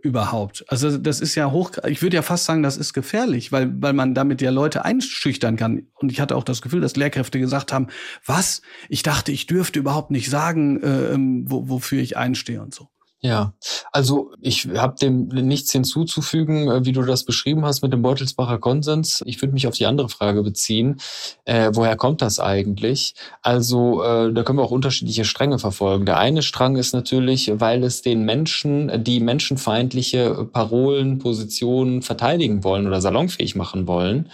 überhaupt? 0.02 0.66
Also 0.68 0.98
das 0.98 1.22
ist 1.22 1.36
ja 1.36 1.52
hoch, 1.52 1.74
ich 1.88 2.02
würde 2.02 2.16
ja 2.16 2.24
fast 2.24 2.46
sagen, 2.46 2.64
das 2.64 2.76
ist 2.76 2.94
gefährlich, 2.94 3.52
weil, 3.52 3.80
weil 3.80 3.94
man 3.94 4.16
damit 4.16 4.42
ja 4.42 4.50
Leute 4.50 4.84
einschüchtern 4.84 5.56
kann. 5.56 5.84
Und 5.94 6.12
ich 6.12 6.20
hatte 6.20 6.36
auch 6.36 6.44
das 6.44 6.64
Gefühl, 6.64 6.82
dass 6.82 6.96
Lehrkräfte 6.96 7.40
gesagt 7.40 7.72
haben, 7.72 7.90
was? 8.26 8.64
Ich 8.90 9.04
dachte, 9.04 9.32
ich 9.32 9.46
dürfte 9.46 9.78
überhaupt 9.78 10.10
nicht 10.10 10.32
sagen, 10.32 10.82
äh, 10.82 11.14
ähm, 11.14 11.46
wo, 11.48 11.70
wofür 11.70 12.02
ich 12.02 12.18
einstehe 12.18 12.60
und 12.64 12.74
so. 12.74 12.88
Ja, 13.24 13.54
also 13.92 14.32
ich 14.42 14.68
habe 14.76 14.96
dem 15.00 15.28
nichts 15.28 15.72
hinzuzufügen, 15.72 16.68
äh, 16.68 16.86
wie 16.86 16.92
du 16.92 17.04
das 17.04 17.24
beschrieben 17.24 17.64
hast 17.66 17.84
mit 17.84 17.94
dem 17.94 18.02
Beutelsbacher 18.02 18.58
Konsens. 18.58 19.22
Ich 19.28 19.40
würde 19.44 19.54
mich 19.54 19.68
auf 19.68 19.76
die 19.76 19.86
andere 19.86 20.10
Frage 20.10 20.42
beziehen. 20.42 21.00
Äh, 21.46 21.70
woher 21.74 21.96
kommt 21.98 22.24
das 22.24 22.40
eigentlich? 22.40 23.14
Also 23.44 24.02
äh, 24.04 24.34
da 24.34 24.42
können 24.42 24.58
wir 24.58 24.64
auch 24.64 24.72
unterschiedliche 24.72 25.24
Stränge 25.24 25.60
verfolgen. 25.60 26.08
Der 26.08 26.18
eine 26.18 26.42
Strang 26.42 26.78
ist 26.78 26.94
natürlich, 26.94 27.52
weil 27.60 27.84
es 27.84 28.02
den 28.02 28.26
Menschen, 28.26 29.04
die 29.04 29.20
menschenfeindliche 29.20 30.50
Parolen, 30.52 31.20
Positionen 31.20 32.02
verteidigen 32.02 32.64
wollen 32.64 32.88
oder 32.88 33.02
salonfähig 33.02 33.56
machen 33.56 33.86
wollen, 33.88 34.32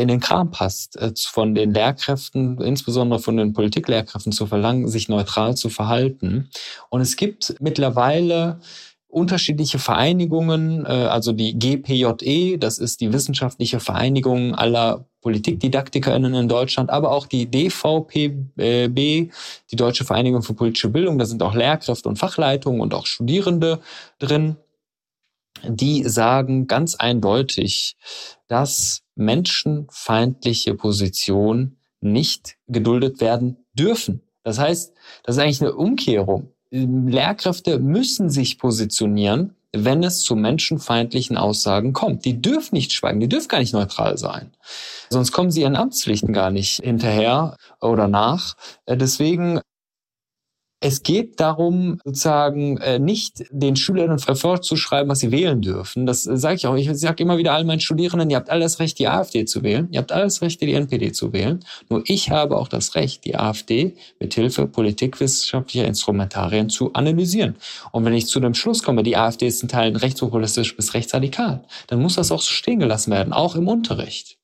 in 0.00 0.08
den 0.08 0.20
Kram 0.20 0.50
passt, 0.50 0.96
äh, 0.96 1.12
von 1.16 1.54
den 1.54 1.72
Lehrkräften, 1.72 2.60
insbesondere 2.60 3.20
von 3.20 3.36
den 3.36 3.52
Politiklehrkräften 3.52 4.32
zu 4.32 4.46
verlangen, 4.46 4.88
sich 4.88 5.08
neutral 5.08 5.56
zu 5.56 5.68
verhalten. 5.68 6.50
Und 6.90 7.00
es 7.00 7.16
gibt 7.16 7.54
mittlerweile 7.60 8.60
unterschiedliche 9.06 9.78
Vereinigungen, 9.78 10.84
äh, 10.84 10.88
also 10.88 11.32
die 11.32 11.56
GPJE, 11.56 12.58
das 12.58 12.78
ist 12.78 13.00
die 13.00 13.12
wissenschaftliche 13.12 13.78
Vereinigung 13.78 14.54
aller 14.54 15.04
PolitikdidaktikerInnen 15.22 16.34
in 16.34 16.48
Deutschland, 16.48 16.90
aber 16.90 17.12
auch 17.12 17.26
die 17.26 17.46
DVPB, 17.46 18.58
die 18.58 19.76
Deutsche 19.76 20.04
Vereinigung 20.04 20.42
für 20.42 20.54
politische 20.54 20.90
Bildung, 20.90 21.18
da 21.18 21.24
sind 21.24 21.42
auch 21.42 21.54
Lehrkräfte 21.54 22.08
und 22.08 22.18
Fachleitungen 22.18 22.80
und 22.80 22.92
auch 22.92 23.06
Studierende 23.06 23.80
drin, 24.18 24.56
die 25.62 26.04
sagen 26.04 26.66
ganz 26.66 26.94
eindeutig, 26.94 27.96
dass 28.48 29.02
menschenfeindliche 29.14 30.74
Positionen 30.74 31.78
nicht 32.00 32.56
geduldet 32.66 33.20
werden 33.20 33.64
dürfen. 33.72 34.22
Das 34.42 34.58
heißt, 34.58 34.92
das 35.22 35.36
ist 35.36 35.42
eigentlich 35.42 35.62
eine 35.62 35.74
Umkehrung. 35.74 36.50
Lehrkräfte 36.70 37.78
müssen 37.78 38.28
sich 38.30 38.58
positionieren, 38.58 39.54
wenn 39.72 40.02
es 40.02 40.20
zu 40.20 40.36
menschenfeindlichen 40.36 41.36
Aussagen 41.36 41.92
kommt. 41.92 42.24
Die 42.24 42.40
dürfen 42.40 42.74
nicht 42.74 42.92
schweigen, 42.92 43.20
die 43.20 43.28
dürfen 43.28 43.48
gar 43.48 43.58
nicht 43.58 43.72
neutral 43.72 44.18
sein. 44.18 44.52
Sonst 45.10 45.32
kommen 45.32 45.50
sie 45.50 45.62
ihren 45.62 45.76
Amtspflichten 45.76 46.32
gar 46.32 46.50
nicht 46.50 46.82
hinterher 46.82 47.56
oder 47.80 48.08
nach. 48.08 48.54
Deswegen 48.88 49.60
es 50.84 51.02
geht 51.02 51.40
darum, 51.40 51.98
sozusagen 52.04 52.76
äh, 52.76 52.98
nicht 52.98 53.46
den 53.50 53.74
Schülern 53.74 54.18
vorzuschreiben, 54.18 55.08
was 55.08 55.20
sie 55.20 55.32
wählen 55.32 55.62
dürfen. 55.62 56.04
Das 56.04 56.26
äh, 56.26 56.36
sage 56.36 56.56
ich 56.56 56.66
auch. 56.66 56.76
Ich 56.76 56.90
sage 56.98 57.22
immer 57.22 57.38
wieder 57.38 57.54
allen 57.54 57.66
meinen 57.66 57.80
Studierenden, 57.80 58.28
ihr 58.28 58.36
habt 58.36 58.50
alles 58.50 58.80
Recht, 58.80 58.98
die 58.98 59.08
AfD 59.08 59.46
zu 59.46 59.62
wählen. 59.62 59.88
Ihr 59.92 60.00
habt 60.00 60.12
alles 60.12 60.42
Recht, 60.42 60.60
die 60.60 60.74
NPD 60.74 61.12
zu 61.12 61.32
wählen. 61.32 61.64
Nur 61.88 62.02
ich 62.04 62.30
habe 62.30 62.58
auch 62.58 62.68
das 62.68 62.96
Recht, 62.96 63.24
die 63.24 63.34
AfD 63.34 63.94
mit 64.20 64.34
Hilfe 64.34 64.66
politikwissenschaftlicher 64.66 65.86
Instrumentarien 65.86 66.68
zu 66.68 66.92
analysieren. 66.92 67.56
Und 67.92 68.04
wenn 68.04 68.12
ich 68.12 68.26
zu 68.26 68.38
dem 68.38 68.52
Schluss 68.52 68.82
komme, 68.82 69.02
die 69.02 69.16
AfD 69.16 69.46
ist 69.46 69.62
in 69.62 69.70
Teilen 69.70 69.96
rechtspopulistisch 69.96 70.76
bis 70.76 70.92
rechtsradikal, 70.92 71.64
dann 71.86 72.02
muss 72.02 72.16
das 72.16 72.30
auch 72.30 72.42
so 72.42 72.50
stehen 72.50 72.80
gelassen 72.80 73.10
werden, 73.10 73.32
auch 73.32 73.56
im 73.56 73.68
Unterricht. 73.68 74.36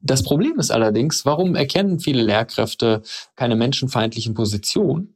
Das 0.00 0.22
Problem 0.22 0.58
ist 0.58 0.70
allerdings, 0.70 1.24
warum 1.24 1.54
erkennen 1.54 2.00
viele 2.00 2.22
Lehrkräfte 2.22 3.02
keine 3.36 3.56
menschenfeindlichen 3.56 4.34
Positionen? 4.34 5.14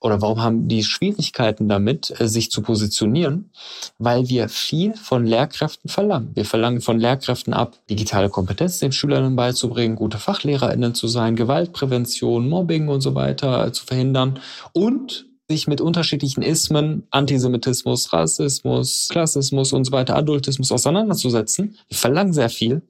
Oder 0.00 0.20
warum 0.22 0.42
haben 0.42 0.68
die 0.68 0.84
Schwierigkeiten 0.84 1.68
damit, 1.68 2.14
äh, 2.20 2.28
sich 2.28 2.50
zu 2.50 2.62
positionieren? 2.62 3.50
Weil 3.98 4.28
wir 4.28 4.48
viel 4.48 4.94
von 4.94 5.26
Lehrkräften 5.26 5.90
verlangen. 5.90 6.30
Wir 6.34 6.44
verlangen 6.44 6.80
von 6.80 7.00
Lehrkräften 7.00 7.52
ab, 7.52 7.76
digitale 7.90 8.28
Kompetenz 8.28 8.78
den 8.78 8.92
Schülerinnen 8.92 9.36
beizubringen, 9.36 9.96
gute 9.96 10.18
FachlehrerInnen 10.18 10.94
zu 10.94 11.08
sein, 11.08 11.36
Gewaltprävention, 11.36 12.48
Mobbing 12.48 12.88
und 12.88 13.00
so 13.00 13.14
weiter 13.14 13.72
zu 13.72 13.84
verhindern 13.84 14.38
und 14.72 15.26
sich 15.48 15.68
mit 15.68 15.80
unterschiedlichen 15.80 16.42
Ismen, 16.42 17.06
Antisemitismus, 17.10 18.12
Rassismus, 18.12 19.08
Klassismus 19.10 19.72
und 19.72 19.84
so 19.84 19.92
weiter, 19.92 20.16
Adultismus 20.16 20.72
auseinanderzusetzen. 20.72 21.76
Wir 21.88 21.96
verlangen 21.96 22.32
sehr 22.32 22.50
viel. 22.50 22.82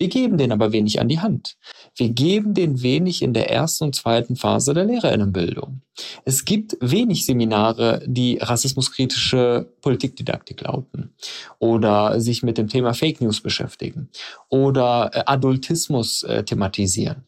Wir 0.00 0.08
geben 0.08 0.38
den 0.38 0.50
aber 0.50 0.72
wenig 0.72 0.98
an 0.98 1.08
die 1.08 1.20
Hand. 1.20 1.58
Wir 1.94 2.08
geben 2.08 2.54
den 2.54 2.80
wenig 2.80 3.20
in 3.20 3.34
der 3.34 3.50
ersten 3.50 3.84
und 3.84 3.94
zweiten 3.94 4.34
Phase 4.34 4.72
der 4.72 4.86
Lehrerinnenbildung. 4.86 5.82
Es 6.24 6.46
gibt 6.46 6.78
wenig 6.80 7.26
Seminare, 7.26 8.02
die 8.06 8.38
rassismuskritische 8.38 9.70
Politikdidaktik 9.82 10.62
lauten 10.62 11.12
oder 11.58 12.18
sich 12.18 12.42
mit 12.42 12.56
dem 12.56 12.68
Thema 12.68 12.94
Fake 12.94 13.20
News 13.20 13.42
beschäftigen 13.42 14.08
oder 14.48 15.10
äh, 15.12 15.22
Adultismus 15.26 16.22
äh, 16.22 16.44
thematisieren. 16.44 17.26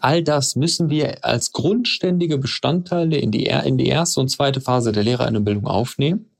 All 0.00 0.22
das 0.22 0.56
müssen 0.56 0.88
wir 0.88 1.26
als 1.26 1.52
grundständige 1.52 2.38
Bestandteile 2.38 3.18
in 3.18 3.30
die, 3.30 3.46
in 3.46 3.76
die 3.76 3.88
erste 3.88 4.20
und 4.20 4.30
zweite 4.30 4.62
Phase 4.62 4.92
der 4.92 5.04
Lehrerinnenbildung 5.04 5.66
aufnehmen 5.66 6.30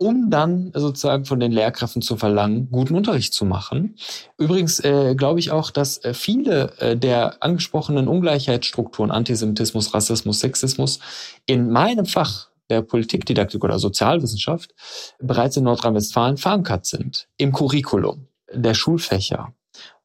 um 0.00 0.30
dann 0.30 0.72
sozusagen 0.74 1.26
von 1.26 1.40
den 1.40 1.52
Lehrkräften 1.52 2.00
zu 2.00 2.16
verlangen, 2.16 2.68
guten 2.72 2.94
Unterricht 2.94 3.34
zu 3.34 3.44
machen. 3.44 3.96
Übrigens 4.38 4.80
äh, 4.80 5.14
glaube 5.14 5.40
ich 5.40 5.50
auch, 5.50 5.70
dass 5.70 6.02
äh, 6.02 6.14
viele 6.14 6.72
äh, 6.78 6.96
der 6.96 7.42
angesprochenen 7.42 8.08
Ungleichheitsstrukturen, 8.08 9.10
Antisemitismus, 9.10 9.92
Rassismus, 9.92 10.40
Sexismus, 10.40 11.00
in 11.44 11.70
meinem 11.70 12.06
Fach 12.06 12.48
der 12.70 12.80
Politikdidaktik 12.80 13.62
oder 13.62 13.78
Sozialwissenschaft 13.78 14.74
bereits 15.18 15.58
in 15.58 15.64
Nordrhein-Westfalen 15.64 16.38
verankert 16.38 16.86
sind, 16.86 17.28
im 17.36 17.52
Curriculum 17.52 18.26
der 18.54 18.72
Schulfächer. 18.72 19.52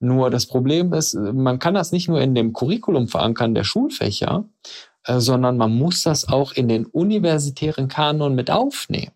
Nur 0.02 0.30
das 0.30 0.46
Problem 0.46 0.92
ist, 0.92 1.14
man 1.14 1.58
kann 1.58 1.74
das 1.74 1.94
nicht 1.94 2.10
nur 2.10 2.20
in 2.20 2.36
dem 2.36 2.52
Curriculum 2.52 3.08
verankern 3.08 3.56
der 3.56 3.64
Schulfächer, 3.64 4.44
äh, 5.06 5.22
sondern 5.22 5.56
man 5.56 5.74
muss 5.74 6.04
das 6.04 6.28
auch 6.28 6.52
in 6.52 6.68
den 6.68 6.86
universitären 6.86 7.88
Kanon 7.88 8.36
mit 8.36 8.52
aufnehmen. 8.52 9.14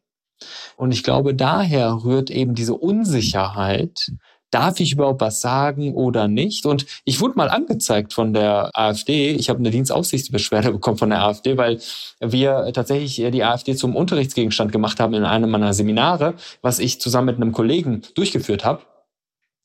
Und 0.78 0.92
ich 0.92 1.04
glaube, 1.04 1.34
daher 1.36 2.04
rührt 2.04 2.30
eben 2.30 2.56
diese 2.56 2.74
Unsicherheit, 2.74 4.12
darf 4.52 4.80
ich 4.80 4.94
überhaupt 4.94 5.22
was 5.22 5.42
sagen 5.42 5.94
oder 5.94 6.28
nicht? 6.28 6.66
Und 6.66 6.86
ich 7.06 7.22
wurde 7.22 7.36
mal 7.36 7.50
angezeigt 7.50 8.14
von 8.14 8.34
der 8.34 8.72
AfD. 8.74 9.32
Ich 9.32 9.50
habe 9.50 9.60
eine 9.60 9.72
Dienstaufsichtsbeschwerde 9.72 10.72
bekommen 10.74 10.98
von 10.98 11.10
der 11.10 11.24
AfD, 11.24 11.58
weil 11.58 11.80
wir 12.20 12.72
tatsächlich 12.74 13.16
die 13.32 13.44
AfD 13.44 13.76
zum 13.76 13.96
Unterrichtsgegenstand 13.96 14.72
gemacht 14.72 15.00
haben 15.00 15.14
in 15.14 15.24
einem 15.24 15.50
meiner 15.50 15.74
Seminare, 15.74 16.36
was 16.62 16.80
ich 16.80 17.00
zusammen 17.00 17.28
mit 17.28 17.36
einem 17.36 17.52
Kollegen 17.52 18.02
durchgeführt 18.16 18.66
habe. 18.66 18.82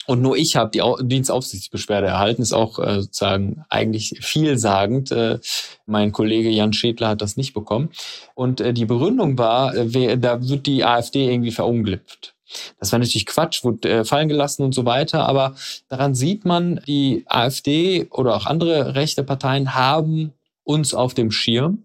Und 0.07 0.23
nur 0.23 0.37
ich 0.37 0.57
habe 0.57 0.71
die 0.71 0.83
Dienstaufsichtsbeschwerde 1.07 2.09
erhalten, 2.09 2.43
ist 2.43 2.53
auch 2.53 2.79
äh, 2.79 3.03
sozusagen 3.03 3.65
eigentlich 3.69 4.17
vielsagend. 4.21 5.11
Äh, 5.13 5.39
mein 5.87 6.13
Kollege 6.13 6.51
Jan 6.51 6.73
Schädler 6.73 7.09
hat 7.09 7.23
das 7.23 7.37
nicht 7.37 7.55
bekommen. 7.55 7.91
Und 8.35 8.61
äh, 8.61 8.73
die 8.73 8.85
Begründung 8.85 9.39
war, 9.39 9.75
äh, 9.75 10.19
da 10.19 10.47
wird 10.47 10.67
die 10.67 10.85
AfD 10.85 11.31
irgendwie 11.31 11.53
verunglückt. 11.53 12.35
Das 12.79 12.93
war 12.93 12.99
natürlich 12.99 13.27
Quatsch, 13.27 13.65
wurde 13.65 13.89
äh, 13.89 14.05
fallen 14.05 14.29
gelassen 14.29 14.63
und 14.63 14.75
so 14.75 14.85
weiter. 14.85 15.29
Aber 15.29 15.55
daran 15.89 16.15
sieht 16.15 16.45
man, 16.45 16.81
die 16.87 17.25
AfD 17.27 18.07
oder 18.11 18.37
auch 18.37 18.47
andere 18.47 18.95
rechte 18.95 19.25
Parteien 19.25 19.75
haben 19.75 20.33
uns 20.63 20.95
auf 20.95 21.15
dem 21.15 21.31
Schirm 21.31 21.85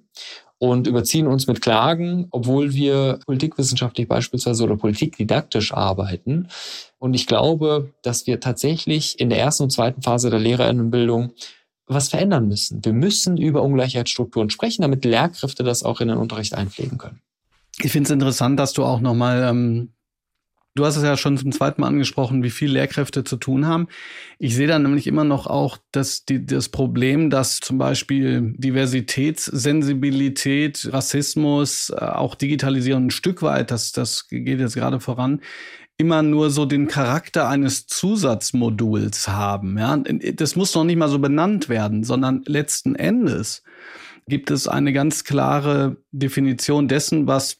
und 0.60 0.88
überziehen 0.88 1.26
uns 1.26 1.48
mit 1.48 1.62
Klagen, 1.62 2.28
obwohl 2.32 2.74
wir 2.74 3.20
politikwissenschaftlich 3.26 4.08
beispielsweise 4.08 4.64
oder 4.66 4.76
politikdidaktisch 4.76 5.74
arbeiten. 5.74 6.50
Und 7.00 7.14
ich 7.14 7.26
glaube, 7.26 7.94
dass 8.04 8.28
wir 8.28 8.42
tatsächlich 8.42 9.20
in 9.20 9.30
der 9.30 9.40
ersten 9.40 9.64
und 9.64 9.72
zweiten 9.72 10.02
Phase 10.02 10.30
der 10.30 10.40
Lehrerinnenbildung 10.40 11.32
was 11.88 12.10
verändern 12.10 12.48
müssen. 12.48 12.84
Wir 12.86 12.94
müssen 12.94 13.38
über 13.38 13.64
Ungleichheitsstrukturen 13.64 14.50
sprechen, 14.50 14.84
damit 14.84 15.06
Lehrkräfte 15.06 15.64
das 15.64 15.82
auch 15.84 16.02
in 16.02 16.10
den 16.10 16.18
Unterricht 16.18 16.54
einpflegen 16.54 16.98
können. 16.98 17.22
Ich 17.82 17.92
finde 17.92 18.08
es 18.08 18.12
interessant, 18.12 18.60
dass 18.60 18.74
du 18.74 18.84
auch 18.84 19.00
nochmal 19.00 19.48
ähm, 19.50 19.90
Du 20.76 20.86
hast 20.86 20.98
es 20.98 21.04
ja 21.04 21.18
schon 21.18 21.36
zum 21.38 21.52
zweiten 21.52 21.82
Mal 21.82 21.88
angesprochen, 21.88 22.44
wie 22.44 22.52
viel 22.52 22.72
Lehrkräfte 22.72 23.24
zu 23.24 23.38
tun 23.38 23.66
haben. 23.66 23.88
Ich 24.38 24.56
sehe 24.56 24.68
da 24.68 24.78
nämlich 24.78 25.08
immer 25.08 25.24
noch 25.24 25.48
auch 25.48 25.80
das, 25.92 26.26
die, 26.26 26.46
das 26.46 26.70
Problem, 26.70 27.32
dass 27.32 27.60
zum 27.60 27.80
Beispiel 27.80 28.54
Diversitätssensibilität, 28.56 30.90
Rassismus, 30.94 31.90
äh, 31.90 31.96
auch 31.96 32.36
Digitalisierung 32.36 33.08
ein 33.08 33.12
Stück 33.12 33.42
weit, 33.42 33.72
das, 33.72 33.92
das 33.92 34.30
geht 34.30 34.60
jetzt 34.60 34.76
gerade 34.76 35.00
voran, 35.00 35.42
immer 35.98 36.22
nur 36.22 36.50
so 36.50 36.66
den 36.66 36.88
Charakter 36.88 37.50
eines 37.50 37.88
Zusatzmoduls 37.88 39.28
haben. 39.28 39.78
Ja, 39.78 39.98
das 39.98 40.56
muss 40.56 40.74
noch 40.74 40.86
nicht 40.86 40.96
mal 40.96 41.10
so 41.10 41.20
benannt 41.20 41.68
werden, 41.68 42.06
sondern 42.06 42.44
letzten 42.46 42.96
Endes 42.96 43.64
gibt 44.30 44.50
es 44.50 44.68
eine 44.68 44.94
ganz 44.94 45.26
klare 45.26 45.98
Definition 46.12 46.88
dessen, 46.88 47.28
was 47.28 47.59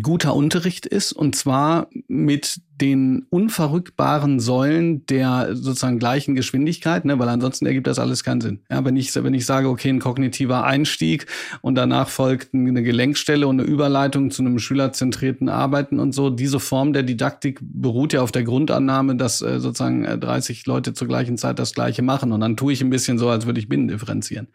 guter 0.00 0.34
Unterricht 0.34 0.86
ist 0.86 1.12
und 1.12 1.34
zwar 1.34 1.88
mit 2.06 2.60
den 2.80 3.26
unverrückbaren 3.30 4.40
Säulen 4.40 5.04
der 5.06 5.50
sozusagen 5.54 5.98
gleichen 5.98 6.34
Geschwindigkeit, 6.34 7.04
ne, 7.04 7.18
weil 7.18 7.28
ansonsten 7.28 7.66
ergibt 7.66 7.86
das 7.86 7.98
alles 7.98 8.24
keinen 8.24 8.40
Sinn. 8.40 8.60
Ja, 8.70 8.84
wenn 8.84 8.96
ich 8.96 9.14
wenn 9.14 9.34
ich 9.34 9.44
sage, 9.44 9.68
okay, 9.68 9.88
ein 9.88 9.98
kognitiver 9.98 10.64
Einstieg 10.64 11.26
und 11.60 11.74
danach 11.74 12.08
folgt 12.08 12.54
eine 12.54 12.82
Gelenkstelle 12.82 13.46
und 13.46 13.60
eine 13.60 13.68
Überleitung 13.68 14.30
zu 14.30 14.42
einem 14.42 14.58
schülerzentrierten 14.58 15.48
Arbeiten 15.48 15.98
und 15.98 16.12
so, 16.12 16.30
diese 16.30 16.60
Form 16.60 16.92
der 16.92 17.02
Didaktik 17.02 17.58
beruht 17.60 18.12
ja 18.12 18.22
auf 18.22 18.32
der 18.32 18.44
Grundannahme, 18.44 19.16
dass 19.16 19.42
äh, 19.42 19.60
sozusagen 19.60 20.04
30 20.04 20.64
Leute 20.66 20.94
zur 20.94 21.08
gleichen 21.08 21.38
Zeit 21.38 21.58
das 21.58 21.74
gleiche 21.74 22.02
machen 22.02 22.32
und 22.32 22.40
dann 22.40 22.56
tue 22.56 22.72
ich 22.72 22.82
ein 22.82 22.90
bisschen 22.90 23.18
so, 23.18 23.28
als 23.28 23.46
würde 23.46 23.60
ich 23.60 23.68
Binnen 23.68 23.88
differenzieren. 23.88 24.48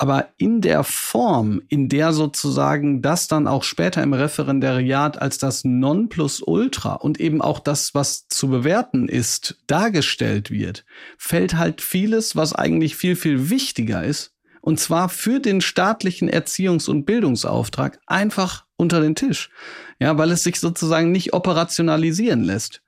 Aber 0.00 0.30
in 0.38 0.62
der 0.62 0.82
Form, 0.82 1.60
in 1.68 1.90
der 1.90 2.14
sozusagen 2.14 3.02
das 3.02 3.28
dann 3.28 3.46
auch 3.46 3.64
später 3.64 4.02
im 4.02 4.14
Referendariat 4.14 5.20
als 5.20 5.36
das 5.36 5.62
Nonplusultra 5.62 6.94
und 6.94 7.20
eben 7.20 7.42
auch 7.42 7.58
das, 7.58 7.94
was 7.94 8.26
zu 8.26 8.48
bewerten 8.48 9.10
ist, 9.10 9.58
dargestellt 9.66 10.50
wird, 10.50 10.86
fällt 11.18 11.58
halt 11.58 11.82
vieles, 11.82 12.34
was 12.34 12.54
eigentlich 12.54 12.96
viel, 12.96 13.14
viel 13.14 13.50
wichtiger 13.50 14.02
ist, 14.02 14.32
und 14.62 14.80
zwar 14.80 15.10
für 15.10 15.38
den 15.38 15.60
staatlichen 15.60 16.30
Erziehungs- 16.30 16.88
und 16.88 17.04
Bildungsauftrag 17.04 18.00
einfach 18.06 18.64
unter 18.76 19.02
den 19.02 19.14
Tisch. 19.14 19.50
Ja, 19.98 20.16
weil 20.16 20.30
es 20.30 20.42
sich 20.42 20.60
sozusagen 20.60 21.12
nicht 21.12 21.34
operationalisieren 21.34 22.42
lässt. 22.42 22.80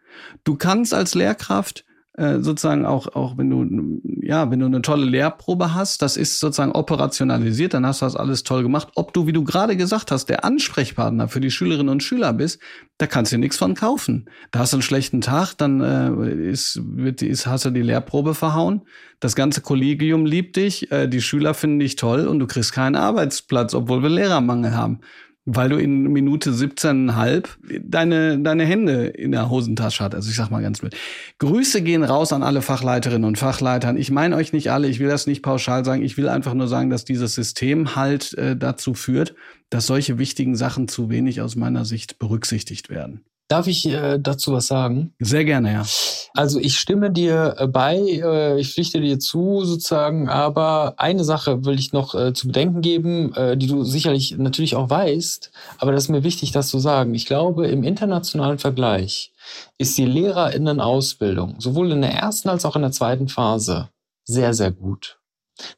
Du 0.44 0.56
kannst 0.56 0.94
als 0.94 1.14
Lehrkraft 1.14 1.84
äh, 2.14 2.40
sozusagen 2.40 2.84
auch, 2.84 3.14
auch 3.14 3.38
wenn 3.38 3.48
du, 3.48 4.00
ja, 4.20 4.50
wenn 4.50 4.60
du 4.60 4.66
eine 4.66 4.82
tolle 4.82 5.06
Lehrprobe 5.06 5.74
hast, 5.74 6.02
das 6.02 6.18
ist 6.18 6.40
sozusagen 6.40 6.72
operationalisiert, 6.72 7.72
dann 7.72 7.86
hast 7.86 8.02
du 8.02 8.06
das 8.06 8.16
alles 8.16 8.42
toll 8.42 8.62
gemacht. 8.62 8.88
Ob 8.96 9.14
du, 9.14 9.26
wie 9.26 9.32
du 9.32 9.44
gerade 9.44 9.78
gesagt 9.78 10.10
hast, 10.10 10.26
der 10.26 10.44
Ansprechpartner 10.44 11.28
für 11.28 11.40
die 11.40 11.50
Schülerinnen 11.50 11.88
und 11.88 12.02
Schüler 12.02 12.34
bist, 12.34 12.60
da 12.98 13.06
kannst 13.06 13.32
du 13.32 13.36
dir 13.36 13.40
nichts 13.40 13.56
von 13.56 13.74
kaufen. 13.74 14.28
Da 14.50 14.58
hast 14.58 14.74
du 14.74 14.76
einen 14.76 14.82
schlechten 14.82 15.22
Tag, 15.22 15.54
dann 15.54 15.80
äh, 15.80 16.50
ist, 16.50 16.80
wird, 16.84 17.22
ist, 17.22 17.46
hast 17.46 17.64
du 17.64 17.70
die 17.70 17.80
Lehrprobe 17.80 18.34
verhauen. 18.34 18.82
Das 19.18 19.34
ganze 19.34 19.62
Kollegium 19.62 20.26
liebt 20.26 20.56
dich, 20.56 20.92
äh, 20.92 21.08
die 21.08 21.22
Schüler 21.22 21.54
finden 21.54 21.78
dich 21.78 21.96
toll 21.96 22.26
und 22.26 22.40
du 22.40 22.46
kriegst 22.46 22.74
keinen 22.74 22.96
Arbeitsplatz, 22.96 23.72
obwohl 23.72 24.02
wir 24.02 24.10
Lehrermangel 24.10 24.76
haben 24.76 25.00
weil 25.44 25.68
du 25.68 25.76
in 25.76 26.04
Minute 26.04 26.50
17,5 26.50 27.80
deine, 27.82 28.38
deine 28.38 28.64
Hände 28.64 29.06
in 29.06 29.32
der 29.32 29.50
Hosentasche 29.50 30.04
hast. 30.04 30.14
Also 30.14 30.30
ich 30.30 30.36
sag 30.36 30.50
mal 30.50 30.62
ganz 30.62 30.82
mit. 30.82 30.96
Grüße 31.38 31.82
gehen 31.82 32.04
raus 32.04 32.32
an 32.32 32.42
alle 32.42 32.62
Fachleiterinnen 32.62 33.24
und 33.24 33.38
Fachleitern. 33.38 33.96
Ich 33.96 34.10
meine 34.10 34.36
euch 34.36 34.52
nicht 34.52 34.70
alle, 34.70 34.88
ich 34.88 35.00
will 35.00 35.08
das 35.08 35.26
nicht 35.26 35.42
pauschal 35.42 35.84
sagen. 35.84 36.02
Ich 36.02 36.16
will 36.16 36.28
einfach 36.28 36.54
nur 36.54 36.68
sagen, 36.68 36.90
dass 36.90 37.04
dieses 37.04 37.34
System 37.34 37.96
halt 37.96 38.34
äh, 38.34 38.56
dazu 38.56 38.94
führt, 38.94 39.34
dass 39.68 39.86
solche 39.86 40.18
wichtigen 40.18 40.54
Sachen 40.54 40.86
zu 40.86 41.10
wenig 41.10 41.40
aus 41.40 41.56
meiner 41.56 41.84
Sicht 41.84 42.18
berücksichtigt 42.18 42.88
werden. 42.88 43.24
Darf 43.52 43.66
ich 43.66 43.86
äh, 43.86 44.18
dazu 44.18 44.54
was 44.54 44.66
sagen? 44.66 45.12
Sehr 45.18 45.44
gerne, 45.44 45.74
ja. 45.74 45.84
Also 46.32 46.58
ich 46.58 46.78
stimme 46.78 47.10
dir 47.10 47.56
äh, 47.58 47.66
bei, 47.66 47.98
äh, 47.98 48.58
ich 48.58 48.72
pflichte 48.72 48.98
dir 48.98 49.18
zu 49.18 49.62
sozusagen, 49.66 50.30
aber 50.30 50.94
eine 50.96 51.22
Sache 51.22 51.62
will 51.66 51.78
ich 51.78 51.92
noch 51.92 52.14
äh, 52.14 52.32
zu 52.32 52.46
bedenken 52.46 52.80
geben, 52.80 53.34
äh, 53.34 53.58
die 53.58 53.66
du 53.66 53.84
sicherlich 53.84 54.38
natürlich 54.38 54.74
auch 54.74 54.88
weißt, 54.88 55.52
aber 55.76 55.92
das 55.92 56.04
ist 56.04 56.08
mir 56.08 56.24
wichtig, 56.24 56.52
das 56.52 56.68
zu 56.68 56.78
sagen. 56.78 57.12
Ich 57.12 57.26
glaube, 57.26 57.66
im 57.66 57.82
internationalen 57.82 58.58
Vergleich 58.58 59.34
ist 59.76 59.98
die 59.98 60.06
Lehrerinnenausbildung 60.06 61.56
sowohl 61.58 61.92
in 61.92 62.00
der 62.00 62.14
ersten 62.14 62.48
als 62.48 62.64
auch 62.64 62.76
in 62.76 62.82
der 62.82 62.92
zweiten 62.92 63.28
Phase 63.28 63.90
sehr, 64.24 64.54
sehr 64.54 64.70
gut. 64.70 65.18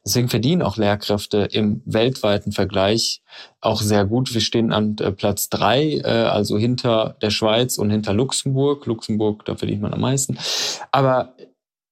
Deswegen 0.05 0.29
verdienen 0.29 0.61
auch 0.61 0.77
Lehrkräfte 0.77 1.49
im 1.51 1.81
weltweiten 1.85 2.51
Vergleich 2.51 3.21
auch 3.61 3.81
sehr 3.81 4.05
gut. 4.05 4.33
Wir 4.33 4.41
stehen 4.41 4.71
an 4.71 4.95
äh, 4.99 5.11
Platz 5.11 5.49
drei, 5.49 5.97
äh, 5.97 6.07
also 6.07 6.57
hinter 6.57 7.17
der 7.21 7.29
Schweiz 7.29 7.77
und 7.77 7.89
hinter 7.89 8.13
Luxemburg. 8.13 8.85
Luxemburg, 8.85 9.45
da 9.45 9.55
verdient 9.55 9.81
man 9.81 9.93
am 9.93 10.01
meisten. 10.01 10.37
Aber 10.91 11.35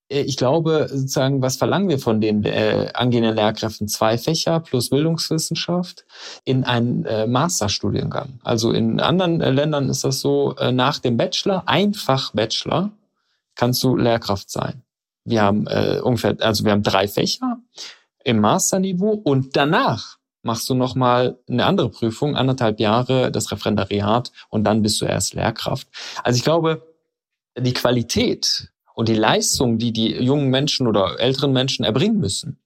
äh, 0.09 0.21
ich 0.21 0.37
glaube, 0.37 0.87
sozusagen, 0.89 1.41
was 1.41 1.57
verlangen 1.57 1.89
wir 1.89 1.99
von 1.99 2.21
den 2.21 2.43
äh, 2.45 2.89
angehenden 2.93 3.35
Lehrkräften? 3.35 3.87
Zwei 3.87 4.17
Fächer 4.17 4.59
plus 4.59 4.89
Bildungswissenschaft 4.89 6.05
in 6.45 6.63
einen 6.63 7.05
äh, 7.05 7.27
Masterstudiengang. 7.27 8.39
Also 8.43 8.71
in 8.71 8.99
anderen 8.99 9.41
äh, 9.41 9.51
Ländern 9.51 9.89
ist 9.89 10.03
das 10.03 10.21
so, 10.21 10.55
äh, 10.57 10.71
nach 10.71 10.99
dem 10.99 11.17
Bachelor, 11.17 11.67
einfach 11.67 12.33
Bachelor, 12.33 12.91
kannst 13.55 13.83
du 13.83 13.97
Lehrkraft 13.97 14.49
sein. 14.49 14.82
Wir 15.25 15.41
haben 15.41 15.67
äh, 15.67 15.99
ungefähr, 16.01 16.35
also 16.39 16.65
wir 16.65 16.71
haben 16.71 16.83
drei 16.83 17.07
Fächer 17.07 17.59
im 18.23 18.39
Masterniveau 18.39 19.11
und 19.11 19.55
danach 19.55 20.17
machst 20.41 20.69
du 20.69 20.75
nochmal 20.75 21.39
eine 21.47 21.65
andere 21.65 21.89
Prüfung, 21.89 22.35
anderthalb 22.35 22.79
Jahre 22.79 23.31
das 23.31 23.51
Referendariat 23.51 24.31
und 24.49 24.65
dann 24.65 24.81
bist 24.81 24.99
du 25.01 25.05
erst 25.05 25.33
Lehrkraft. 25.33 25.87
Also 26.23 26.37
ich 26.37 26.43
glaube, 26.43 26.85
die 27.57 27.73
Qualität 27.73 28.71
und 28.93 29.07
die 29.07 29.15
Leistung, 29.15 29.77
die 29.77 29.93
die 29.93 30.11
jungen 30.11 30.49
Menschen 30.49 30.87
oder 30.87 31.19
älteren 31.19 31.53
Menschen 31.53 31.85
erbringen 31.85 32.19
müssen, 32.19 32.59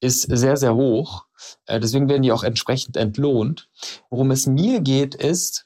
ist 0.00 0.22
sehr, 0.22 0.56
sehr 0.56 0.74
hoch. 0.74 1.24
Äh, 1.66 1.80
deswegen 1.80 2.08
werden 2.08 2.22
die 2.22 2.32
auch 2.32 2.44
entsprechend 2.44 2.96
entlohnt. 2.96 3.68
Worum 4.10 4.30
es 4.30 4.46
mir 4.46 4.80
geht, 4.80 5.14
ist, 5.14 5.65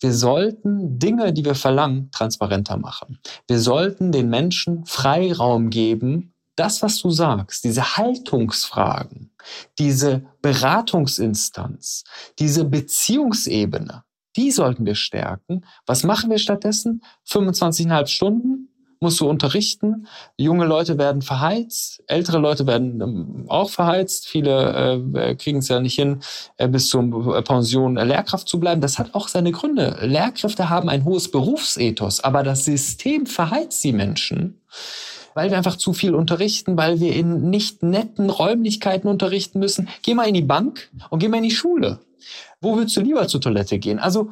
wir 0.00 0.14
sollten 0.14 0.98
Dinge, 0.98 1.32
die 1.32 1.44
wir 1.44 1.54
verlangen, 1.54 2.10
transparenter 2.10 2.76
machen. 2.78 3.18
Wir 3.46 3.60
sollten 3.60 4.12
den 4.12 4.30
Menschen 4.30 4.86
Freiraum 4.86 5.70
geben, 5.70 6.32
das, 6.56 6.82
was 6.82 6.98
du 7.00 7.10
sagst, 7.10 7.64
diese 7.64 7.96
Haltungsfragen, 7.96 9.30
diese 9.78 10.26
Beratungsinstanz, 10.42 12.04
diese 12.38 12.64
Beziehungsebene, 12.64 14.04
die 14.36 14.50
sollten 14.50 14.86
wir 14.86 14.94
stärken. 14.94 15.64
Was 15.86 16.04
machen 16.04 16.30
wir 16.30 16.38
stattdessen? 16.38 17.02
25,5 17.28 18.06
Stunden 18.06 18.69
musst 19.00 19.18
du 19.20 19.28
unterrichten. 19.28 20.06
Junge 20.36 20.66
Leute 20.66 20.98
werden 20.98 21.22
verheizt, 21.22 22.02
ältere 22.06 22.38
Leute 22.38 22.66
werden 22.66 23.00
ähm, 23.00 23.44
auch 23.48 23.70
verheizt. 23.70 24.28
Viele 24.28 25.02
äh, 25.14 25.34
kriegen 25.34 25.58
es 25.58 25.68
ja 25.68 25.80
nicht 25.80 25.94
hin, 25.94 26.20
äh, 26.58 26.68
bis 26.68 26.88
zur 26.88 27.36
äh, 27.36 27.42
Pension 27.42 27.96
äh, 27.96 28.04
Lehrkraft 28.04 28.48
zu 28.48 28.60
bleiben. 28.60 28.80
Das 28.80 28.98
hat 28.98 29.14
auch 29.14 29.28
seine 29.28 29.52
Gründe. 29.52 29.98
Lehrkräfte 30.02 30.68
haben 30.68 30.88
ein 30.88 31.04
hohes 31.04 31.30
Berufsethos, 31.30 32.20
aber 32.20 32.42
das 32.42 32.64
System 32.66 33.26
verheizt 33.26 33.82
die 33.82 33.92
Menschen 33.92 34.60
weil 35.32 35.50
wir 35.50 35.56
einfach 35.56 35.76
zu 35.76 35.92
viel 35.92 36.16
unterrichten, 36.16 36.76
weil 36.76 36.98
wir 36.98 37.14
in 37.14 37.50
nicht 37.50 37.84
netten 37.84 38.30
Räumlichkeiten 38.30 39.08
unterrichten 39.08 39.60
müssen. 39.60 39.88
Geh 40.02 40.14
mal 40.14 40.26
in 40.26 40.34
die 40.34 40.42
Bank 40.42 40.90
und 41.08 41.20
geh 41.20 41.28
mal 41.28 41.36
in 41.36 41.44
die 41.44 41.50
Schule. 41.52 42.00
Wo 42.60 42.76
willst 42.76 42.96
du 42.96 43.00
lieber 43.00 43.28
zur 43.28 43.40
Toilette 43.40 43.78
gehen? 43.78 44.00
Also 44.00 44.30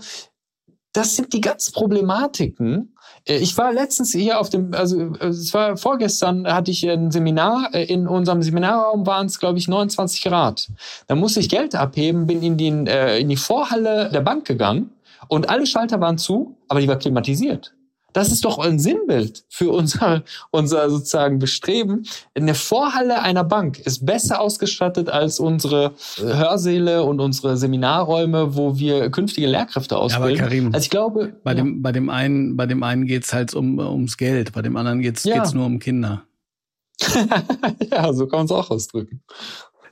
das 0.92 1.14
sind 1.16 1.32
die 1.32 1.40
ganzen 1.40 1.72
Problematiken, 1.72 2.94
äh, 2.96 2.97
ich 3.24 3.56
war 3.58 3.72
letztens 3.72 4.12
hier 4.12 4.40
auf 4.40 4.50
dem, 4.50 4.74
also 4.74 5.14
äh, 5.16 5.26
es 5.26 5.52
war 5.54 5.76
vorgestern, 5.76 6.46
hatte 6.46 6.70
ich 6.70 6.88
ein 6.88 7.10
Seminar. 7.10 7.70
Äh, 7.74 7.84
in 7.84 8.06
unserem 8.06 8.42
Seminarraum 8.42 9.06
waren 9.06 9.26
es, 9.26 9.38
glaube 9.38 9.58
ich, 9.58 9.68
29 9.68 10.22
Grad. 10.22 10.68
Da 11.06 11.14
musste 11.14 11.40
ich 11.40 11.48
Geld 11.48 11.74
abheben, 11.74 12.26
bin 12.26 12.42
in 12.42 12.56
die, 12.56 12.68
in 12.68 13.28
die 13.28 13.36
Vorhalle 13.36 14.10
der 14.12 14.20
Bank 14.20 14.46
gegangen 14.46 14.90
und 15.28 15.48
alle 15.48 15.66
Schalter 15.66 16.00
waren 16.00 16.18
zu, 16.18 16.56
aber 16.68 16.80
die 16.80 16.88
war 16.88 16.96
klimatisiert. 16.96 17.72
Das 18.18 18.32
ist 18.32 18.44
doch 18.44 18.58
ein 18.58 18.80
Sinnbild 18.80 19.44
für 19.48 19.70
unser, 19.70 20.24
unser 20.50 20.90
sozusagen 20.90 21.38
Bestreben. 21.38 22.04
Eine 22.34 22.56
Vorhalle 22.56 23.22
einer 23.22 23.44
Bank 23.44 23.78
ist 23.78 24.04
besser 24.04 24.40
ausgestattet 24.40 25.08
als 25.08 25.38
unsere 25.38 25.92
Hörsäle 26.16 27.04
und 27.04 27.20
unsere 27.20 27.56
Seminarräume, 27.56 28.56
wo 28.56 28.76
wir 28.76 29.08
künftige 29.10 29.46
Lehrkräfte 29.46 29.96
ausbilden. 29.96 30.36
Ja, 30.36 30.42
aber 30.42 30.48
Karim, 30.48 30.66
also 30.74 30.84
ich 30.84 30.90
glaube, 30.90 31.36
bei 31.44 31.52
ja. 31.52 31.58
dem, 31.58 31.80
bei 31.80 31.92
dem 31.92 32.10
einen, 32.10 32.56
bei 32.56 32.66
dem 32.66 32.82
einen 32.82 33.06
geht's 33.06 33.32
halt 33.32 33.54
um, 33.54 33.78
ums 33.78 34.16
Geld, 34.16 34.52
bei 34.52 34.62
dem 34.62 34.76
anderen 34.76 35.00
geht's, 35.00 35.22
ja. 35.22 35.36
geht's 35.36 35.54
nur 35.54 35.66
um 35.66 35.78
Kinder. 35.78 36.24
ja, 37.92 38.12
so 38.12 38.26
kann 38.26 38.40
man 38.40 38.46
es 38.46 38.50
auch 38.50 38.68
ausdrücken. 38.68 39.22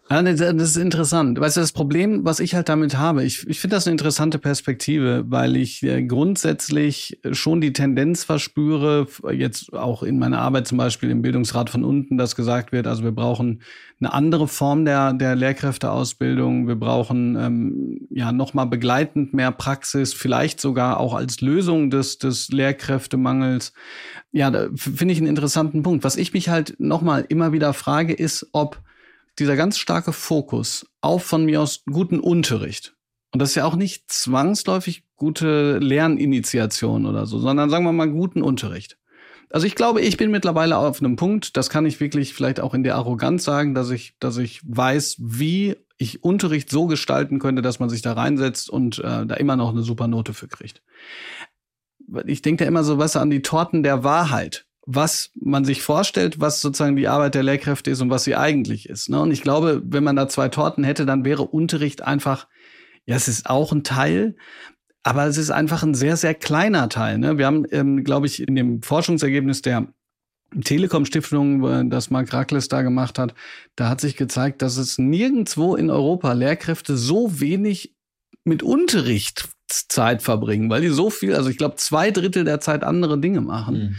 Ja, 0.09 0.23
das 0.23 0.41
ist 0.41 0.77
interessant. 0.77 1.41
Weißt 1.41 1.57
du, 1.57 1.61
das 1.61 1.73
Problem, 1.73 2.25
was 2.25 2.39
ich 2.39 2.55
halt 2.55 2.69
damit 2.69 2.97
habe, 2.97 3.25
ich, 3.25 3.45
ich 3.49 3.59
finde 3.59 3.75
das 3.75 3.87
eine 3.87 3.93
interessante 3.93 4.39
Perspektive, 4.39 5.25
weil 5.27 5.57
ich 5.57 5.83
äh, 5.83 6.05
grundsätzlich 6.05 7.19
schon 7.33 7.61
die 7.61 7.73
Tendenz 7.73 8.23
verspüre, 8.23 9.09
jetzt 9.33 9.73
auch 9.73 10.05
in 10.05 10.21
meiner 10.21 10.39
Arbeit 10.39 10.69
zum 10.69 10.79
Beispiel 10.79 11.11
im 11.11 11.23
Bildungsrat 11.23 11.71
von 11.71 11.83
unten, 11.83 12.19
dass 12.19 12.37
gesagt 12.37 12.71
wird, 12.71 12.87
also 12.87 13.03
wir 13.03 13.11
brauchen 13.11 13.63
eine 13.99 14.13
andere 14.13 14.47
Form 14.47 14.85
der, 14.85 15.13
der 15.13 15.35
Lehrkräfteausbildung, 15.35 16.69
wir 16.69 16.77
brauchen 16.77 17.35
ähm, 17.35 18.07
ja 18.11 18.31
nochmal 18.31 18.67
begleitend 18.67 19.35
mehr 19.35 19.51
Praxis, 19.51 20.15
vielleicht 20.15 20.61
sogar 20.61 21.01
auch 21.01 21.15
als 21.15 21.41
Lösung 21.41 21.91
des, 21.91 22.19
des 22.19 22.49
Lehrkräftemangels. 22.51 23.73
Ja, 24.31 24.53
da 24.53 24.69
finde 24.77 25.15
ich 25.15 25.19
einen 25.19 25.27
interessanten 25.27 25.83
Punkt. 25.83 26.05
Was 26.05 26.17
ich 26.17 26.33
mich 26.33 26.49
halt 26.49 26.77
nochmal 26.79 27.25
immer 27.29 27.53
wieder 27.53 27.73
frage, 27.73 28.13
ist, 28.13 28.47
ob 28.53 28.81
dieser 29.39 29.57
ganz 29.57 29.79
starke 29.79 30.13
Fokus 30.13 30.87
auf 31.01 31.25
von 31.25 31.45
mir 31.45 31.61
aus 31.61 31.85
guten 31.85 32.21
Unterricht. 32.21 32.95
Und 33.33 33.41
das 33.41 33.51
ist 33.51 33.55
ja 33.57 33.65
auch 33.65 33.77
nicht 33.77 34.11
zwangsläufig 34.11 35.05
gute 35.17 35.79
Lerninitiation 35.79 37.07
oder 37.07 37.27
so, 37.27 37.39
sondern 37.39 37.71
sagen 37.71 37.85
wir 37.85 37.93
mal 37.93 38.11
guten 38.11 38.43
Unterricht. 38.43 38.99
Also 39.51 39.67
ich 39.67 39.75
glaube, 39.75 40.01
ich 40.01 40.17
bin 40.17 40.31
mittlerweile 40.31 40.77
auf 40.77 41.01
einem 41.01 41.17
Punkt, 41.17 41.57
das 41.57 41.71
kann 41.71 41.87
ich 41.87 42.01
wirklich 42.01 42.35
vielleicht 42.35 42.61
auch 42.61 42.75
in 42.75 42.83
der 42.83 42.97
Arroganz 42.97 43.45
sagen, 43.45 43.75
dass 43.75 43.91
ich, 43.91 44.15
dass 44.19 44.37
ich 44.39 44.61
weiß, 44.65 45.17
wie 45.21 45.77
ich 45.99 46.25
Unterricht 46.25 46.71
so 46.71 46.87
gestalten 46.87 47.39
könnte, 47.39 47.63
dass 47.63 47.79
man 47.79 47.89
sich 47.89 48.03
da 48.03 48.13
reinsetzt 48.13 48.69
und 48.69 48.99
äh, 48.99 49.25
da 49.27 49.35
immer 49.37 49.57
noch 49.57 49.71
eine 49.71 49.83
super 49.83 50.09
Note 50.09 50.35
für 50.35 50.49
kriegt. 50.49 50.83
Ich 52.27 52.43
denke 52.43 52.65
da 52.65 52.69
immer 52.69 52.85
so 52.85 52.99
was 52.99 53.17
an 53.17 53.31
die 53.31 53.43
Torten 53.43 53.83
der 53.83 54.05
Wahrheit 54.05 54.66
was 54.87 55.33
man 55.35 55.65
sich 55.65 55.83
vorstellt, 55.83 56.41
was 56.41 56.61
sozusagen 56.61 56.95
die 56.95 57.09
Arbeit 57.09 57.35
der 57.35 57.43
Lehrkräfte 57.43 57.91
ist 57.91 58.01
und 58.01 58.09
was 58.09 58.25
sie 58.25 58.37
eigentlich 58.37 58.89
ist. 58.89 59.11
Ne? 59.11 59.21
Und 59.21 59.33
ich 59.33 59.43
glaube, 59.43 59.83
wenn 59.85 60.05
man 60.05 60.15
da 60.15 60.29
zwei 60.29 60.49
Torten 60.49 60.85
hätte, 60.85 61.05
dann 61.05 61.25
wäre 61.25 61.43
Unterricht 61.43 62.03
einfach, 62.03 62.47
ja, 63.05 63.17
es 63.17 63.27
ist 63.27 63.51
auch 63.51 63.73
ein 63.73 63.83
Teil, 63.83 64.37
aber 65.03 65.27
es 65.27 65.39
ist 65.39 65.51
einfach 65.51 65.83
ein 65.83 65.95
sehr, 65.95 66.17
sehr 66.17 66.35
kleiner 66.35 66.89
Teil. 66.89 67.19
Ne? 67.19 67.37
Wir 67.37 67.47
haben, 67.47 67.67
ähm, 67.73 68.05
glaube 68.05 68.27
ich, 68.27 68.47
in 68.47 68.55
dem 68.55 68.81
Forschungsergebnis 68.83 69.61
der 69.61 69.89
Telekom-Stiftung, 70.63 71.91
das 71.91 72.11
Mark 72.11 72.33
Rackles 72.33 72.69
da 72.69 72.83
gemacht 72.83 73.19
hat, 73.19 73.35
da 73.75 73.89
hat 73.89 74.01
sich 74.01 74.17
gezeigt, 74.17 74.63
dass 74.63 74.77
es 74.77 74.97
nirgendwo 74.97 75.75
in 75.75 75.91
Europa 75.91 76.33
Lehrkräfte 76.33 76.97
so 76.97 77.41
wenig 77.41 77.97
mit 78.45 78.63
Unterrichtszeit 78.63 80.23
verbringen, 80.23 80.71
weil 80.71 80.83
die 80.83 80.89
so 80.89 81.11
viel, 81.11 81.35
also 81.35 81.51
ich 81.51 81.59
glaube, 81.59 81.77
zwei 81.77 82.13
Drittel 82.13 82.45
der 82.45 82.61
Zeit 82.61 82.85
andere 82.85 83.19
Dinge 83.19 83.41
machen. 83.41 83.75
Mhm. 83.75 83.97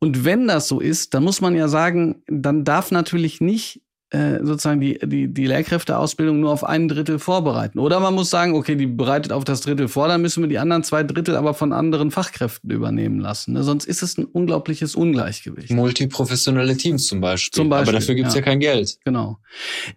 Und 0.00 0.24
wenn 0.24 0.46
das 0.46 0.68
so 0.68 0.80
ist, 0.80 1.14
dann 1.14 1.24
muss 1.24 1.40
man 1.40 1.54
ja 1.54 1.68
sagen, 1.68 2.22
dann 2.26 2.64
darf 2.64 2.90
natürlich 2.90 3.40
nicht 3.40 3.82
äh, 4.10 4.38
sozusagen 4.42 4.80
die, 4.80 4.98
die, 5.04 5.28
die 5.28 5.46
Lehrkräfteausbildung 5.46 6.40
nur 6.40 6.50
auf 6.50 6.64
ein 6.64 6.88
Drittel 6.88 7.18
vorbereiten. 7.18 7.78
Oder 7.78 8.00
man 8.00 8.14
muss 8.14 8.30
sagen, 8.30 8.54
okay, 8.54 8.74
die 8.74 8.86
bereitet 8.86 9.32
auf 9.32 9.44
das 9.44 9.60
Drittel 9.60 9.86
vor, 9.88 10.08
dann 10.08 10.22
müssen 10.22 10.42
wir 10.42 10.48
die 10.48 10.58
anderen 10.58 10.82
zwei 10.82 11.02
Drittel 11.02 11.36
aber 11.36 11.52
von 11.52 11.74
anderen 11.74 12.10
Fachkräften 12.10 12.70
übernehmen 12.70 13.20
lassen. 13.20 13.52
Ne? 13.52 13.62
Sonst 13.62 13.84
ist 13.84 14.02
es 14.02 14.16
ein 14.16 14.24
unglaubliches 14.24 14.94
Ungleichgewicht. 14.94 15.70
Multiprofessionelle 15.70 16.76
Teams 16.76 17.06
zum 17.06 17.20
Beispiel. 17.20 17.54
Zum 17.54 17.68
Beispiel 17.68 17.90
aber 17.90 18.00
dafür 18.00 18.14
gibt's 18.14 18.34
ja. 18.34 18.40
ja 18.40 18.44
kein 18.44 18.60
Geld. 18.60 18.98
Genau. 19.04 19.38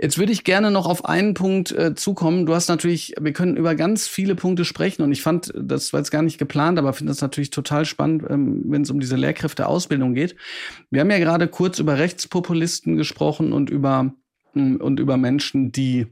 Jetzt 0.01 0.17
würde 0.17 0.33
ich 0.33 0.43
gerne 0.43 0.71
noch 0.71 0.87
auf 0.87 1.05
einen 1.05 1.33
Punkt 1.33 1.71
äh, 1.71 1.95
zukommen. 1.95 2.45
Du 2.45 2.53
hast 2.53 2.67
natürlich, 2.67 3.13
wir 3.19 3.31
können 3.31 3.55
über 3.55 3.75
ganz 3.75 4.07
viele 4.07 4.35
Punkte 4.35 4.65
sprechen 4.65 5.03
und 5.03 5.13
ich 5.13 5.21
fand, 5.21 5.53
das 5.55 5.93
war 5.93 6.01
jetzt 6.01 6.11
gar 6.11 6.21
nicht 6.21 6.37
geplant, 6.37 6.79
aber 6.79 6.91
finde 6.91 7.11
das 7.11 7.21
natürlich 7.21 7.49
total 7.49 7.85
spannend, 7.85 8.23
ähm, 8.29 8.63
wenn 8.65 8.81
es 8.81 8.89
um 8.89 8.99
diese 8.99 9.15
Lehrkräfteausbildung 9.15 10.13
geht. 10.13 10.35
Wir 10.89 11.01
haben 11.01 11.11
ja 11.11 11.19
gerade 11.19 11.47
kurz 11.47 11.79
über 11.79 11.97
Rechtspopulisten 11.97 12.97
gesprochen 12.97 13.53
und 13.53 13.69
über 13.69 14.00
und 14.53 14.99
über 14.99 15.17
Menschen, 15.17 15.71
die 15.71 16.07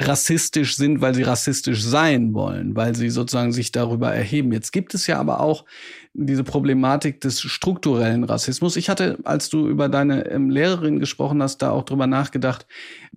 rassistisch 0.00 0.76
sind, 0.76 1.00
weil 1.00 1.14
sie 1.14 1.22
rassistisch 1.22 1.82
sein 1.82 2.34
wollen, 2.34 2.76
weil 2.76 2.94
sie 2.94 3.08
sozusagen 3.08 3.52
sich 3.52 3.72
darüber 3.72 4.12
erheben. 4.12 4.52
Jetzt 4.52 4.70
gibt 4.72 4.92
es 4.92 5.06
ja 5.06 5.18
aber 5.18 5.40
auch 5.40 5.64
diese 6.12 6.44
Problematik 6.44 7.20
des 7.22 7.40
strukturellen 7.40 8.24
Rassismus. 8.24 8.76
Ich 8.76 8.90
hatte, 8.90 9.18
als 9.24 9.48
du 9.48 9.68
über 9.68 9.88
deine 9.88 10.26
ähm, 10.30 10.50
Lehrerin 10.50 11.00
gesprochen 11.00 11.42
hast, 11.42 11.62
da 11.62 11.70
auch 11.70 11.84
drüber 11.84 12.06
nachgedacht. 12.06 12.66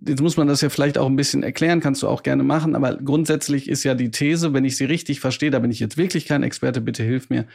Jetzt 0.05 0.21
muss 0.21 0.37
man 0.37 0.47
das 0.47 0.61
ja 0.61 0.69
vielleicht 0.69 0.97
auch 0.97 1.07
ein 1.07 1.17
bisschen 1.17 1.43
erklären, 1.43 1.81
kannst 1.81 2.01
du 2.01 2.07
auch 2.07 2.23
gerne 2.23 2.43
machen, 2.43 2.75
aber 2.75 2.95
grundsätzlich 2.95 3.67
ist 3.67 3.83
ja 3.83 3.93
die 3.93 4.11
These, 4.11 4.53
wenn 4.53 4.63
ich 4.63 4.77
sie 4.77 4.85
richtig 4.85 5.19
verstehe, 5.19 5.51
da 5.51 5.59
bin 5.59 5.71
ich 5.71 5.81
jetzt 5.81 5.97
wirklich 5.97 6.25
kein 6.25 6.43
Experte, 6.43 6.79
bitte 6.79 7.03
hilf 7.03 7.29
mir, 7.29 7.45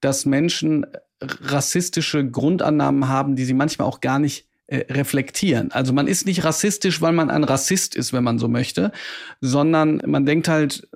dass 0.00 0.24
Menschen 0.24 0.86
rassistische 1.20 2.26
Grundannahmen 2.26 3.08
haben, 3.08 3.36
die 3.36 3.44
sie 3.44 3.52
manchmal 3.52 3.86
auch 3.88 4.00
gar 4.00 4.18
nicht 4.18 4.49
äh, 4.70 4.92
reflektieren. 4.92 5.72
Also 5.72 5.92
man 5.92 6.06
ist 6.06 6.26
nicht 6.26 6.44
rassistisch, 6.44 7.00
weil 7.00 7.12
man 7.12 7.28
ein 7.28 7.44
Rassist 7.44 7.96
ist, 7.96 8.12
wenn 8.12 8.22
man 8.22 8.38
so 8.38 8.46
möchte, 8.46 8.92
sondern 9.40 10.00
man 10.06 10.26
denkt 10.26 10.46
halt, 10.46 10.88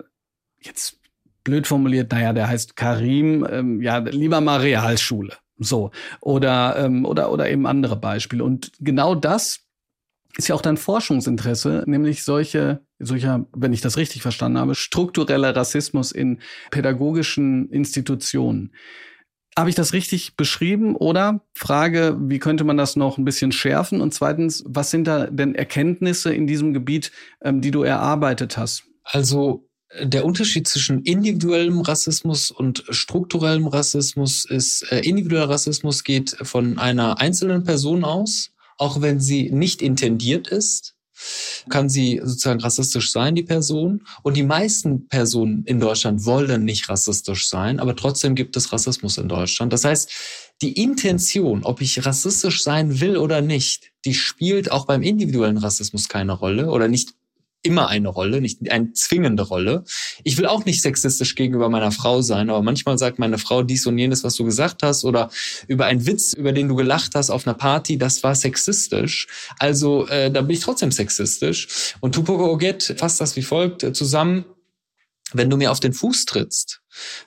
jetzt 0.60 0.98
blöd 1.42 1.66
formuliert, 1.66 2.12
naja, 2.12 2.32
der 2.32 2.48
heißt 2.48 2.76
Karim, 2.76 3.46
ähm, 3.50 3.82
ja, 3.82 3.98
lieber 3.98 4.40
mal 4.40 4.60
Realschule. 4.60 5.34
So. 5.58 5.90
Oder, 6.20 6.76
ähm, 6.78 7.04
oder, 7.04 7.32
oder 7.32 7.50
eben 7.50 7.66
andere 7.66 7.96
Beispiele. 7.96 8.44
Und 8.44 8.72
genau 8.78 9.14
das 9.16 9.60
ist 10.36 10.48
ja 10.48 10.54
auch 10.54 10.62
dein 10.62 10.76
Forschungsinteresse, 10.76 11.82
nämlich 11.86 12.24
solche, 12.24 12.80
solcher, 13.00 13.46
wenn 13.52 13.72
ich 13.72 13.80
das 13.80 13.96
richtig 13.96 14.22
verstanden 14.22 14.58
habe, 14.58 14.74
struktureller 14.74 15.54
Rassismus 15.54 16.12
in 16.12 16.40
pädagogischen 16.70 17.68
Institutionen. 17.70 18.72
Habe 19.56 19.70
ich 19.70 19.76
das 19.76 19.92
richtig 19.92 20.36
beschrieben? 20.36 20.96
Oder 20.96 21.40
Frage, 21.54 22.16
wie 22.20 22.40
könnte 22.40 22.64
man 22.64 22.76
das 22.76 22.96
noch 22.96 23.18
ein 23.18 23.24
bisschen 23.24 23.52
schärfen? 23.52 24.00
Und 24.00 24.12
zweitens, 24.12 24.64
was 24.66 24.90
sind 24.90 25.04
da 25.04 25.26
denn 25.26 25.54
Erkenntnisse 25.54 26.34
in 26.34 26.46
diesem 26.46 26.74
Gebiet, 26.74 27.12
ähm, 27.42 27.60
die 27.60 27.70
du 27.70 27.82
erarbeitet 27.82 28.56
hast? 28.56 28.84
Also 29.04 29.68
der 30.02 30.24
Unterschied 30.24 30.66
zwischen 30.66 31.02
individuellem 31.02 31.80
Rassismus 31.80 32.50
und 32.50 32.84
strukturellem 32.88 33.68
Rassismus 33.68 34.44
ist, 34.44 34.90
äh, 34.90 35.00
individueller 35.00 35.50
Rassismus 35.50 36.02
geht 36.02 36.36
von 36.42 36.78
einer 36.78 37.20
einzelnen 37.20 37.62
Person 37.62 38.04
aus, 38.04 38.50
auch 38.76 39.02
wenn 39.02 39.20
sie 39.20 39.50
nicht 39.50 39.82
intendiert 39.82 40.48
ist 40.48 40.94
kann 41.68 41.88
sie 41.88 42.20
sozusagen 42.22 42.60
rassistisch 42.60 43.12
sein, 43.12 43.34
die 43.34 43.42
Person. 43.42 44.06
Und 44.22 44.36
die 44.36 44.42
meisten 44.42 45.08
Personen 45.08 45.64
in 45.64 45.80
Deutschland 45.80 46.24
wollen 46.24 46.64
nicht 46.64 46.88
rassistisch 46.88 47.48
sein, 47.48 47.80
aber 47.80 47.96
trotzdem 47.96 48.34
gibt 48.34 48.56
es 48.56 48.72
Rassismus 48.72 49.18
in 49.18 49.28
Deutschland. 49.28 49.72
Das 49.72 49.84
heißt, 49.84 50.10
die 50.62 50.80
Intention, 50.80 51.64
ob 51.64 51.80
ich 51.80 52.04
rassistisch 52.06 52.62
sein 52.62 53.00
will 53.00 53.16
oder 53.16 53.40
nicht, 53.40 53.92
die 54.04 54.14
spielt 54.14 54.70
auch 54.70 54.86
beim 54.86 55.02
individuellen 55.02 55.58
Rassismus 55.58 56.08
keine 56.08 56.32
Rolle 56.32 56.70
oder 56.70 56.88
nicht 56.88 57.14
immer 57.64 57.88
eine 57.88 58.08
Rolle, 58.08 58.40
nicht 58.40 58.70
eine 58.70 58.92
zwingende 58.92 59.42
Rolle. 59.42 59.84
Ich 60.22 60.38
will 60.38 60.46
auch 60.46 60.64
nicht 60.64 60.82
sexistisch 60.82 61.34
gegenüber 61.34 61.68
meiner 61.68 61.90
Frau 61.90 62.22
sein, 62.22 62.50
aber 62.50 62.62
manchmal 62.62 62.98
sagt 62.98 63.18
meine 63.18 63.38
Frau 63.38 63.62
dies 63.62 63.86
und 63.86 63.98
jenes, 63.98 64.22
was 64.22 64.36
du 64.36 64.44
gesagt 64.44 64.82
hast, 64.82 65.04
oder 65.04 65.30
über 65.66 65.86
einen 65.86 66.06
Witz, 66.06 66.34
über 66.34 66.52
den 66.52 66.68
du 66.68 66.76
gelacht 66.76 67.14
hast 67.14 67.30
auf 67.30 67.46
einer 67.46 67.54
Party, 67.54 67.98
das 67.98 68.22
war 68.22 68.34
sexistisch. 68.34 69.26
Also 69.58 70.06
äh, 70.08 70.30
da 70.30 70.42
bin 70.42 70.54
ich 70.54 70.60
trotzdem 70.60 70.92
sexistisch. 70.92 71.94
Und 72.00 72.14
Tupoka 72.14 72.44
Oget 72.44 72.94
fasst 72.98 73.20
das 73.20 73.34
wie 73.36 73.42
folgt 73.42 73.96
zusammen. 73.96 74.44
Wenn 75.32 75.50
du 75.50 75.56
mir 75.56 75.72
auf 75.72 75.80
den 75.80 75.92
Fuß 75.92 76.26
trittst, 76.26 76.80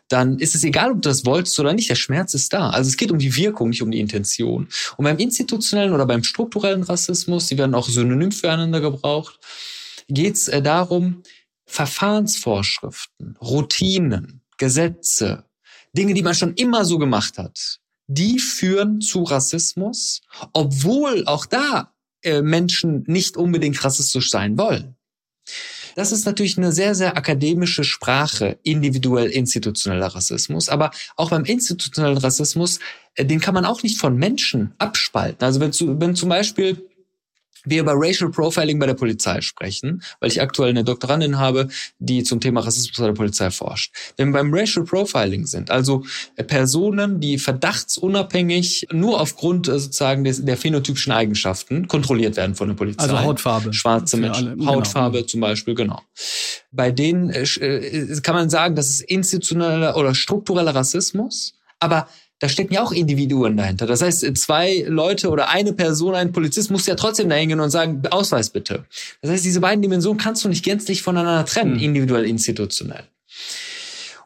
dann 0.08 0.40
ist 0.40 0.56
es 0.56 0.64
egal, 0.64 0.92
ob 0.92 1.02
du 1.02 1.10
das 1.10 1.26
wolltest 1.26 1.60
oder 1.60 1.74
nicht, 1.74 1.90
der 1.90 1.96
Schmerz 1.96 2.34
ist 2.34 2.54
da. 2.54 2.70
Also 2.70 2.88
es 2.88 2.96
geht 2.96 3.12
um 3.12 3.20
die 3.20 3.36
Wirkung, 3.36 3.70
nicht 3.70 3.82
um 3.82 3.92
die 3.92 4.00
Intention. 4.00 4.70
Und 4.96 5.04
beim 5.04 5.18
institutionellen 5.18 5.94
oder 5.94 6.06
beim 6.06 6.24
strukturellen 6.24 6.84
Rassismus, 6.84 7.48
die 7.48 7.58
werden 7.58 7.76
auch 7.76 7.90
synonym 7.90 8.32
füreinander 8.32 8.80
gebraucht, 8.80 9.40
geht 10.08 10.36
es 10.36 10.48
äh, 10.48 10.62
darum, 10.62 11.24
Verfahrensvorschriften, 11.66 13.38
Routinen, 13.42 14.42
Gesetze, 14.58 15.46
Dinge, 15.94 16.14
die 16.14 16.24
man 16.24 16.36
schon 16.36 16.54
immer 16.56 16.86
so 16.86 16.98
gemacht 16.98 17.38
hat, 17.38 17.80
die 18.08 18.40
führen 18.40 19.02
zu 19.02 19.24
Rassismus, 19.24 20.22
obwohl 20.54 21.26
auch 21.26 21.46
da 21.46 21.94
äh, 22.24 22.42
Menschen 22.42 23.04
nicht 23.08 23.38
unbedingt 23.38 23.84
rassistisch 23.84 24.30
sein 24.30 24.58
wollen. 24.58 24.96
Das 25.96 26.12
ist 26.12 26.26
natürlich 26.26 26.58
eine 26.58 26.72
sehr, 26.72 26.94
sehr 26.94 27.18
akademische 27.18 27.84
Sprache, 27.84 28.60
individuell 28.62 29.32
institutioneller 29.32 30.08
Rassismus. 30.08 30.70
Aber 30.70 30.92
auch 31.16 31.32
beim 31.32 31.44
institutionellen 31.44 32.20
Rassismus, 32.20 32.80
äh, 33.16 33.26
den 33.26 33.40
kann 33.40 33.56
man 33.56 33.66
auch 33.66 33.82
nicht 33.82 34.00
von 34.00 34.16
Menschen 34.16 34.74
abspalten. 34.78 35.44
Also 35.44 35.60
wenn, 35.60 35.72
wenn 36.00 36.16
zum 36.16 36.30
Beispiel 36.30 36.88
wir 37.66 37.82
über 37.82 37.94
Racial 37.96 38.30
Profiling 38.30 38.80
bei 38.80 38.86
der 38.86 38.94
Polizei 38.94 39.42
sprechen, 39.42 40.02
weil 40.20 40.30
ich 40.30 40.42
aktuell 40.42 40.70
eine 40.70 40.84
Doktorandin 40.84 41.38
habe, 41.38 41.68
die 42.00 42.24
zum 42.24 42.40
Thema 42.40 42.62
Rassismus 42.62 42.98
bei 42.98 43.06
der 43.06 43.14
Polizei 43.14 43.52
forscht. 43.52 43.94
Wenn 44.18 44.30
wir 44.30 44.34
beim 44.34 44.54
Racial 44.54 44.86
Profiling 44.86 45.46
sind, 45.46 45.72
also 45.72 46.04
äh, 46.36 46.44
Personen, 46.44 47.20
die 47.20 47.38
verdachtsunabhängig 47.38 48.88
nur 48.92 49.20
aufgrund 49.20 49.68
äh, 49.68 49.80
sozusagen 49.80 50.24
des, 50.24 50.44
der 50.44 50.58
phänotypischen 50.58 51.12
Eigenschaften 51.12 51.88
kontrolliert 51.88 52.38
werden 52.38 52.56
von 52.56 52.70
der 52.70 52.76
Polizei. 52.76 53.04
Also 53.04 53.20
Hautfarbe. 53.20 53.74
Schwarze 53.74 54.18
Menschen. 54.18 54.48
Alle, 54.48 54.58
genau. 54.58 54.76
Hautfarbe 54.76 55.26
zum 55.26 55.42
Beispiel, 55.42 55.76
genau. 55.76 56.02
Bei 56.72 56.92
denen 56.92 57.30
äh, 57.30 57.46
kann 58.22 58.36
man 58.36 58.50
sagen, 58.50 58.76
das 58.76 58.90
ist 58.90 59.02
institutioneller 59.02 59.96
oder 59.98 60.14
struktureller 60.16 60.76
Rassismus, 60.76 61.54
aber 61.80 62.08
da 62.40 62.50
stecken 62.50 62.74
ja 62.74 62.84
auch 62.84 62.92
Individuen 62.92 63.58
dahinter. 63.58 63.88
Das 63.88 64.02
heißt, 64.02 64.38
zwei 64.38 64.86
Leute 64.88 65.30
oder 65.30 65.50
eine 65.50 65.74
Person, 65.74 66.14
ein 66.14 66.32
Polizist 66.32 66.70
muss 66.70 66.86
ja 66.86 66.96
trotzdem 66.96 67.30
dahin 67.30 67.50
gehen 67.50 67.60
und 67.60 67.72
sagen, 67.72 68.04
Ausweis 68.12 68.52
bitte. 68.52 68.86
Das 69.22 69.32
heißt, 69.32 69.46
diese 69.46 69.60
beiden 69.60 69.82
Dimensionen 69.82 70.20
kannst 70.20 70.46
du 70.46 70.50
nicht 70.50 70.64
gänzlich 70.64 71.02
voneinander 71.02 71.46
trennen, 71.46 71.74
mhm. 71.74 71.84
individuell, 71.84 72.26
institutionell. 72.26 73.04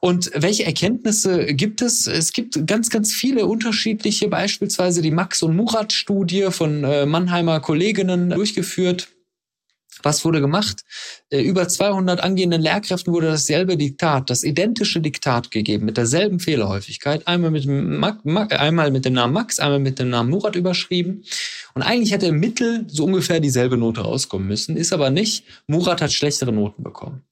Und 0.01 0.32
welche 0.34 0.66
Erkenntnisse 0.66 1.45
gibt 1.53 1.84
es? 1.84 2.07
Es 2.07 2.34
gibt 2.34 2.66
ganz, 2.66 2.89
ganz 2.89 3.14
viele 3.14 3.45
unterschiedliche, 3.45 4.28
beispielsweise 4.30 5.03
die 5.03 5.12
Max- 5.12 5.43
und 5.43 5.55
Murat-Studie 5.55 6.47
von 6.49 6.84
äh, 6.84 7.05
Mannheimer 7.05 7.59
Kolleginnen 7.59 8.32
durchgeführt 8.32 9.09
was 10.03 10.25
wurde 10.25 10.41
gemacht? 10.41 10.83
Äh, 11.29 11.41
über 11.41 11.67
200 11.67 12.21
angehenden 12.21 12.61
Lehrkräften 12.61 13.13
wurde 13.13 13.27
dasselbe 13.27 13.77
Diktat, 13.77 14.29
das 14.29 14.43
identische 14.43 15.01
Diktat 15.01 15.51
gegeben, 15.51 15.85
mit 15.85 15.97
derselben 15.97 16.39
Fehlerhäufigkeit. 16.39 17.27
Einmal 17.27 17.51
mit, 17.51 17.65
dem 17.65 18.03
einmal 18.03 18.91
mit 18.91 19.05
dem 19.05 19.13
Namen 19.13 19.33
Max, 19.33 19.59
einmal 19.59 19.79
mit 19.79 19.99
dem 19.99 20.09
Namen 20.09 20.29
Murat 20.29 20.55
überschrieben. 20.55 21.23
Und 21.73 21.81
eigentlich 21.81 22.11
hätte 22.11 22.27
im 22.27 22.39
Mittel 22.39 22.85
so 22.87 23.05
ungefähr 23.05 23.39
dieselbe 23.39 23.77
Note 23.77 24.01
rauskommen 24.01 24.47
müssen, 24.47 24.77
ist 24.77 24.93
aber 24.93 25.09
nicht. 25.09 25.45
Murat 25.67 26.01
hat 26.01 26.11
schlechtere 26.11 26.51
Noten 26.51 26.83
bekommen. 26.83 27.23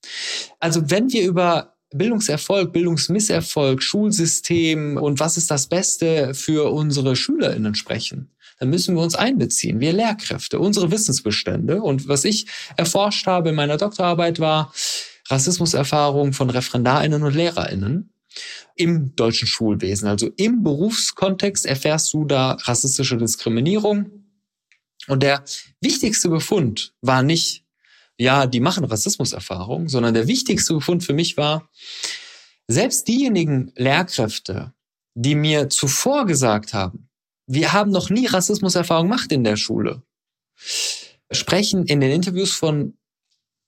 Also 0.60 0.90
wenn 0.90 1.12
wir 1.12 1.24
über 1.24 1.74
Bildungserfolg, 1.92 2.72
Bildungsmisserfolg, 2.72 3.82
Schulsystem 3.82 4.98
und 4.98 5.20
was 5.20 5.38
ist 5.38 5.50
das 5.50 5.68
Beste 5.68 6.34
für 6.34 6.72
unsere 6.72 7.16
SchülerInnen 7.16 7.76
sprechen, 7.76 8.32
dann 8.60 8.70
müssen 8.70 8.96
wir 8.96 9.02
uns 9.02 9.16
einbeziehen, 9.16 9.80
wir 9.80 9.94
Lehrkräfte, 9.94 10.60
unsere 10.60 10.92
Wissensbestände. 10.92 11.82
Und 11.82 12.08
was 12.08 12.26
ich 12.26 12.46
erforscht 12.76 13.26
habe 13.26 13.50
in 13.50 13.56
meiner 13.56 13.78
Doktorarbeit 13.78 14.40
war 14.40 14.74
Rassismuserfahrung 15.30 16.34
von 16.34 16.50
ReferendarInnen 16.50 17.24
und 17.24 17.36
LehrerInnen 17.36 18.12
im 18.76 19.16
deutschen 19.16 19.48
Schulwesen. 19.48 20.08
Also 20.08 20.30
im 20.36 20.64
Berufskontext 20.64 21.66
erfährst 21.66 22.14
du 22.14 22.26
da 22.26 22.58
rassistische 22.62 23.18
Diskriminierung. 23.18 24.12
Und 25.08 25.24
der 25.24 25.44
wichtigste 25.82 26.30
Befund 26.30 26.94
war 27.02 27.24
nicht, 27.24 27.64
ja, 28.20 28.48
die 28.48 28.60
machen 28.60 28.84
Rassismuserfahrung, 28.84 29.88
sondern 29.88 30.14
der 30.14 30.28
wichtigste 30.28 30.74
Befund 30.74 31.04
für 31.04 31.14
mich 31.14 31.38
war, 31.38 31.70
selbst 32.68 33.08
diejenigen 33.08 33.72
Lehrkräfte, 33.76 34.74
die 35.16 35.36
mir 35.36 35.70
zuvor 35.70 36.26
gesagt 36.26 36.74
haben, 36.74 37.10
wir 37.48 37.74
haben 37.74 37.92
noch 37.92 38.10
nie 38.10 38.28
Rassismuserfahrung 38.28 39.08
gemacht 39.08 39.32
in 39.32 39.44
der 39.44 39.56
Schule, 39.56 40.04
sprechen 41.32 41.86
in 41.86 42.02
den 42.02 42.12
Interviews 42.12 42.54
von 42.54 42.99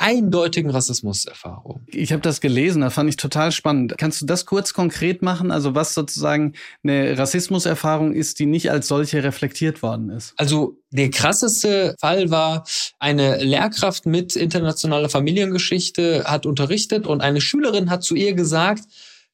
eindeutigen 0.01 0.71
Rassismuserfahrungen. 0.71 1.85
Ich 1.87 2.11
habe 2.11 2.21
das 2.21 2.41
gelesen, 2.41 2.81
das 2.81 2.93
fand 2.93 3.09
ich 3.09 3.17
total 3.17 3.51
spannend. 3.51 3.93
Kannst 3.97 4.21
du 4.21 4.25
das 4.25 4.45
kurz 4.45 4.73
konkret 4.73 5.21
machen? 5.21 5.51
Also 5.51 5.75
was 5.75 5.93
sozusagen 5.93 6.53
eine 6.83 7.17
Rassismuserfahrung 7.17 8.13
ist, 8.13 8.39
die 8.39 8.47
nicht 8.47 8.71
als 8.71 8.87
solche 8.87 9.23
reflektiert 9.23 9.83
worden 9.83 10.09
ist? 10.09 10.33
Also 10.37 10.77
der 10.89 11.09
krasseste 11.11 11.95
Fall 11.99 12.31
war, 12.31 12.65
eine 12.99 13.43
Lehrkraft 13.43 14.05
mit 14.05 14.35
internationaler 14.35 15.09
Familiengeschichte 15.09 16.23
hat 16.25 16.45
unterrichtet 16.45 17.05
und 17.05 17.21
eine 17.21 17.39
Schülerin 17.39 17.89
hat 17.89 18.03
zu 18.03 18.15
ihr 18.15 18.33
gesagt, 18.33 18.83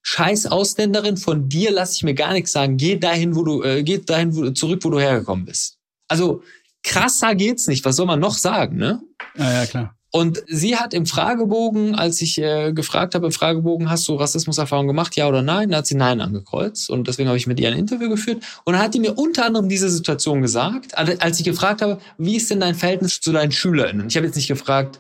Scheiß 0.02 0.46
Ausländerin, 0.46 1.18
von 1.18 1.50
dir 1.50 1.72
lasse 1.72 1.96
ich 1.96 2.04
mir 2.04 2.14
gar 2.14 2.32
nichts 2.32 2.52
sagen. 2.52 2.78
Geh 2.78 2.98
dahin, 2.98 3.36
wo 3.36 3.44
du, 3.44 3.64
äh, 3.64 3.84
geh 3.84 3.98
dahin 3.98 4.36
wo, 4.36 4.50
zurück, 4.52 4.84
wo 4.84 4.90
du 4.90 5.00
hergekommen 5.00 5.46
bist. 5.46 5.78
Also 6.08 6.44
krasser 6.84 7.36
geht's 7.36 7.68
nicht. 7.68 7.84
Was 7.84 7.98
soll 7.98 8.06
man 8.06 8.20
noch 8.20 8.38
sagen, 8.38 8.78
ne? 8.78 9.02
Ja, 9.38 9.52
ja, 9.52 9.66
klar. 9.66 9.97
Und 10.18 10.44
sie 10.48 10.76
hat 10.76 10.96
im 10.96 11.06
Fragebogen, 11.06 11.94
als 11.94 12.22
ich 12.22 12.42
äh, 12.42 12.74
gefragt 12.74 13.14
habe 13.14 13.28
im 13.28 13.32
Fragebogen, 13.32 13.92
hast 13.92 14.08
du 14.08 14.16
Rassismuserfahrung 14.16 14.88
gemacht, 14.88 15.16
ja 15.16 15.28
oder 15.28 15.44
nein, 15.44 15.70
da 15.70 15.78
hat 15.78 15.86
sie 15.86 15.94
Nein 15.94 16.22
angekreuzt. 16.22 16.90
Und 16.90 17.08
deswegen 17.08 17.30
habe 17.30 17.38
ich 17.38 17.46
mit 17.46 17.60
ihr 17.60 17.68
ein 17.68 17.78
Interview 17.78 18.10
geführt. 18.10 18.44
Und 18.64 18.74
dann 18.74 18.82
hat 18.82 18.96
die 18.96 19.00
mir 19.00 19.16
unter 19.16 19.46
anderem 19.46 19.70
diese 19.70 19.92
Situation 19.92 20.42
gesagt, 20.42 20.98
als 20.98 21.40
ich 21.40 21.46
gefragt 21.46 21.84
habe, 21.84 22.00
wie 22.18 22.36
ist 22.36 22.50
denn 22.50 22.60
dein 22.60 22.74
Verhältnis 22.74 23.22
zu 23.22 23.32
deinen 23.32 23.52
SchülerInnen? 23.52 24.08
Ich 24.08 24.16
habe 24.16 24.26
jetzt 24.26 24.38
nicht 24.38 24.48
gefragt, 24.48 24.98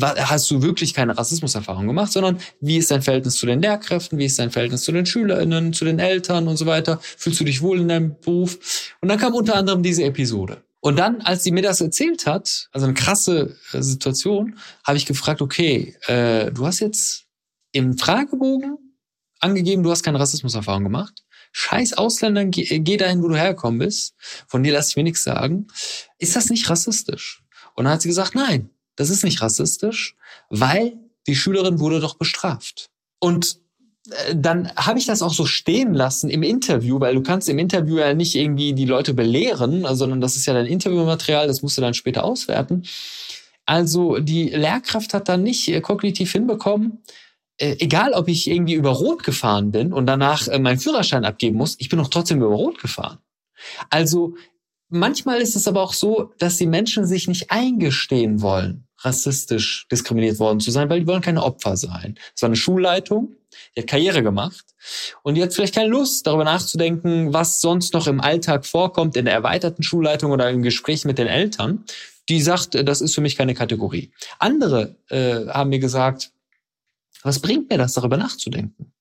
hast 0.00 0.48
du 0.52 0.62
wirklich 0.62 0.94
keine 0.94 1.18
Rassismuserfahrung 1.18 1.88
gemacht, 1.88 2.12
sondern 2.12 2.38
wie 2.60 2.76
ist 2.76 2.92
dein 2.92 3.02
Verhältnis 3.02 3.38
zu 3.38 3.46
den 3.46 3.60
Lehrkräften, 3.60 4.20
wie 4.20 4.26
ist 4.26 4.38
dein 4.38 4.52
Verhältnis 4.52 4.82
zu 4.82 4.92
den 4.92 5.04
SchülerInnen, 5.04 5.72
zu 5.72 5.84
den 5.84 5.98
Eltern 5.98 6.46
und 6.46 6.58
so 6.58 6.66
weiter? 6.66 7.00
Fühlst 7.02 7.40
du 7.40 7.44
dich 7.44 7.60
wohl 7.60 7.80
in 7.80 7.88
deinem 7.88 8.14
Beruf? 8.20 8.94
Und 9.00 9.08
dann 9.08 9.18
kam 9.18 9.34
unter 9.34 9.56
anderem 9.56 9.82
diese 9.82 10.04
Episode. 10.04 10.62
Und 10.80 10.98
dann, 10.98 11.20
als 11.20 11.42
sie 11.42 11.52
mir 11.52 11.62
das 11.62 11.80
erzählt 11.80 12.26
hat, 12.26 12.68
also 12.72 12.86
eine 12.86 12.94
krasse 12.94 13.56
äh, 13.72 13.82
Situation, 13.82 14.58
habe 14.84 14.96
ich 14.96 15.06
gefragt, 15.06 15.42
okay, 15.42 15.96
äh, 16.06 16.50
du 16.50 16.66
hast 16.66 16.80
jetzt 16.80 17.26
im 17.72 17.98
Fragebogen 17.98 18.78
angegeben, 19.40 19.82
du 19.82 19.90
hast 19.90 20.02
keine 20.02 20.18
Rassismuserfahrung 20.18 20.84
gemacht. 20.84 21.22
Scheiß 21.52 21.94
Ausländer, 21.94 22.44
geh, 22.44 22.78
geh 22.78 22.96
dahin, 22.96 23.22
wo 23.22 23.28
du 23.28 23.36
hergekommen 23.36 23.78
bist. 23.78 24.14
Von 24.46 24.62
dir 24.62 24.72
lasse 24.72 24.90
ich 24.90 24.96
mir 24.96 25.02
nichts 25.02 25.24
sagen. 25.24 25.66
Ist 26.18 26.36
das 26.36 26.48
nicht 26.48 26.68
rassistisch? 26.70 27.42
Und 27.74 27.84
dann 27.84 27.94
hat 27.94 28.02
sie 28.02 28.08
gesagt, 28.08 28.34
nein, 28.34 28.70
das 28.96 29.10
ist 29.10 29.24
nicht 29.24 29.42
rassistisch, 29.42 30.16
weil 30.48 30.98
die 31.26 31.36
Schülerin 31.36 31.80
wurde 31.80 32.00
doch 32.00 32.16
bestraft. 32.16 32.90
Und 33.18 33.56
äh, 33.56 33.60
dann 34.34 34.70
habe 34.76 34.98
ich 34.98 35.06
das 35.06 35.22
auch 35.22 35.32
so 35.32 35.46
stehen 35.46 35.94
lassen 35.94 36.30
im 36.30 36.42
Interview, 36.42 37.00
weil 37.00 37.14
du 37.14 37.22
kannst 37.22 37.48
im 37.48 37.58
Interview 37.58 37.98
ja 37.98 38.14
nicht 38.14 38.34
irgendwie 38.34 38.72
die 38.72 38.84
Leute 38.84 39.14
belehren, 39.14 39.86
sondern 39.94 40.20
das 40.20 40.36
ist 40.36 40.46
ja 40.46 40.54
dein 40.54 40.66
Interviewmaterial, 40.66 41.46
das 41.46 41.62
musst 41.62 41.78
du 41.78 41.82
dann 41.82 41.94
später 41.94 42.24
auswerten. 42.24 42.82
Also 43.66 44.18
die 44.18 44.48
Lehrkraft 44.48 45.14
hat 45.14 45.28
dann 45.28 45.42
nicht 45.42 45.68
äh, 45.68 45.80
kognitiv 45.80 46.32
hinbekommen, 46.32 47.02
äh, 47.58 47.76
egal 47.78 48.12
ob 48.14 48.28
ich 48.28 48.50
irgendwie 48.50 48.74
über 48.74 48.90
Rot 48.90 49.22
gefahren 49.22 49.70
bin 49.70 49.92
und 49.92 50.06
danach 50.06 50.46
meinen 50.58 50.80
Führerschein 50.80 51.24
abgeben 51.24 51.56
muss, 51.56 51.76
ich 51.78 51.88
bin 51.88 51.98
doch 51.98 52.08
trotzdem 52.08 52.38
über 52.38 52.54
Rot 52.54 52.80
gefahren. 52.80 53.18
Also 53.90 54.34
manchmal 54.88 55.40
ist 55.40 55.56
es 55.56 55.68
aber 55.68 55.82
auch 55.82 55.92
so, 55.92 56.32
dass 56.38 56.56
die 56.56 56.66
Menschen 56.66 57.06
sich 57.06 57.28
nicht 57.28 57.50
eingestehen 57.50 58.42
wollen, 58.42 58.88
rassistisch 58.98 59.86
diskriminiert 59.90 60.38
worden 60.38 60.60
zu 60.60 60.70
sein, 60.70 60.90
weil 60.90 61.00
die 61.00 61.06
wollen 61.06 61.22
keine 61.22 61.42
Opfer 61.42 61.76
sein. 61.76 62.18
Es 62.34 62.42
war 62.42 62.48
eine 62.48 62.56
Schulleitung, 62.56 63.36
die 63.76 63.80
hat 63.80 63.88
Karriere 63.88 64.22
gemacht 64.22 64.64
und 65.22 65.34
die 65.34 65.42
hat 65.42 65.52
vielleicht 65.52 65.74
keine 65.74 65.88
Lust, 65.88 66.26
darüber 66.26 66.44
nachzudenken, 66.44 67.32
was 67.32 67.60
sonst 67.60 67.94
noch 67.94 68.06
im 68.06 68.20
Alltag 68.20 68.66
vorkommt 68.66 69.16
in 69.16 69.24
der 69.24 69.34
erweiterten 69.34 69.82
Schulleitung 69.82 70.32
oder 70.32 70.50
im 70.50 70.62
Gespräch 70.62 71.04
mit 71.04 71.18
den 71.18 71.26
Eltern. 71.26 71.84
Die 72.28 72.40
sagt, 72.40 72.74
äh, 72.74 72.84
das 72.84 73.00
ist 73.00 73.14
für 73.14 73.20
mich 73.20 73.36
keine 73.36 73.54
Kategorie. 73.54 74.12
Andere 74.38 74.96
äh, 75.08 75.46
haben 75.46 75.70
mir 75.70 75.80
gesagt, 75.80 76.32
was 77.22 77.40
bringt 77.40 77.70
mir 77.70 77.78
das, 77.78 77.94
darüber 77.94 78.16
nachzudenken? 78.16 78.92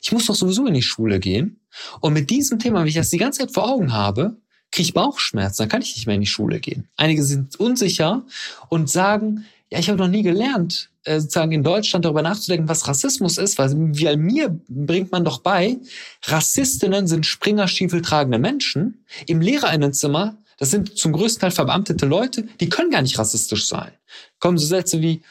Ich 0.00 0.12
muss 0.12 0.26
doch 0.26 0.34
sowieso 0.34 0.66
in 0.66 0.74
die 0.74 0.82
Schule 0.82 1.18
gehen. 1.18 1.60
Und 2.00 2.12
mit 2.12 2.30
diesem 2.30 2.58
Thema, 2.58 2.80
wenn 2.80 2.86
ich 2.86 2.94
das 2.94 3.10
die 3.10 3.18
ganze 3.18 3.40
Zeit 3.40 3.52
vor 3.52 3.68
Augen 3.68 3.92
habe, 3.92 4.36
kriege 4.70 4.86
ich 4.86 4.94
Bauchschmerzen, 4.94 5.62
dann 5.62 5.68
kann 5.68 5.82
ich 5.82 5.94
nicht 5.96 6.06
mehr 6.06 6.14
in 6.14 6.22
die 6.22 6.26
Schule 6.26 6.60
gehen. 6.60 6.88
Einige 6.96 7.24
sind 7.24 7.58
unsicher 7.60 8.24
und 8.68 8.90
sagen, 8.90 9.44
ja, 9.72 9.78
ich 9.78 9.88
habe 9.88 9.98
noch 9.98 10.08
nie 10.08 10.22
gelernt, 10.22 10.90
äh, 11.04 11.18
sozusagen 11.18 11.52
in 11.52 11.62
Deutschland 11.62 12.04
darüber 12.04 12.20
nachzudenken, 12.20 12.68
was 12.68 12.86
Rassismus 12.86 13.38
ist, 13.38 13.56
weil, 13.56 13.72
weil 13.72 14.18
mir 14.18 14.60
bringt 14.68 15.10
man 15.12 15.24
doch 15.24 15.38
bei, 15.38 15.78
Rassistinnen 16.26 17.06
sind 17.06 17.24
Springerstiefel 17.24 18.02
tragende 18.02 18.38
Menschen. 18.38 19.06
Im 19.26 19.40
Lehrerinnenzimmer, 19.40 20.36
das 20.58 20.70
sind 20.70 20.98
zum 20.98 21.14
größten 21.14 21.40
Teil 21.40 21.52
verbeamtete 21.52 22.04
Leute, 22.04 22.46
die 22.60 22.68
können 22.68 22.90
gar 22.90 23.00
nicht 23.00 23.18
rassistisch 23.18 23.66
sein. 23.66 23.92
Kommen 24.40 24.58
so 24.58 24.66
Sätze 24.66 25.00
wie, 25.00 25.22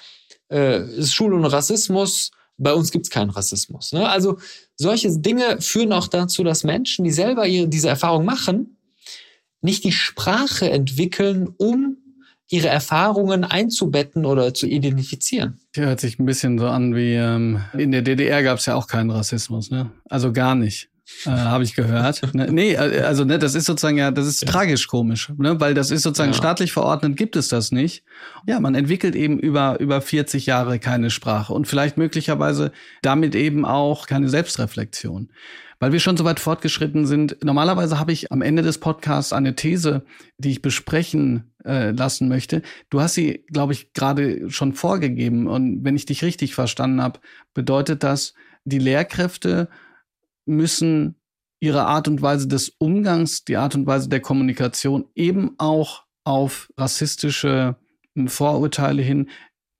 äh, 0.50 1.04
Schule 1.04 1.36
und 1.36 1.46
Rassismus, 1.46 2.32
bei 2.58 2.74
uns 2.74 2.90
gibt's 2.90 3.12
keinen 3.12 3.30
Rassismus. 3.30 3.92
Ne? 3.92 4.10
Also 4.10 4.40
solche 4.76 5.16
Dinge 5.20 5.62
führen 5.62 5.94
auch 5.94 6.08
dazu, 6.08 6.44
dass 6.44 6.64
Menschen, 6.64 7.06
die 7.06 7.12
selber 7.12 7.46
ihre, 7.46 7.68
diese 7.68 7.90
Erfahrung 7.90 8.26
machen, 8.26 8.78
nicht 9.62 9.84
die 9.84 9.92
Sprache 9.92 10.72
entwickeln, 10.72 11.48
um 11.58 12.01
ihre 12.52 12.68
Erfahrungen 12.68 13.44
einzubetten 13.44 14.26
oder 14.26 14.54
zu 14.54 14.68
identifizieren. 14.68 15.60
Hört 15.74 16.02
sich 16.02 16.20
ein 16.20 16.26
bisschen 16.26 16.60
so 16.60 16.68
an 16.68 16.96
wie 16.96 17.14
ähm, 17.14 17.62
in 17.78 17.92
der 17.92 18.02
DDR 18.02 18.44
gab 18.44 18.60
es 18.60 18.66
ja 18.66 18.76
auch 18.76 18.88
keinen 18.88 19.10
Rassismus, 19.10 19.72
ne? 19.72 19.92
Also 20.10 20.34
gar 20.34 20.56
nicht. 20.56 20.90
Äh, 21.26 21.30
habe 21.30 21.64
ich 21.64 21.76
gehört. 21.76 22.22
ne, 22.34 22.52
nee, 22.52 22.76
also 22.78 23.24
ne, 23.24 23.40
das 23.40 23.56
ist 23.56 23.66
sozusagen 23.66 23.98
ja, 23.98 24.12
das 24.12 24.28
ist 24.28 24.42
ja. 24.42 24.50
tragisch 24.50 24.88
komisch, 24.88 25.32
ne, 25.38 25.60
weil 25.60 25.74
das 25.74 25.92
ist 25.92 26.04
sozusagen 26.04 26.32
ja. 26.32 26.38
staatlich 26.38 26.72
verordnet, 26.72 27.16
gibt 27.18 27.36
es 27.36 27.48
das 27.48 27.72
nicht. 27.72 28.04
Ja, 28.48 28.60
man 28.60 28.76
entwickelt 28.76 29.16
eben 29.16 29.40
über 29.40 29.80
über 29.80 30.02
40 30.02 30.46
Jahre 30.46 30.80
keine 30.80 31.10
Sprache 31.10 31.54
und 31.54 31.68
vielleicht 31.68 31.98
möglicherweise 31.98 32.72
damit 33.02 33.36
eben 33.36 33.66
auch 33.66 34.08
keine 34.08 34.30
Selbstreflexion. 34.30 35.30
Weil 35.80 35.94
wir 35.94 36.00
schon 36.00 36.16
so 36.16 36.26
weit 36.26 36.40
fortgeschritten 36.40 37.08
sind, 37.08 37.38
normalerweise 37.44 37.98
habe 37.98 38.12
ich 38.12 38.32
am 38.32 38.44
Ende 38.44 38.62
des 38.62 38.78
Podcasts 38.78 39.34
eine 39.34 39.56
These, 39.56 40.04
die 40.38 40.52
ich 40.52 40.62
besprechen 40.62 41.51
äh, 41.66 41.92
lassen 41.92 42.28
möchte. 42.28 42.62
Du 42.90 43.02
hast 43.02 43.14
sie, 43.14 43.46
glaube 43.48 43.74
ich, 43.74 43.94
gerade 43.94 44.50
schon 44.50 44.74
vorgegeben. 44.74 45.48
Und 45.48 45.84
wenn 45.84 45.96
ich 45.96 46.06
dich 46.06 46.24
richtig 46.24 46.56
verstanden 46.56 47.02
habe, 47.02 47.20
bedeutet 47.54 48.04
das, 48.04 48.34
die 48.66 48.80
Lehrkräfte 48.80 49.70
müssen 50.46 51.16
ihre 51.60 51.86
Art 51.86 52.08
und 52.08 52.22
Weise 52.22 52.48
des 52.48 52.70
Umgangs, 52.70 53.46
die 53.46 53.58
Art 53.58 53.76
und 53.76 53.86
Weise 53.86 54.10
der 54.10 54.20
Kommunikation 54.20 55.06
eben 55.16 55.52
auch 55.58 56.06
auf 56.24 56.72
rassistische 56.78 57.76
Vorurteile 58.28 59.02
hin 59.02 59.30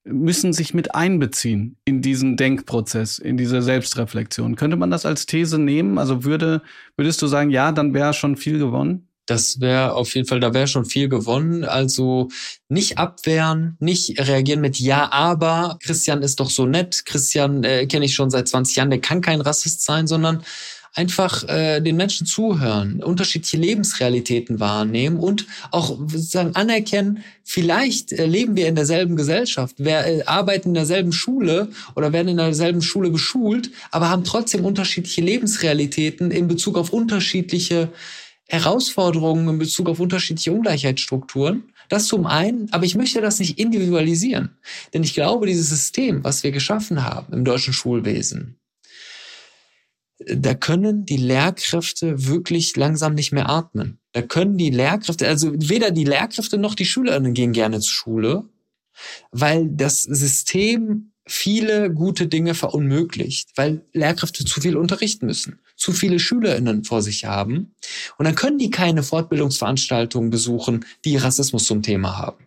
müssen 0.04 0.54
sich 0.54 0.74
mit 0.74 0.96
einbeziehen 0.96 1.78
in 1.86 2.02
diesen 2.02 2.36
Denkprozess, 2.38 3.20
in 3.20 3.38
diese 3.38 3.62
Selbstreflexion. 3.62 4.56
Könnte 4.56 4.78
man 4.78 4.90
das 4.90 5.06
als 5.06 5.26
These 5.26 5.60
nehmen? 5.60 5.98
Also 5.98 6.24
würde, 6.24 6.64
würdest 6.98 7.22
du 7.22 7.28
sagen, 7.28 7.52
ja, 7.52 7.72
dann 7.72 7.94
wäre 7.94 8.14
schon 8.14 8.36
viel 8.36 8.58
gewonnen? 8.58 9.08
Das 9.26 9.60
wäre 9.62 9.94
auf 9.94 10.14
jeden 10.16 10.28
Fall, 10.28 10.40
da 10.40 10.54
wäre 10.54 10.68
schon 10.68 10.86
viel 10.86 11.08
gewonnen. 11.08 11.64
Also 11.64 12.30
nicht 12.70 12.98
abwehren, 12.98 13.78
nicht 13.80 14.20
reagieren 14.20 14.62
mit 14.62 14.80
Ja, 14.80 15.12
aber 15.12 15.78
Christian 15.84 16.22
ist 16.22 16.40
doch 16.40 16.50
so 16.50 16.66
nett. 16.66 17.06
Christian 17.06 17.64
äh, 17.64 17.86
kenne 17.86 18.06
ich 18.06 18.16
schon 18.16 18.30
seit 18.30 18.48
20 18.48 18.76
Jahren, 18.76 18.90
der 18.90 19.02
kann 19.02 19.22
kein 19.22 19.42
Rassist 19.42 19.84
sein, 19.84 20.08
sondern 20.08 20.44
einfach 20.94 21.48
äh, 21.48 21.80
den 21.80 21.96
Menschen 21.96 22.28
zuhören, 22.28 23.02
unterschiedliche 23.02 23.58
Lebensrealitäten 23.58 24.60
wahrnehmen 24.60 25.18
und 25.18 25.46
auch 25.72 25.98
sozusagen 25.98 26.56
anerkennen, 26.56 27.24
vielleicht 27.44 28.12
äh, 28.12 28.26
leben 28.26 28.58
wir 28.58 28.68
in 28.68 28.76
derselben 28.76 29.16
Gesellschaft, 29.16 29.76
wir 29.78 30.06
äh, 30.06 30.24
arbeiten 30.26 30.70
in 30.70 30.74
derselben 30.74 31.14
Schule 31.14 31.70
oder 31.96 32.12
werden 32.12 32.28
in 32.28 32.38
derselben 32.38 32.82
Schule 32.82 33.10
beschult, 33.10 33.72
aber 33.92 34.10
haben 34.10 34.26
trotzdem 34.26 34.66
unterschiedliche 34.66 35.22
Lebensrealitäten 35.22 36.30
in 36.30 36.50
Bezug 36.50 36.78
auf 36.78 36.92
unterschiedliche 36.92 37.90
Herausforderungen, 38.52 39.48
in 39.48 39.60
Bezug 39.60 39.88
auf 39.88 40.02
unterschiedliche 40.02 40.52
Ungleichheitsstrukturen. 40.52 41.72
Das 41.88 42.08
zum 42.08 42.26
einen, 42.26 42.68
aber 42.74 42.84
ich 42.84 42.96
möchte 42.96 43.22
das 43.22 43.40
nicht 43.40 43.58
individualisieren. 43.58 44.58
Denn 44.94 45.04
ich 45.04 45.14
glaube, 45.14 45.48
dieses 45.48 45.70
System, 45.70 46.22
was 46.26 46.44
wir 46.44 46.52
geschaffen 46.52 47.06
haben 47.06 47.32
im 47.32 47.46
deutschen 47.46 47.72
Schulwesen, 47.72 48.60
da 50.20 50.54
können 50.54 51.06
die 51.06 51.16
Lehrkräfte 51.16 52.28
wirklich 52.28 52.76
langsam 52.76 53.16
nicht 53.16 53.32
mehr 53.32 53.50
atmen. 53.50 54.00
Da 54.12 54.22
können 54.22 54.58
die 54.58 54.70
Lehrkräfte, 54.70 55.30
also 55.30 55.54
weder 55.56 55.92
die 55.92 56.04
Lehrkräfte 56.04 56.58
noch 56.58 56.76
die 56.76 56.86
Schülerinnen 56.86 57.34
gehen 57.34 57.54
gerne 57.54 57.80
zur 57.80 57.94
Schule, 57.94 58.50
weil 59.32 59.70
das 59.70 60.04
System 60.04 61.14
viele 61.26 61.90
gute 61.90 62.28
Dinge 62.28 62.54
verunmöglicht, 62.54 63.52
weil 63.56 63.86
Lehrkräfte 63.94 64.44
zu 64.44 64.60
viel 64.60 64.76
unterrichten 64.76 65.26
müssen, 65.26 65.62
zu 65.82 65.94
viele 65.94 66.20
Schülerinnen 66.20 66.84
vor 66.84 67.02
sich 67.02 67.26
haben 67.26 67.74
und 68.20 68.26
dann 68.26 68.36
können 68.36 68.60
die 68.60 68.70
keine 68.70 69.02
Fortbildungsveranstaltungen 69.02 70.30
besuchen, 70.30 70.86
die 71.06 71.18
Rassismus 71.18 71.66
zum 71.66 71.82
Thema 71.82 72.20
haben. 72.20 72.46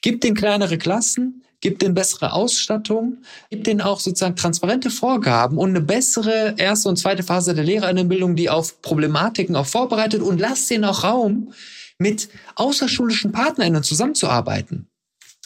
Gibt 0.00 0.24
den 0.24 0.34
kleinere 0.34 0.78
Klassen, 0.78 1.44
gibt 1.60 1.82
denen 1.82 1.94
bessere 1.94 2.32
Ausstattung, 2.32 3.18
gibt 3.50 3.66
denen 3.66 3.82
auch 3.82 4.00
sozusagen 4.00 4.36
transparente 4.36 4.88
Vorgaben 4.88 5.58
und 5.58 5.70
eine 5.70 5.82
bessere 5.82 6.54
erste 6.56 6.88
und 6.88 6.96
zweite 6.96 7.22
Phase 7.22 7.54
der 7.54 7.64
Lehrerinnenbildung, 7.64 8.34
die 8.34 8.48
auf 8.48 8.80
Problematiken 8.80 9.56
auch 9.56 9.66
vorbereitet 9.66 10.22
und 10.22 10.40
lasst 10.40 10.70
denen 10.70 10.84
auch 10.84 11.04
Raum, 11.04 11.52
mit 11.98 12.30
außerschulischen 12.54 13.30
PartnerInnen 13.30 13.82
zusammenzuarbeiten. 13.82 14.88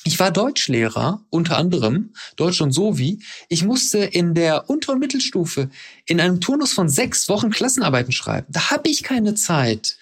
Ich 0.05 0.19
war 0.19 0.31
Deutschlehrer, 0.31 1.25
unter 1.31 1.57
anderem, 1.59 2.15
Deutsch 2.37 2.61
und 2.61 2.73
Sovi. 2.73 3.21
Ich 3.49 3.65
musste 3.65 3.99
in 3.99 4.35
der 4.35 4.71
Unter- 4.71 4.93
und 4.93 5.01
Mittelstufe 5.01 5.71
in 6.07 6.21
einem 6.21 6.41
Turnus 6.41 6.73
von 6.73 6.89
sechs 6.89 7.29
Wochen 7.29 7.51
Klassenarbeiten 7.51 8.13
schreiben. 8.13 8.47
Da 8.51 8.71
habe 8.71 8.89
ich 8.89 9.03
keine 9.03 9.35
Zeit, 9.35 9.99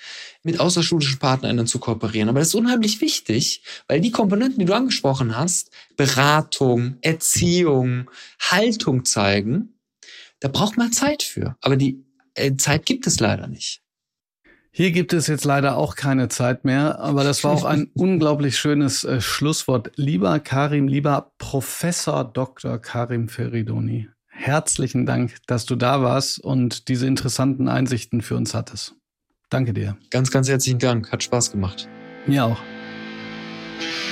mit 0.47 0.61
außerschulischen 0.61 1.19
PartnerInnen 1.19 1.67
zu 1.67 1.81
kooperieren. 1.81 2.29
Aber 2.29 2.39
das 2.39 2.49
ist 2.49 2.55
unheimlich 2.55 3.01
wichtig, 3.01 3.63
weil 3.89 4.01
die 4.01 4.13
Komponenten, 4.13 4.61
die 4.61 4.65
du 4.65 4.75
angesprochen 4.75 5.37
hast, 5.37 5.71
Beratung, 5.97 6.99
Erziehung, 7.01 8.09
Haltung 8.41 9.05
zeigen, 9.05 9.75
da 10.39 10.49
braucht 10.49 10.77
man 10.77 10.93
Zeit 10.93 11.25
für. 11.25 11.57
Aber 11.61 11.77
die 11.77 12.05
äh, 12.35 12.55
Zeit 12.57 12.87
gibt 12.87 13.09
es 13.09 13.19
leider 13.19 13.49
nicht. 13.49 13.83
Hier 14.79 14.93
gibt 14.93 15.15
es 15.15 15.27
jetzt 15.27 15.47
leider 15.47 15.79
auch 15.79 15.97
keine 15.97 16.29
Zeit 16.29 16.67
mehr, 16.67 17.01
aber 17.01 17.25
das 17.25 17.43
war 17.45 17.53
auch 17.53 17.65
ein 17.65 17.89
unglaublich 17.95 18.59
schönes 18.59 19.05
äh, 19.05 19.23
Schlusswort. 19.23 19.91
Lieber 19.97 20.39
Karim, 20.39 20.87
lieber 20.87 21.33
Professor 21.39 22.25
Dr. 22.25 22.79
Karim 22.79 23.31
Feridoni, 23.31 24.11
herzlichen 24.29 25.07
Dank, 25.07 25.37
dass 25.47 25.65
du 25.65 25.77
da 25.77 26.03
warst 26.03 26.41
und 26.41 26.89
diese 26.89 27.07
interessanten 27.07 27.69
Einsichten 27.69 28.21
für 28.21 28.37
uns 28.37 28.53
hattest. 28.53 28.95
Danke 29.49 29.73
dir. 29.73 29.97
Ganz, 30.11 30.31
ganz 30.31 30.47
herzlichen 30.47 30.79
Dank. 30.79 31.11
Hat 31.11 31.23
Spaß 31.23 31.53
gemacht. 31.53 31.89
Mir 32.27 32.45
auch. 32.45 32.59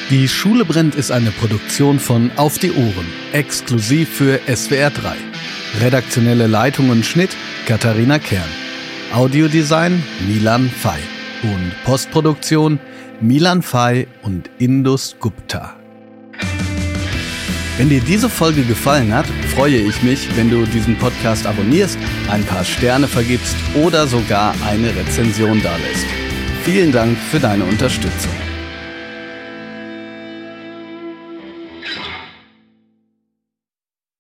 Die 0.09 0.29
Schule 0.29 0.65
brennt 0.65 0.95
ist 0.95 1.11
eine 1.11 1.31
Produktion 1.31 1.99
von 1.99 2.31
Auf 2.37 2.59
die 2.59 2.73
Ohren, 2.73 3.07
exklusiv 3.35 4.09
für 4.09 4.41
SWR 4.47 4.89
3. 4.89 5.15
Redaktionelle 5.83 6.47
Leitung 6.47 6.89
und 6.89 7.05
Schnitt 7.05 7.37
Katharina 7.67 8.19
Kern. 8.19 8.64
Audiodesign 9.15 10.03
Milan 10.27 10.69
Fay 10.69 10.99
und 11.45 11.73
Postproduktion 11.85 12.81
Milan 13.21 13.63
Fay 13.63 14.09
und 14.23 14.51
Indus 14.59 15.15
Gupta. 15.21 15.77
Wenn 17.77 17.91
dir 17.91 18.01
diese 18.01 18.29
Folge 18.29 18.65
gefallen 18.65 19.15
hat, 19.15 19.27
freue 19.55 19.77
ich 19.77 20.03
mich, 20.03 20.37
wenn 20.37 20.51
du 20.51 20.65
diesen 20.65 20.99
Podcast 20.99 21.47
abonnierst, 21.47 21.97
ein 22.29 22.43
paar 22.43 22.65
Sterne 22.65 23.07
vergibst 23.07 23.55
oder 23.81 24.09
sogar 24.09 24.53
eine 24.67 24.89
Rezension 24.97 25.63
dalässt. 25.63 26.07
Vielen 26.65 26.91
Dank 26.91 27.17
für 27.17 27.39
deine 27.39 27.63
Unterstützung. 27.63 28.33